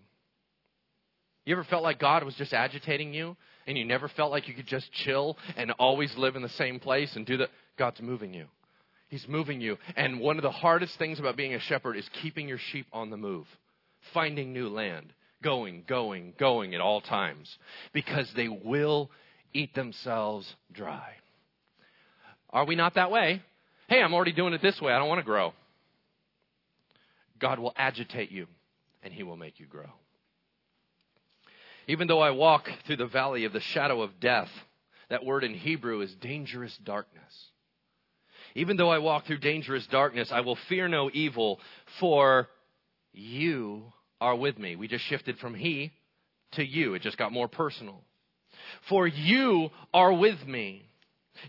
You 1.45 1.55
ever 1.55 1.65
felt 1.65 1.85
like 1.85 2.01
God 2.01 2.25
was 2.25 2.35
just 2.35 2.53
agitating 2.53 3.15
you 3.15 3.37
and 3.67 3.79
you 3.79 3.85
never 3.85 4.09
felt 4.09 4.33
like 4.33 4.49
you 4.49 4.55
could 4.55 4.67
just 4.67 4.93
chill 4.93 5.39
and 5.57 5.71
always 5.73 6.17
live 6.17 6.37
in 6.37 6.43
the 6.43 6.49
same 6.49 6.81
place 6.81 7.15
and 7.15 7.25
do 7.25 7.37
that? 7.39 7.51
God's 7.77 8.03
moving 8.03 8.35
you. 8.35 8.47
He's 9.09 9.27
moving 9.29 9.61
you. 9.61 9.79
And 9.97 10.21
one 10.21 10.37
of 10.37 10.43
the 10.43 10.51
hardest 10.51 10.99
things 10.99 11.19
about 11.19 11.37
being 11.37 11.55
a 11.55 11.61
shepherd 11.61 11.97
is 11.97 12.09
keeping 12.23 12.49
your 12.49 12.59
sheep 12.59 12.87
on 12.93 13.11
the 13.11 13.17
move, 13.17 13.47
finding 14.13 14.53
new 14.53 14.69
land, 14.69 15.13
going, 15.43 15.85
going, 15.87 16.35
going 16.39 16.75
at 16.75 16.81
all 16.81 17.01
times, 17.01 17.57
because 17.93 18.31
they 18.35 18.49
will 18.49 19.11
eat 19.53 19.75
themselves 19.75 20.53
dry. 20.73 21.13
Are 22.51 22.65
we 22.65 22.75
not 22.75 22.95
that 22.95 23.11
way? 23.11 23.43
Hey, 23.89 24.03
I'm 24.03 24.15
already 24.15 24.33
doing 24.33 24.55
it 24.55 24.63
this 24.63 24.81
way. 24.81 24.93
I 24.93 24.99
don't 24.99 25.09
want 25.09 25.21
to 25.21 25.25
grow. 25.25 25.53
God 27.39 27.59
will 27.59 27.73
agitate 27.77 28.31
you, 28.31 28.47
and 29.03 29.13
He 29.13 29.23
will 29.23 29.37
make 29.37 29.61
you 29.61 29.67
grow. 29.67 29.91
Even 31.87 32.09
though 32.09 32.21
I 32.21 32.31
walk 32.31 32.69
through 32.87 32.97
the 32.97 33.07
valley 33.07 33.45
of 33.45 33.53
the 33.53 33.61
shadow 33.61 34.03
of 34.03 34.19
death, 34.19 34.49
that 35.09 35.25
word 35.25 35.45
in 35.45 35.55
Hebrew 35.55 36.01
is 36.01 36.13
dangerous 36.15 36.77
darkness. 36.83 37.23
Even 38.57 38.79
though 38.79 38.89
I 38.89 38.99
walk 38.99 39.27
through 39.27 39.39
dangerous 39.39 39.87
darkness, 39.89 40.31
I 40.33 40.41
will 40.41 40.57
fear 40.69 40.89
no 40.89 41.11
evil, 41.13 41.61
for 42.01 42.49
you 43.13 43.85
are 44.19 44.35
with 44.35 44.59
me. 44.59 44.77
We 44.77 44.89
just 44.89 45.05
shifted 45.05 45.39
from 45.39 45.55
he 45.55 45.93
to 46.53 46.65
you. 46.65 46.95
It 46.95 47.03
just 47.03 47.19
got 47.19 47.33
more 47.33 47.49
personal. 47.49 48.03
For 48.89 49.07
you 49.07 49.69
are 49.93 50.13
with 50.13 50.45
me. 50.47 50.89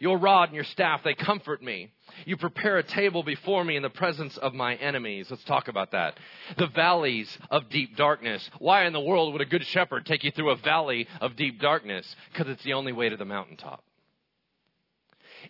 Your 0.01 0.17
rod 0.17 0.49
and 0.49 0.55
your 0.55 0.65
staff, 0.65 0.99
they 1.05 1.13
comfort 1.13 1.63
me. 1.63 1.93
You 2.25 2.35
prepare 2.35 2.77
a 2.77 2.83
table 2.83 3.23
before 3.23 3.63
me 3.63 3.77
in 3.77 3.83
the 3.83 3.89
presence 3.89 4.37
of 4.37 4.53
my 4.53 4.75
enemies. 4.75 5.27
Let's 5.29 5.45
talk 5.45 5.69
about 5.69 5.91
that. 5.91 6.19
The 6.57 6.67
valleys 6.67 7.35
of 7.49 7.69
deep 7.69 7.95
darkness. 7.95 8.47
Why 8.59 8.85
in 8.85 8.91
the 8.91 8.99
world 8.99 9.31
would 9.31 9.41
a 9.41 9.45
good 9.45 9.63
shepherd 9.67 10.05
take 10.05 10.25
you 10.25 10.31
through 10.31 10.49
a 10.49 10.57
valley 10.57 11.07
of 11.21 11.37
deep 11.37 11.61
darkness? 11.61 12.05
Because 12.33 12.51
it's 12.51 12.63
the 12.65 12.73
only 12.73 12.91
way 12.91 13.07
to 13.07 13.15
the 13.15 13.23
mountaintop. 13.23 13.81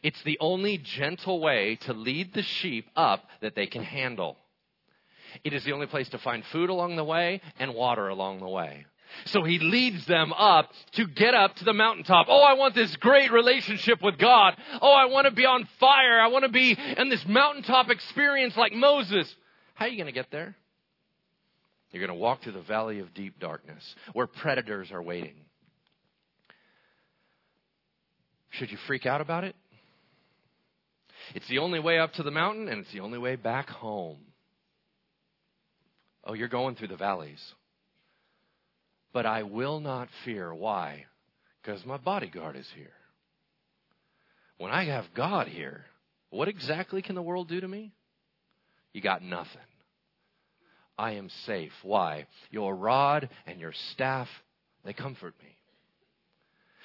It's 0.03 0.21
the 0.23 0.37
only 0.39 0.77
gentle 0.77 1.39
way 1.39 1.77
to 1.81 1.93
lead 1.93 2.33
the 2.33 2.43
sheep 2.43 2.89
up 2.95 3.27
that 3.41 3.55
they 3.55 3.67
can 3.67 3.83
handle. 3.83 4.37
It 5.43 5.53
is 5.53 5.63
the 5.63 5.73
only 5.73 5.87
place 5.87 6.09
to 6.09 6.17
find 6.17 6.43
food 6.45 6.69
along 6.69 6.95
the 6.95 7.03
way 7.03 7.41
and 7.59 7.73
water 7.73 8.07
along 8.07 8.39
the 8.39 8.47
way. 8.47 8.85
So 9.25 9.43
he 9.43 9.59
leads 9.59 10.05
them 10.05 10.33
up 10.33 10.71
to 10.93 11.07
get 11.07 11.33
up 11.33 11.55
to 11.55 11.65
the 11.65 11.73
mountaintop. 11.73 12.27
Oh, 12.29 12.41
I 12.41 12.53
want 12.53 12.75
this 12.75 12.95
great 12.97 13.31
relationship 13.31 14.01
with 14.01 14.17
God. 14.17 14.55
Oh, 14.81 14.91
I 14.91 15.05
want 15.05 15.25
to 15.25 15.31
be 15.31 15.45
on 15.45 15.67
fire. 15.79 16.19
I 16.19 16.27
want 16.27 16.43
to 16.43 16.51
be 16.51 16.77
in 16.97 17.09
this 17.09 17.25
mountaintop 17.25 17.89
experience 17.89 18.57
like 18.57 18.73
Moses. 18.73 19.33
How 19.75 19.85
are 19.85 19.87
you 19.87 19.97
going 19.97 20.07
to 20.07 20.11
get 20.11 20.31
there? 20.31 20.55
You're 21.91 22.05
going 22.05 22.17
to 22.17 22.21
walk 22.21 22.43
through 22.43 22.53
the 22.53 22.61
valley 22.61 22.99
of 22.99 23.13
deep 23.13 23.39
darkness 23.39 23.95
where 24.13 24.27
predators 24.27 24.91
are 24.91 25.01
waiting. 25.01 25.35
Should 28.49 28.71
you 28.71 28.77
freak 28.87 29.05
out 29.05 29.21
about 29.21 29.43
it? 29.43 29.55
It's 31.35 31.47
the 31.47 31.59
only 31.59 31.79
way 31.79 31.99
up 31.99 32.13
to 32.13 32.23
the 32.23 32.31
mountain 32.31 32.67
and 32.67 32.81
it's 32.81 32.91
the 32.91 33.01
only 33.01 33.17
way 33.17 33.35
back 33.35 33.69
home. 33.69 34.17
Oh, 36.23 36.33
you're 36.33 36.47
going 36.47 36.75
through 36.75 36.89
the 36.89 36.97
valleys. 36.97 37.41
But 39.13 39.25
I 39.25 39.43
will 39.43 39.79
not 39.79 40.09
fear. 40.25 40.53
Why? 40.53 41.05
Because 41.61 41.85
my 41.85 41.97
bodyguard 41.97 42.55
is 42.55 42.67
here. 42.75 42.91
When 44.57 44.71
I 44.71 44.85
have 44.85 45.05
God 45.15 45.47
here, 45.47 45.85
what 46.29 46.47
exactly 46.47 47.01
can 47.01 47.15
the 47.15 47.21
world 47.21 47.47
do 47.47 47.61
to 47.61 47.67
me? 47.67 47.93
You 48.93 49.01
got 49.01 49.21
nothing. 49.21 49.61
I 50.97 51.13
am 51.13 51.29
safe. 51.45 51.73
Why? 51.83 52.25
Your 52.49 52.75
rod 52.75 53.29
and 53.45 53.59
your 53.59 53.73
staff, 53.91 54.27
they 54.83 54.93
comfort 54.93 55.35
me. 55.41 55.55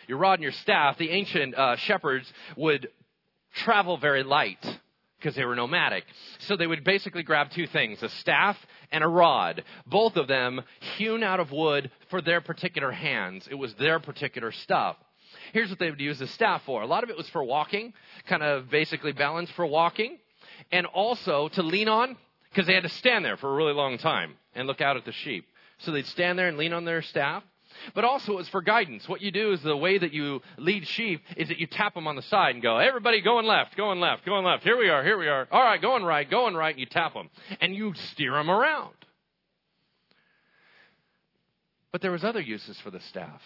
Your 0.07 0.19
rod 0.19 0.35
and 0.35 0.43
your 0.43 0.53
staff, 0.53 0.99
the 0.99 1.11
ancient 1.11 1.55
uh, 1.55 1.77
shepherds 1.77 2.31
would 2.57 2.89
travel 3.53 3.97
very 3.97 4.23
light 4.23 4.65
because 5.19 5.37
they 5.37 5.45
were 5.45 5.55
nomadic. 5.55 6.05
So 6.41 6.57
they 6.57 6.67
would 6.67 6.85
basically 6.85 7.23
grab 7.23 7.51
two 7.51 7.67
things 7.67 8.03
a 8.03 8.09
staff 8.09 8.57
and 8.91 9.05
a 9.05 9.09
rod, 9.09 9.65
both 9.87 10.17
of 10.17 10.27
them 10.29 10.63
hewn 10.97 11.23
out 11.23 11.41
of 11.41 11.53
wood 11.53 11.91
for 12.11 12.21
their 12.21 12.41
particular 12.41 12.91
hands. 12.91 13.49
It 13.51 13.55
was 13.55 13.75
their 13.75 14.01
particular 14.01 14.53
stuff. 14.53 14.97
Here's 15.53 15.71
what 15.71 15.79
they 15.79 15.91
would 15.91 16.01
use 16.01 16.19
the 16.19 16.27
staff 16.27 16.63
for. 16.65 16.83
A 16.83 16.87
lot 16.87 17.05
of 17.05 17.11
it 17.11 17.17
was 17.17 17.29
for 17.31 17.43
walking, 17.43 17.95
kind 18.27 18.43
of 18.43 18.69
basically 18.71 19.13
balance 19.13 19.51
for 19.51 19.67
walking, 19.67 20.19
and 20.71 20.87
also 20.87 21.49
to 21.51 21.63
lean 21.63 21.89
on 21.89 22.17
because 22.51 22.67
they 22.67 22.75
had 22.75 22.83
to 22.83 22.89
stand 22.89 23.25
there 23.25 23.37
for 23.37 23.51
a 23.51 23.55
really 23.55 23.73
long 23.73 23.99
time 23.99 24.35
and 24.55 24.67
look 24.67 24.81
out 24.81 24.97
at 24.97 25.05
the 25.05 25.13
sheep. 25.13 25.47
So 25.79 25.91
they'd 25.91 26.07
stand 26.07 26.39
there 26.39 26.49
and 26.49 26.59
lean 26.59 26.73
on 26.73 26.85
their 26.85 27.03
staff. 27.03 27.43
But 27.95 28.05
also 28.05 28.39
it's 28.39 28.49
for 28.49 28.63
guidance. 28.63 29.09
What 29.09 29.21
you 29.21 29.31
do 29.31 29.53
is 29.53 29.63
the 29.63 29.77
way 29.77 29.99
that 29.99 30.13
you 30.13 30.41
lead 30.59 30.87
sheep 30.87 31.23
is 31.37 31.49
that 31.49 31.59
you 31.59 31.67
tap 31.67 31.95
them 31.95 32.07
on 32.07 32.17
the 32.17 32.23
side 32.23 32.55
and 32.55 32.63
go, 32.63 32.79
everybody 32.79 33.21
going 33.21 33.47
left, 33.47 33.77
going 33.77 34.01
left, 34.01 34.25
going 34.25 34.45
left. 34.45 34.63
Here 34.63 34.77
we 34.77 34.89
are, 34.89 35.03
here 35.03 35.19
we 35.19 35.29
are. 35.29 35.49
All 35.51 35.63
right, 35.63 35.81
going 35.81 36.05
right, 36.05 36.29
going 36.29 36.55
right. 36.55 36.71
And 36.71 36.81
you 36.81 36.87
tap 36.87 37.15
them 37.15 37.31
and 37.61 37.75
you 37.75 37.93
steer 37.95 38.33
them 38.33 38.51
around. 38.51 38.95
But 41.93 42.01
there 42.01 42.13
was 42.13 42.25
other 42.25 42.41
uses 42.41 42.81
for 42.81 42.91
the 42.91 43.01
staff. 43.01 43.43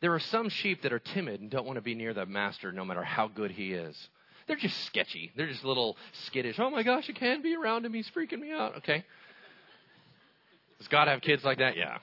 There 0.00 0.12
are 0.12 0.20
some 0.20 0.48
sheep 0.48 0.82
that 0.82 0.92
are 0.92 0.98
timid 0.98 1.40
and 1.40 1.50
don't 1.50 1.64
want 1.64 1.76
to 1.76 1.82
be 1.82 1.94
near 1.94 2.12
the 2.12 2.26
master 2.26 2.72
no 2.72 2.84
matter 2.84 3.04
how 3.04 3.28
good 3.28 3.52
he 3.52 3.72
is. 3.72 3.96
They're 4.46 4.56
just 4.56 4.84
sketchy. 4.84 5.32
They're 5.36 5.46
just 5.46 5.64
a 5.64 5.68
little 5.68 5.96
skittish. 6.26 6.58
Oh 6.58 6.68
my 6.70 6.82
gosh, 6.82 7.08
I 7.08 7.12
can't 7.12 7.42
be 7.42 7.54
around 7.54 7.86
him. 7.86 7.94
He's 7.94 8.10
freaking 8.10 8.40
me 8.40 8.52
out. 8.52 8.76
Okay. 8.78 9.04
Does 10.78 10.88
God 10.88 11.08
have 11.08 11.22
kids 11.22 11.44
like 11.44 11.58
that? 11.58 11.76
Yeah. 11.76 11.98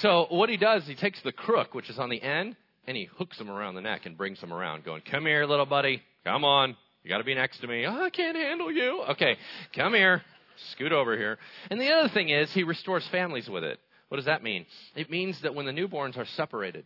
So 0.00 0.26
what 0.30 0.48
he 0.48 0.56
does, 0.56 0.86
he 0.86 0.94
takes 0.94 1.20
the 1.22 1.32
crook, 1.32 1.74
which 1.74 1.90
is 1.90 1.98
on 1.98 2.08
the 2.08 2.20
end, 2.20 2.56
and 2.86 2.96
he 2.96 3.04
hooks 3.04 3.38
him 3.38 3.50
around 3.50 3.74
the 3.74 3.80
neck 3.80 4.06
and 4.06 4.16
brings 4.16 4.40
him 4.40 4.52
around, 4.52 4.84
going, 4.84 5.02
"Come 5.02 5.26
here, 5.26 5.44
little 5.46 5.66
buddy. 5.66 6.02
Come 6.24 6.44
on. 6.44 6.76
You 7.02 7.10
got 7.10 7.18
to 7.18 7.24
be 7.24 7.34
next 7.34 7.60
to 7.60 7.66
me. 7.66 7.84
Oh, 7.86 8.04
I 8.04 8.10
can't 8.10 8.36
handle 8.36 8.72
you. 8.72 9.02
Okay, 9.10 9.36
come 9.74 9.94
here. 9.94 10.22
Scoot 10.72 10.92
over 10.92 11.16
here." 11.16 11.38
And 11.70 11.80
the 11.80 11.92
other 11.92 12.08
thing 12.08 12.30
is, 12.30 12.52
he 12.52 12.62
restores 12.62 13.06
families 13.08 13.48
with 13.48 13.64
it. 13.64 13.78
What 14.08 14.16
does 14.16 14.26
that 14.26 14.42
mean? 14.42 14.66
It 14.94 15.10
means 15.10 15.40
that 15.40 15.54
when 15.54 15.66
the 15.66 15.72
newborns 15.72 16.16
are 16.16 16.26
separated 16.26 16.84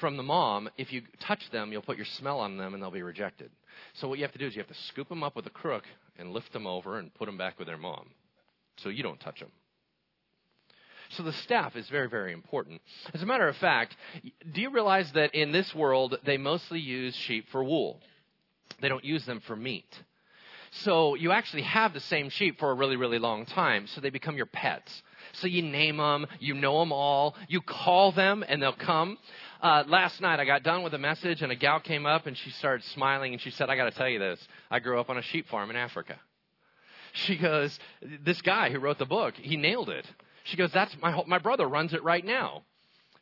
from 0.00 0.16
the 0.16 0.22
mom, 0.22 0.68
if 0.76 0.92
you 0.92 1.02
touch 1.20 1.48
them, 1.50 1.72
you'll 1.72 1.82
put 1.82 1.96
your 1.96 2.06
smell 2.06 2.40
on 2.40 2.56
them 2.56 2.74
and 2.74 2.82
they'll 2.82 2.90
be 2.90 3.02
rejected. 3.02 3.50
So 3.94 4.08
what 4.08 4.18
you 4.18 4.24
have 4.24 4.32
to 4.32 4.38
do 4.38 4.46
is 4.46 4.54
you 4.54 4.60
have 4.60 4.68
to 4.68 4.82
scoop 4.88 5.08
them 5.08 5.22
up 5.22 5.36
with 5.36 5.46
a 5.46 5.50
crook 5.50 5.84
and 6.18 6.32
lift 6.32 6.52
them 6.52 6.66
over 6.66 6.98
and 6.98 7.14
put 7.14 7.26
them 7.26 7.38
back 7.38 7.58
with 7.58 7.68
their 7.68 7.78
mom. 7.78 8.10
So 8.78 8.88
you 8.88 9.02
don't 9.02 9.20
touch 9.20 9.40
them. 9.40 9.50
So 11.10 11.22
the 11.22 11.32
staff 11.32 11.74
is 11.76 11.88
very, 11.88 12.08
very 12.08 12.32
important. 12.32 12.80
As 13.14 13.22
a 13.22 13.26
matter 13.26 13.48
of 13.48 13.56
fact, 13.56 13.96
do 14.52 14.60
you 14.60 14.70
realize 14.70 15.10
that 15.12 15.34
in 15.34 15.52
this 15.52 15.74
world, 15.74 16.18
they 16.24 16.36
mostly 16.36 16.80
use 16.80 17.14
sheep 17.16 17.46
for 17.50 17.64
wool? 17.64 18.00
They 18.80 18.88
don't 18.88 19.04
use 19.04 19.24
them 19.24 19.40
for 19.40 19.56
meat. 19.56 19.88
So 20.70 21.14
you 21.14 21.32
actually 21.32 21.62
have 21.62 21.94
the 21.94 22.00
same 22.00 22.28
sheep 22.28 22.58
for 22.58 22.70
a 22.70 22.74
really, 22.74 22.96
really 22.96 23.18
long 23.18 23.46
time. 23.46 23.86
So 23.86 24.00
they 24.00 24.10
become 24.10 24.36
your 24.36 24.46
pets. 24.46 25.02
So 25.32 25.46
you 25.46 25.62
name 25.62 25.96
them, 25.96 26.26
you 26.40 26.54
know 26.54 26.80
them 26.80 26.92
all, 26.92 27.34
you 27.48 27.60
call 27.62 28.12
them, 28.12 28.44
and 28.46 28.62
they'll 28.62 28.72
come. 28.72 29.18
Uh, 29.62 29.84
last 29.88 30.20
night 30.20 30.40
I 30.40 30.44
got 30.44 30.62
done 30.62 30.82
with 30.82 30.94
a 30.94 30.98
message, 30.98 31.42
and 31.42 31.50
a 31.50 31.56
gal 31.56 31.80
came 31.80 32.06
up 32.06 32.26
and 32.26 32.36
she 32.36 32.50
started 32.50 32.84
smiling, 32.88 33.32
and 33.32 33.40
she 33.40 33.50
said, 33.50 33.70
"I 33.70 33.76
got 33.76 33.84
to 33.84 33.90
tell 33.90 34.08
you 34.08 34.18
this. 34.18 34.46
I 34.70 34.78
grew 34.78 35.00
up 35.00 35.10
on 35.10 35.16
a 35.16 35.22
sheep 35.22 35.48
farm 35.48 35.70
in 35.70 35.76
Africa." 35.76 36.20
She 37.14 37.36
goes, 37.36 37.78
"This 38.02 38.42
guy 38.42 38.70
who 38.70 38.78
wrote 38.78 38.98
the 38.98 39.06
book, 39.06 39.34
he 39.36 39.56
nailed 39.56 39.88
it." 39.88 40.06
She 40.48 40.56
goes, 40.56 40.72
That's 40.72 40.94
my, 41.00 41.22
my 41.26 41.38
brother 41.38 41.66
runs 41.66 41.92
it 41.92 42.02
right 42.02 42.24
now. 42.24 42.62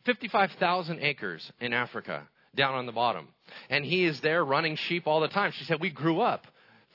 55,000 0.04 1.00
acres 1.00 1.50
in 1.60 1.72
Africa, 1.72 2.28
down 2.54 2.74
on 2.74 2.86
the 2.86 2.92
bottom. 2.92 3.28
And 3.68 3.84
he 3.84 4.04
is 4.04 4.20
there 4.20 4.44
running 4.44 4.76
sheep 4.76 5.06
all 5.06 5.20
the 5.20 5.28
time. 5.28 5.52
She 5.52 5.64
said, 5.64 5.80
We 5.80 5.90
grew 5.90 6.20
up 6.20 6.46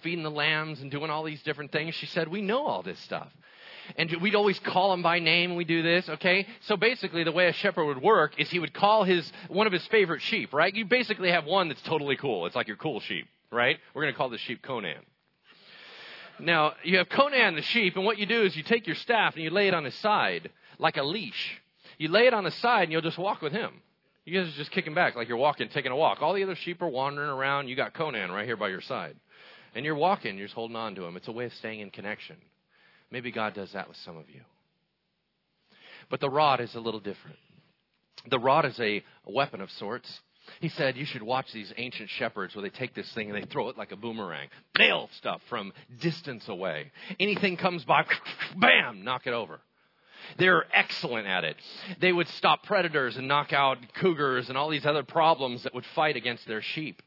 feeding 0.02 0.24
the 0.24 0.32
lambs 0.32 0.82
and 0.82 0.90
doing 0.90 1.12
all 1.12 1.24
these 1.24 1.42
different 1.44 1.72
things. 1.72 1.96
She 1.96 2.06
said, 2.08 2.28
We 2.28 2.42
know 2.42 2.66
all 2.66 2.82
this 2.82 3.00
stuff. 3.00 3.32
And 3.98 4.10
we'd 4.22 4.36
always 4.36 4.60
call 4.60 4.94
him 4.94 5.02
by 5.02 5.20
name. 5.20 5.56
We 5.56 5.66
do 5.66 5.82
this, 5.82 6.08
okay? 6.08 6.48
So 6.62 6.78
basically, 6.78 7.24
the 7.24 7.32
way 7.32 7.48
a 7.48 7.54
shepherd 7.54 7.86
would 7.86 8.02
work 8.02 8.40
is 8.40 8.50
he 8.50 8.60
would 8.60 8.74
call 8.74 9.04
his 9.04 9.30
one 9.50 9.68
of 9.68 9.74
his 9.74 9.86
favorite 9.88 10.22
sheep, 10.22 10.54
right? 10.54 10.74
You 10.74 10.86
basically 10.86 11.32
have 11.32 11.46
one 11.46 11.68
that's 11.68 11.82
totally 11.82 12.16
cool. 12.16 12.46
It's 12.46 12.56
like 12.56 12.68
your 12.68 12.78
cool 12.78 13.02
sheep, 13.02 13.28
right? 13.52 13.78
We're 13.94 14.04
going 14.04 14.14
to 14.14 14.18
call 14.18 14.30
this 14.30 14.40
sheep 14.42 14.62
Conan. 14.62 15.02
Now, 16.42 16.74
you 16.84 16.98
have 16.98 17.10
Conan 17.10 17.56
the 17.56 17.62
sheep, 17.62 17.96
and 17.96 18.06
what 18.06 18.18
you 18.18 18.26
do 18.26 18.44
is 18.44 18.56
you 18.56 18.64
take 18.64 18.88
your 18.88 18.96
staff 18.96 19.36
and 19.36 19.44
you 19.44 19.50
lay 19.50 19.68
it 19.68 19.74
on 19.74 19.86
his 19.86 19.96
side 19.96 20.50
like 20.80 20.98
a 20.98 21.04
leash. 21.04 21.62
You 21.98 22.10
lay 22.10 22.28
it 22.28 22.34
on 22.34 22.44
the 22.44 22.52
side 22.52 22.84
and 22.84 22.92
you'll 22.92 23.02
just 23.02 23.18
walk 23.18 23.42
with 23.42 23.54
him. 23.54 23.82
You 24.26 24.40
guys 24.40 24.54
are 24.54 24.58
just 24.58 24.72
kicking 24.72 24.94
back 24.94 25.16
like 25.16 25.28
you're 25.28 25.38
walking, 25.38 25.70
taking 25.70 25.92
a 25.92 25.96
walk. 25.96 26.22
All 26.22 26.34
the 26.34 26.44
other 26.44 26.56
sheep 26.56 26.82
are 26.82 26.88
wandering 26.88 27.30
around. 27.30 27.68
You 27.68 27.76
got 27.76 27.94
Conan 27.94 28.32
right 28.32 28.46
here 28.46 28.58
by 28.58 28.70
your 28.70 28.82
side. 28.82 29.16
And 29.74 29.86
you're 29.86 29.96
walking, 29.96 30.38
you're 30.38 30.48
just 30.48 30.56
holding 30.56 30.76
on 30.76 30.96
to 30.96 31.06
him. 31.06 31.16
It's 31.16 31.28
a 31.28 31.32
way 31.32 31.46
of 31.46 31.54
staying 31.54 31.80
in 31.80 31.92
connection. 31.92 32.36
Maybe 33.10 33.32
God 33.32 33.54
does 33.54 33.72
that 33.74 33.88
with 33.88 33.98
some 33.98 34.18
of 34.18 34.30
you. 34.30 34.42
But 36.10 36.20
the 36.20 36.30
rod 36.30 36.60
is 36.60 36.76
a 36.76 36.80
little 36.80 37.00
different. 37.00 37.38
The 38.30 38.40
rod 38.40 38.66
is 38.66 38.80
a 38.80 39.04
weapon 39.26 39.62
of 39.62 39.72
sorts. 39.72 40.20
He 40.60 40.70
said, 40.70 40.98
You 40.98 41.06
should 41.06 41.24
watch 41.24 41.52
these 41.54 41.74
ancient 41.78 42.10
shepherds 42.10 42.56
where 42.56 42.64
they 42.64 42.70
take 42.70 42.94
this 42.94 43.12
thing 43.14 43.30
and 43.30 43.42
they 43.42 43.48
throw 43.48 43.70
it 43.70 43.78
like 43.78 43.92
a 43.92 43.96
boomerang. 43.96 44.50
Nail 44.78 45.10
stuff 45.18 45.42
from 45.50 45.74
distance 46.00 46.48
away. 46.48 46.92
Anything 47.20 47.58
comes 47.58 47.84
by, 47.86 48.06
bam, 48.58 49.04
knock 49.04 49.28
it 49.28 49.34
over. 49.34 49.60
They're 50.38 50.66
excellent 50.74 51.28
at 51.28 51.44
it. 51.44 51.58
They 52.00 52.12
would 52.12 52.28
stop 52.30 52.64
predators 52.64 53.18
and 53.18 53.28
knock 53.28 53.54
out 53.54 53.78
cougars 53.96 54.50
and 54.50 54.58
all 54.58 54.70
these 54.70 54.86
other 54.86 55.04
problems 55.04 55.64
that 55.64 55.74
would 55.74 55.86
fight 55.96 56.16
against 56.16 56.48
their 56.48 56.62
sheep. 56.62 57.02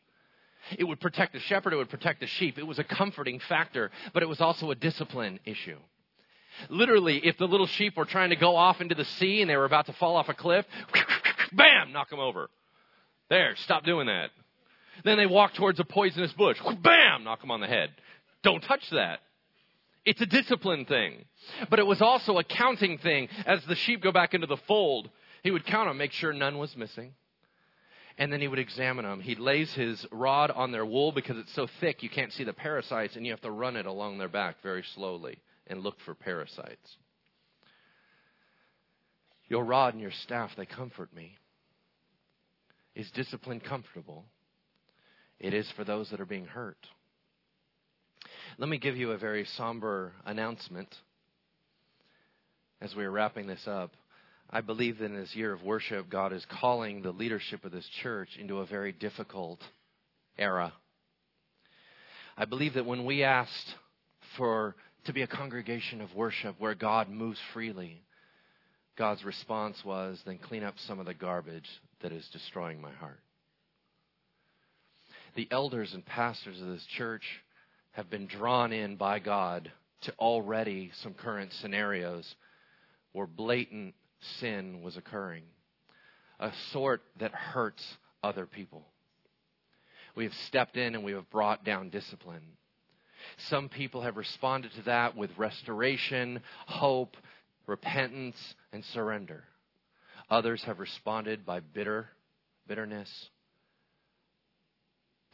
It 0.79 0.85
would 0.85 1.01
protect 1.01 1.35
the 1.35 1.41
shepherd, 1.41 1.75
it 1.75 1.77
would 1.77 1.91
protect 1.91 2.21
the 2.21 2.27
sheep. 2.27 2.59
It 2.59 2.67
was 2.67 2.79
a 2.79 2.85
comforting 2.85 3.39
factor, 3.49 3.91
but 4.13 4.23
it 4.23 4.29
was 4.29 4.41
also 4.41 4.71
a 4.71 4.75
discipline 4.75 5.39
issue. 5.45 5.79
Literally, 6.69 7.19
if 7.19 7.37
the 7.37 7.47
little 7.47 7.67
sheep 7.67 7.97
were 7.97 8.05
trying 8.05 8.31
to 8.31 8.37
go 8.37 8.57
off 8.57 8.81
into 8.81 8.95
the 8.95 9.05
sea 9.05 9.41
and 9.41 9.51
they 9.51 9.57
were 9.57 9.65
about 9.65 9.87
to 9.87 9.93
fall 9.95 10.17
off 10.17 10.29
a 10.29 10.35
cliff, 10.35 10.65
bam, 11.53 11.93
knock 11.93 12.11
them 12.11 12.21
over. 12.21 12.49
There, 13.31 13.55
stop 13.57 13.85
doing 13.85 14.07
that. 14.07 14.31
Then 15.05 15.17
they 15.17 15.27
walk 15.27 15.55
towards 15.55 15.81
a 15.81 15.85
poisonous 15.85 16.33
bush. 16.33 16.59
Bam! 16.83 17.25
Knock 17.25 17.41
them 17.41 17.51
on 17.51 17.61
the 17.61 17.67
head. 17.67 17.91
Don't 18.43 18.61
touch 18.61 18.89
that. 18.91 19.21
It's 20.05 20.21
a 20.21 20.27
discipline 20.27 20.85
thing. 20.85 21.25
But 21.71 21.79
it 21.79 21.87
was 21.87 22.03
also 22.03 22.39
a 22.39 22.45
counting 22.45 22.99
thing. 22.99 23.29
As 23.47 23.65
the 23.65 23.75
sheep 23.75 24.03
go 24.03 24.13
back 24.13 24.35
into 24.35 24.47
the 24.47 24.59
fold, 24.69 25.11
he 25.43 25.51
would 25.51 25.67
count 25.67 25.89
them, 25.89 25.99
make 25.99 26.13
sure 26.13 26.33
none 26.33 26.59
was 26.59 26.77
missing. 26.77 27.15
And 28.17 28.33
then 28.33 28.41
he 28.41 28.47
would 28.47 28.59
examine 28.59 29.05
them. 29.05 29.21
He 29.21 29.35
lays 29.35 29.73
his 29.75 30.07
rod 30.13 30.51
on 30.51 30.71
their 30.71 30.87
wool 30.87 31.11
because 31.11 31.37
it's 31.39 31.55
so 31.55 31.67
thick 31.81 32.03
you 32.03 32.11
can't 32.11 32.33
see 32.33 32.45
the 32.45 32.53
parasites, 32.53 33.17
and 33.17 33.27
you 33.27 33.33
have 33.33 33.41
to 33.41 33.51
run 33.51 33.77
it 33.77 33.87
along 33.87 34.19
their 34.19 34.29
back 34.29 34.57
very 34.63 34.85
slowly 34.95 35.39
and 35.67 35.81
look 35.81 35.97
for 36.05 36.15
parasites. 36.15 36.97
Your 39.49 39.65
rod 39.65 39.95
and 39.95 40.03
your 40.03 40.13
staff, 40.13 40.53
they 40.57 40.67
comfort 40.67 41.13
me. 41.15 41.37
Is 42.95 43.11
discipline 43.11 43.61
comfortable? 43.61 44.25
It 45.41 45.53
is 45.53 45.71
for 45.77 45.85
those 45.85 46.11
that 46.11 46.21
are 46.21 46.27
being 46.27 46.47
hurt. 46.47 46.79
Let 48.57 48.69
me 48.69 48.79
give 48.79 48.97
you 48.97 49.11
a 49.11 49.19
very 49.19 49.45
somber 49.57 50.13
announcement 50.25 50.95
as 52.81 52.95
we 52.95 53.05
are 53.05 53.11
wrapping 53.11 53.47
this 53.47 53.67
up. 53.67 53.91
I 54.49 54.61
believe 54.61 54.99
that 54.99 55.07
in 55.07 55.17
this 55.17 55.35
year 55.35 55.53
of 55.53 55.63
worship, 55.63 56.09
God 56.09 56.33
is 56.33 56.47
calling 56.61 57.03
the 57.03 57.11
leadership 57.11 57.65
of 57.65 57.73
this 57.73 57.89
church 58.03 58.29
into 58.39 58.59
a 58.59 58.67
very 58.67 58.93
difficult 58.93 59.59
era. 60.39 60.73
I 62.37 62.45
believe 62.45 62.75
that 62.75 62.87
when 62.87 63.05
we 63.05 63.25
asked 63.25 63.75
for 64.37 64.77
to 65.07 65.13
be 65.13 65.23
a 65.23 65.27
congregation 65.27 66.01
of 66.01 66.15
worship 66.15 66.57
where 66.59 66.75
God 66.75 67.09
moves 67.09 67.39
freely, 67.53 68.03
God's 68.97 69.25
response 69.25 69.83
was, 69.85 70.21
then 70.25 70.39
clean 70.39 70.63
up 70.63 70.75
some 70.87 71.01
of 71.01 71.07
the 71.07 71.15
garbage 71.15 71.69
that 72.01 72.13
is 72.13 72.29
destroying 72.29 72.81
my 72.81 72.93
heart. 72.93 73.21
The 75.37 75.49
elders 75.51 75.95
and 75.95 76.05
pastors 76.05 76.61
of 76.61 76.69
this 76.69 76.87
church 76.97 77.25
have 77.93 78.11
been 78.11 78.27
drawn 78.27 78.73
in 78.73 78.97
by 78.97 79.19
God 79.19 79.71
to 80.03 80.13
already 80.19 80.91
some 81.03 81.15
current 81.15 81.53
scenarios 81.55 82.35
where 83.13 83.27
blatant 83.27 83.95
sin 84.41 84.83
was 84.83 84.97
occurring, 84.97 85.45
a 86.39 86.53
sort 86.73 87.03
that 87.19 87.33
hurts 87.33 87.85
other 88.23 88.47
people. 88.47 88.85
We 90.15 90.25
have 90.25 90.35
stepped 90.47 90.77
in 90.77 90.95
and 90.95 91.05
we 91.05 91.13
have 91.13 91.31
brought 91.31 91.65
down 91.65 91.91
discipline. 91.91 92.43
Some 93.49 93.69
people 93.69 94.03
have 94.03 94.17
responded 94.17 94.73
to 94.73 94.83
that 94.83 95.17
with 95.17 95.31
restoration, 95.37 96.41
hope, 96.67 97.17
repentance, 97.67 98.37
and 98.73 98.85
surrender. 98.87 99.45
Others 100.31 100.63
have 100.67 100.79
responded 100.79 101.45
by 101.45 101.61
bitter, 101.61 102.09
bitterness, 102.67 103.11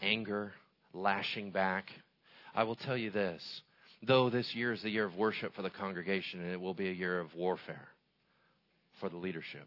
anger, 0.03 0.53
lashing 0.93 1.51
back. 1.51 1.87
I 2.55 2.65
will 2.65 2.77
tell 2.77 2.97
you 2.97 3.11
this 3.11 3.43
though 4.07 4.31
this 4.31 4.51
year 4.55 4.73
is 4.73 4.83
the 4.83 4.91
year 4.91 5.05
of 5.05 5.15
worship 5.15 5.55
for 5.55 5.63
the 5.63 5.71
congregation, 5.71 6.41
and 6.41 6.53
it 6.53 6.61
will 6.61 6.75
be 6.75 6.89
a 6.89 6.93
year 6.93 7.21
of 7.21 7.35
warfare 7.35 7.89
for 8.99 9.09
the 9.09 9.17
leadership. 9.17 9.67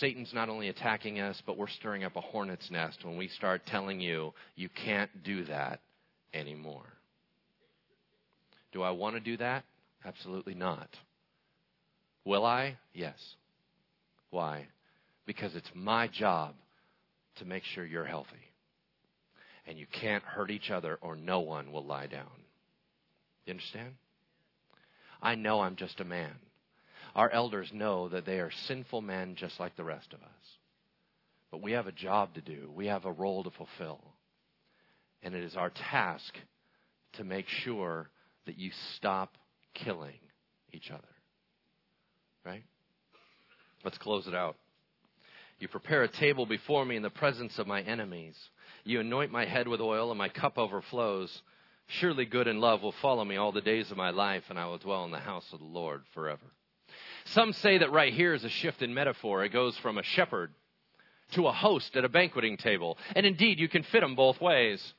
Satan's 0.00 0.34
not 0.34 0.48
only 0.48 0.68
attacking 0.68 1.20
us, 1.20 1.40
but 1.46 1.56
we're 1.56 1.68
stirring 1.68 2.02
up 2.04 2.16
a 2.16 2.20
hornet's 2.20 2.70
nest 2.70 3.04
when 3.04 3.16
we 3.16 3.28
start 3.28 3.62
telling 3.66 4.00
you 4.00 4.34
you 4.56 4.68
can't 4.68 5.22
do 5.22 5.44
that 5.44 5.80
anymore. 6.34 6.86
Do 8.72 8.82
I 8.82 8.90
want 8.90 9.14
to 9.14 9.20
do 9.20 9.36
that? 9.36 9.64
Absolutely 10.04 10.54
not. 10.54 10.88
Will 12.24 12.44
I? 12.44 12.76
Yes. 12.92 13.16
Why? 14.30 14.66
Because 15.26 15.54
it's 15.54 15.70
my 15.74 16.08
job 16.08 16.54
to 17.36 17.44
make 17.44 17.64
sure 17.64 17.84
you're 17.84 18.04
healthy. 18.04 18.52
And 19.66 19.78
you 19.78 19.86
can't 20.00 20.22
hurt 20.22 20.50
each 20.50 20.70
other, 20.70 20.98
or 21.00 21.16
no 21.16 21.40
one 21.40 21.72
will 21.72 21.84
lie 21.84 22.06
down. 22.06 22.30
You 23.44 23.52
understand? 23.52 23.94
I 25.20 25.34
know 25.34 25.60
I'm 25.60 25.76
just 25.76 26.00
a 26.00 26.04
man. 26.04 26.34
Our 27.14 27.30
elders 27.30 27.70
know 27.72 28.08
that 28.10 28.26
they 28.26 28.40
are 28.40 28.50
sinful 28.66 29.00
men 29.00 29.36
just 29.36 29.58
like 29.58 29.76
the 29.76 29.84
rest 29.84 30.12
of 30.12 30.20
us. 30.20 30.28
But 31.50 31.62
we 31.62 31.72
have 31.72 31.86
a 31.86 31.92
job 31.92 32.34
to 32.34 32.40
do, 32.40 32.70
we 32.74 32.86
have 32.86 33.04
a 33.04 33.12
role 33.12 33.42
to 33.44 33.50
fulfill. 33.50 34.00
And 35.22 35.34
it 35.34 35.42
is 35.42 35.56
our 35.56 35.70
task 35.70 36.34
to 37.14 37.24
make 37.24 37.46
sure 37.48 38.10
that 38.44 38.58
you 38.58 38.70
stop 38.96 39.36
killing 39.74 40.18
each 40.72 40.90
other. 40.90 41.02
Right? 42.44 42.64
Let's 43.84 43.98
close 43.98 44.26
it 44.26 44.34
out. 44.34 44.56
You 45.58 45.68
prepare 45.68 46.02
a 46.02 46.08
table 46.08 46.44
before 46.44 46.84
me 46.84 46.96
in 46.96 47.02
the 47.02 47.10
presence 47.10 47.58
of 47.58 47.66
my 47.66 47.80
enemies. 47.82 48.36
You 48.84 49.00
anoint 49.00 49.32
my 49.32 49.46
head 49.46 49.68
with 49.68 49.80
oil, 49.80 50.10
and 50.10 50.18
my 50.18 50.28
cup 50.28 50.58
overflows. 50.58 51.42
Surely 51.88 52.24
good 52.24 52.48
and 52.48 52.60
love 52.60 52.82
will 52.82 52.92
follow 52.92 53.24
me 53.24 53.36
all 53.36 53.52
the 53.52 53.60
days 53.60 53.90
of 53.90 53.96
my 53.96 54.10
life, 54.10 54.44
and 54.50 54.58
I 54.58 54.66
will 54.66 54.78
dwell 54.78 55.04
in 55.04 55.12
the 55.12 55.18
house 55.18 55.46
of 55.52 55.60
the 55.60 55.64
Lord 55.64 56.02
forever. 56.12 56.44
Some 57.26 57.52
say 57.52 57.78
that 57.78 57.92
right 57.92 58.12
here 58.12 58.34
is 58.34 58.44
a 58.44 58.48
shift 58.48 58.82
in 58.82 58.92
metaphor. 58.92 59.44
It 59.44 59.52
goes 59.52 59.76
from 59.78 59.98
a 59.98 60.02
shepherd 60.02 60.52
to 61.32 61.46
a 61.46 61.52
host 61.52 61.96
at 61.96 62.04
a 62.04 62.08
banqueting 62.08 62.56
table. 62.56 62.98
And 63.14 63.24
indeed, 63.26 63.58
you 63.58 63.68
can 63.68 63.82
fit 63.82 64.00
them 64.00 64.14
both 64.14 64.40
ways. 64.40 64.94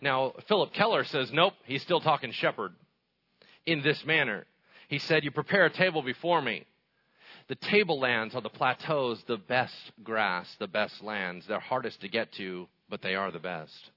Now, 0.00 0.34
Phillip 0.46 0.72
Keller 0.72 1.04
says, 1.04 1.32
nope, 1.32 1.54
he's 1.64 1.82
still 1.82 2.00
talking 2.00 2.30
shepherd 2.32 2.74
in 3.66 3.82
this 3.82 4.04
manner. 4.04 4.46
He 4.88 4.98
said, 4.98 5.24
You 5.24 5.30
prepare 5.30 5.64
a 5.64 5.70
table 5.70 6.02
before 6.02 6.40
me. 6.40 6.66
The 7.48 7.56
tablelands 7.56 8.34
are 8.34 8.40
the 8.40 8.48
plateaus, 8.48 9.22
the 9.26 9.36
best 9.36 9.92
grass, 10.02 10.48
the 10.58 10.66
best 10.66 11.02
lands. 11.02 11.46
They're 11.46 11.60
hardest 11.60 12.00
to 12.00 12.08
get 12.08 12.32
to, 12.32 12.68
but 12.88 13.02
they 13.02 13.14
are 13.14 13.30
the 13.30 13.38
best. 13.38 13.90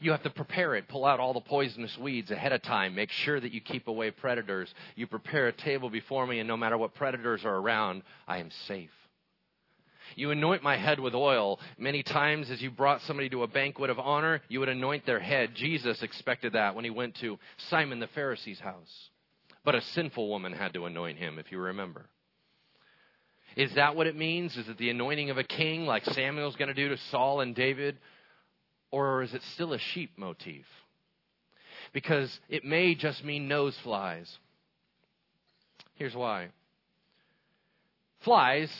You 0.00 0.10
have 0.12 0.22
to 0.22 0.30
prepare 0.30 0.74
it, 0.74 0.88
pull 0.88 1.04
out 1.04 1.20
all 1.20 1.34
the 1.34 1.40
poisonous 1.40 1.96
weeds 1.98 2.30
ahead 2.30 2.52
of 2.52 2.62
time, 2.62 2.94
make 2.94 3.10
sure 3.10 3.38
that 3.38 3.52
you 3.52 3.60
keep 3.60 3.88
away 3.88 4.10
predators. 4.10 4.72
You 4.96 5.06
prepare 5.06 5.48
a 5.48 5.52
table 5.52 5.90
before 5.90 6.26
me, 6.26 6.38
and 6.38 6.48
no 6.48 6.56
matter 6.56 6.78
what 6.78 6.94
predators 6.94 7.44
are 7.44 7.56
around, 7.56 8.02
I 8.26 8.38
am 8.38 8.50
safe. 8.66 8.90
You 10.16 10.30
anoint 10.30 10.62
my 10.62 10.76
head 10.76 10.98
with 10.98 11.14
oil. 11.14 11.60
Many 11.78 12.02
times, 12.02 12.50
as 12.50 12.60
you 12.60 12.70
brought 12.70 13.02
somebody 13.02 13.28
to 13.30 13.44
a 13.44 13.48
banquet 13.48 13.90
of 13.90 13.98
honor, 13.98 14.42
you 14.48 14.60
would 14.60 14.68
anoint 14.68 15.06
their 15.06 15.20
head. 15.20 15.54
Jesus 15.54 16.02
expected 16.02 16.54
that 16.54 16.74
when 16.74 16.84
he 16.84 16.90
went 16.90 17.14
to 17.16 17.38
Simon 17.68 18.00
the 18.00 18.08
Pharisee's 18.08 18.60
house. 18.60 19.10
But 19.64 19.74
a 19.74 19.80
sinful 19.80 20.28
woman 20.28 20.52
had 20.52 20.74
to 20.74 20.86
anoint 20.86 21.18
him, 21.18 21.38
if 21.38 21.52
you 21.52 21.58
remember. 21.58 22.06
Is 23.56 23.74
that 23.74 23.96
what 23.96 24.06
it 24.06 24.16
means? 24.16 24.56
Is 24.56 24.68
it 24.68 24.78
the 24.78 24.90
anointing 24.90 25.30
of 25.30 25.38
a 25.38 25.44
king 25.44 25.86
like 25.86 26.04
Samuel's 26.04 26.56
going 26.56 26.68
to 26.68 26.74
do 26.74 26.88
to 26.88 26.96
Saul 27.10 27.40
and 27.40 27.54
David? 27.54 27.98
Or 28.90 29.22
is 29.22 29.34
it 29.34 29.42
still 29.54 29.72
a 29.72 29.78
sheep 29.78 30.12
motif? 30.16 30.66
Because 31.92 32.40
it 32.48 32.64
may 32.64 32.94
just 32.94 33.24
mean 33.24 33.48
nose 33.48 33.76
flies. 33.82 34.38
Here's 35.94 36.14
why 36.14 36.48
flies 38.20 38.72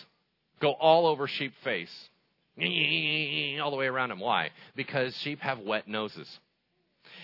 go 0.61 0.73
all 0.73 1.07
over 1.07 1.27
sheep 1.27 1.53
face, 1.65 2.09
all 2.57 3.71
the 3.71 3.77
way 3.77 3.87
around 3.87 4.11
them. 4.11 4.21
Why? 4.21 4.51
Because 4.77 5.17
sheep 5.19 5.41
have 5.41 5.59
wet 5.59 5.89
noses. 5.89 6.29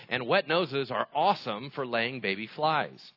And 0.09 0.27
wet 0.27 0.47
noses 0.47 0.91
are 0.91 1.07
awesome 1.15 1.71
for 1.71 1.85
laying 1.85 2.19
baby 2.19 2.47
flies. 2.47 3.13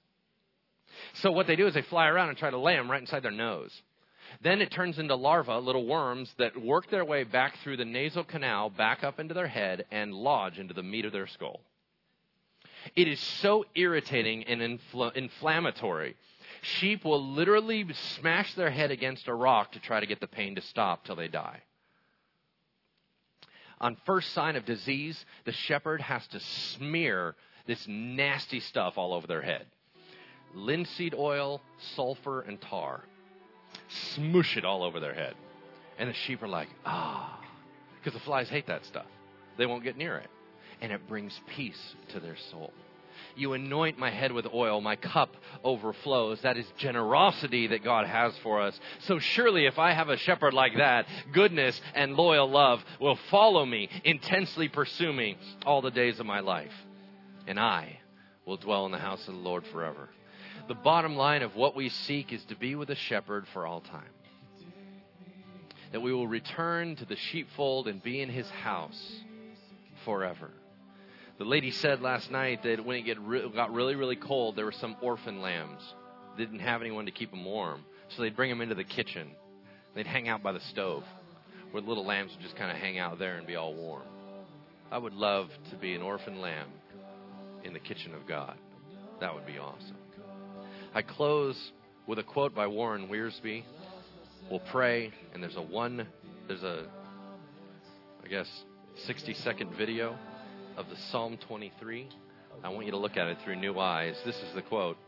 So 1.15 1.33
what 1.33 1.47
they 1.47 1.57
do 1.57 1.67
is 1.67 1.75
they 1.75 1.83
fly 1.83 2.07
around 2.07 2.29
and 2.29 2.39
try 2.39 2.51
to 2.51 2.59
lay 2.59 2.77
them 2.77 2.91
right 2.91 3.01
inside 3.01 3.23
their 3.23 3.31
nose. 3.31 3.73
Then 4.41 4.61
it 4.61 4.71
turns 4.71 4.99
into 4.99 5.15
larvae, 5.15 5.53
little 5.53 5.87
worms 5.87 6.33
that 6.39 6.61
work 6.61 6.91
their 6.91 7.05
way 7.05 7.25
back 7.25 7.59
through 7.59 7.77
the 7.77 7.85
nasal 7.85 8.25
canal, 8.25 8.71
back 8.71 9.05
up 9.05 9.21
into 9.21 9.35
their 9.35 9.47
head, 9.47 9.85
and 9.91 10.15
lodge 10.15 10.59
into 10.59 10.75
the 10.75 10.83
meat 10.83 11.05
of 11.05 11.13
their 11.13 11.27
skull. 11.27 11.61
It 12.97 13.09
is 13.09 13.21
so 13.21 13.65
irritating 13.75 14.45
and 14.45 14.61
infl- 14.61 15.15
inflammatory. 15.15 16.17
Sheep 16.63 17.05
will 17.05 17.25
literally 17.25 17.87
smash 17.93 18.55
their 18.55 18.71
head 18.71 18.91
against 18.91 19.29
a 19.29 19.35
rock 19.35 19.73
to 19.73 19.81
try 19.81 20.01
to 20.01 20.07
get 20.07 20.21
the 20.21 20.27
pain 20.27 20.55
to 20.57 20.61
stop 20.61 21.05
till 21.05 21.17
they 21.17 21.29
die. 21.29 21.61
On 23.81 23.97
first 24.07 24.33
sign 24.33 24.57
of 24.57 24.65
disease, 24.65 25.25
the 25.45 25.53
shepherd 25.53 26.01
has 26.01 26.27
to 26.29 26.41
smear 26.41 27.35
this 27.67 27.87
nasty 27.89 28.61
stuff 28.61 28.97
all 28.97 29.13
over 29.13 29.27
their 29.27 29.43
head 29.43 29.67
linseed 30.55 31.15
oil, 31.15 31.63
sulfur, 31.95 32.43
and 32.43 32.61
tar 32.61 33.05
smoosh 34.15 34.57
it 34.57 34.65
all 34.65 34.83
over 34.83 35.01
their 35.01 35.15
head. 35.15 35.35
And 35.99 36.09
the 36.09 36.15
sheep 36.15 36.43
are 36.43 36.49
like, 36.49 36.69
ah, 36.85 37.41
because 37.99 38.19
the 38.19 38.25
flies 38.25 38.49
hate 38.49 38.67
that 38.67 38.85
stuff. 38.87 39.07
They 39.59 39.67
won't 39.67 39.85
get 39.85 39.97
near 39.97 40.17
it. 40.17 40.29
And 40.81 40.91
it 40.93 41.07
brings 41.07 41.39
peace 41.55 41.95
to 42.09 42.21
their 42.21 42.37
soul. 42.51 42.73
You 43.37 43.53
anoint 43.53 43.99
my 43.99 44.11
head 44.11 44.33
with 44.33 44.47
oil, 44.53 44.81
my 44.81 44.97
cup 44.97 45.37
overflows. 45.63 46.41
That 46.43 46.57
is 46.57 46.67
generosity 46.77 47.69
that 47.69 47.85
God 47.85 48.07
has 48.07 48.37
for 48.43 48.61
us. 48.61 48.79
So 49.01 49.19
surely, 49.19 49.67
if 49.67 49.79
I 49.79 49.93
have 49.93 50.09
a 50.09 50.17
shepherd 50.17 50.55
like 50.55 50.77
that, 50.77 51.07
goodness 51.33 51.81
and 51.95 52.17
loyal 52.17 52.51
love 52.51 52.85
will 53.01 53.19
follow 53.31 53.65
me, 53.65 53.89
intensely 54.05 54.69
pursue 54.69 55.13
me 55.13 55.39
all 55.65 55.83
the 55.83 55.91
days 55.91 56.21
of 56.21 56.27
my 56.27 56.41
life. 56.41 56.73
And 57.47 57.59
I 57.61 58.01
will 58.45 58.57
dwell 58.57 58.87
in 58.87 58.93
the 58.93 58.99
house 58.99 59.27
of 59.29 59.35
the 59.35 59.41
Lord 59.41 59.65
forever 59.69 60.09
the 60.73 60.81
bottom 60.81 61.17
line 61.17 61.43
of 61.43 61.55
what 61.55 61.77
we 61.77 61.91
seek 61.91 62.33
is 62.33 62.43
to 62.47 62.57
be 62.57 62.75
with 62.75 62.89
a 62.89 62.95
shepherd 62.95 63.45
for 63.53 63.67
all 63.67 63.83
time. 63.83 64.09
That 65.93 66.01
we 66.01 66.15
will 66.15 66.27
return 66.27 66.97
to 66.97 67.05
the 67.05 67.17
sheepfold 67.31 67.89
and 67.89 68.03
be 68.03 68.23
in 68.23 68.31
his 68.31 68.49
house 68.49 69.21
forever. 70.07 70.51
The 71.37 71.45
lady 71.45 71.73
said 71.73 72.01
last 72.01 72.31
night 72.31 72.63
that 72.63 72.87
when 72.87 73.07
it 73.07 73.21
re- 73.21 73.51
got 73.55 73.75
really, 73.75 73.97
really 73.97 74.17
cold, 74.17 74.57
there 74.57 74.65
were 74.65 74.73
some 74.73 74.97
orphan 75.03 75.43
lambs. 75.43 75.83
They 76.39 76.45
didn't 76.47 76.61
have 76.61 76.81
anyone 76.81 77.05
to 77.05 77.13
keep 77.13 77.33
them 77.33 77.45
warm. 77.45 77.85
So 78.09 78.23
they'd 78.23 78.35
bring 78.35 78.49
them 78.49 78.63
into 78.63 78.75
the 78.75 78.83
kitchen. 78.83 79.33
They'd 79.95 80.07
hang 80.07 80.31
out 80.31 80.43
by 80.43 80.53
the 80.53 80.61
stove 80.71 81.05
where 81.73 81.83
the 81.83 81.89
little 81.89 82.07
lambs 82.07 82.33
would 82.33 82.41
just 82.41 82.57
kind 82.57 82.71
of 82.71 82.79
hang 82.79 82.99
out 82.99 83.19
there 83.19 83.37
and 83.37 83.47
be 83.47 83.57
all 83.57 83.75
warm. 83.75 84.05
I 84.91 84.97
would 84.97 85.13
love 85.13 85.51
to 85.69 85.77
be 85.77 85.95
an 85.95 86.01
orphan 86.01 86.41
lamb 86.41 86.69
in 87.63 87.75
the 87.75 87.79
kitchen 87.79 88.15
of 88.15 88.27
God. 88.27 88.57
That 89.21 89.35
would 89.35 89.45
be 89.45 89.59
awesome. 89.59 89.99
I 90.95 91.01
close 91.01 91.73
with 92.07 92.19
a 92.19 92.23
quote 92.23 92.55
by 92.55 92.67
Warren 92.67 93.09
Wiersbe. 93.09 93.65
We'll 94.51 94.61
pray, 94.61 95.11
and 95.33 95.43
there's 95.43 95.57
a 95.57 95.63
one, 95.63 96.07
there's 96.47 96.63
a, 96.63 96.85
I 98.23 98.29
guess, 98.29 98.47
60 99.07 99.33
second 99.35 99.75
video 99.79 100.19
of 100.77 100.91
the 100.91 100.97
Psalm 101.11 101.39
23. 101.49 102.11
I 102.63 102.69
want 102.69 102.85
you 102.85 102.93
to 102.93 102.99
look 102.99 103.17
at 103.17 103.27
it 103.29 103.39
through 103.43 103.57
new 103.57 103.79
eyes. 103.79 104.17
This 104.27 104.37
is 104.37 104.55
the 104.55 104.61
quote 104.61 104.99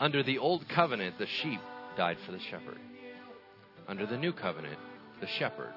Under 0.00 0.22
the 0.22 0.38
old 0.38 0.66
covenant, 0.70 1.18
the 1.18 1.26
sheep 1.26 1.60
died 1.98 2.16
for 2.24 2.32
the 2.32 2.40
shepherd. 2.50 2.78
Under 3.86 4.06
the 4.06 4.16
new 4.16 4.32
covenant, 4.32 4.78
the 5.20 5.28
shepherd 5.38 5.74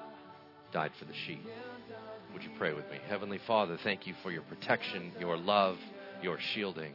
died 0.72 0.92
for 0.98 1.04
the 1.04 1.14
sheep. 1.26 1.44
Would 2.32 2.44
you 2.44 2.50
pray 2.56 2.72
with 2.72 2.90
me? 2.90 2.96
Heavenly 3.10 3.40
Father, 3.46 3.76
thank 3.84 4.06
you 4.06 4.14
for 4.22 4.30
your 4.30 4.42
protection, 4.42 5.12
your 5.20 5.36
love, 5.36 5.76
your 6.22 6.38
shielding. 6.54 6.94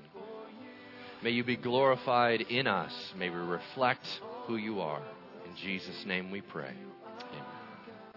May 1.23 1.31
you 1.31 1.43
be 1.43 1.55
glorified 1.55 2.41
in 2.41 2.67
us. 2.67 2.93
May 3.17 3.29
we 3.29 3.37
reflect 3.37 4.05
who 4.45 4.57
you 4.57 4.81
are. 4.81 5.01
In 5.45 5.55
Jesus' 5.55 6.03
name 6.05 6.29
we 6.29 6.41
pray. 6.41 6.73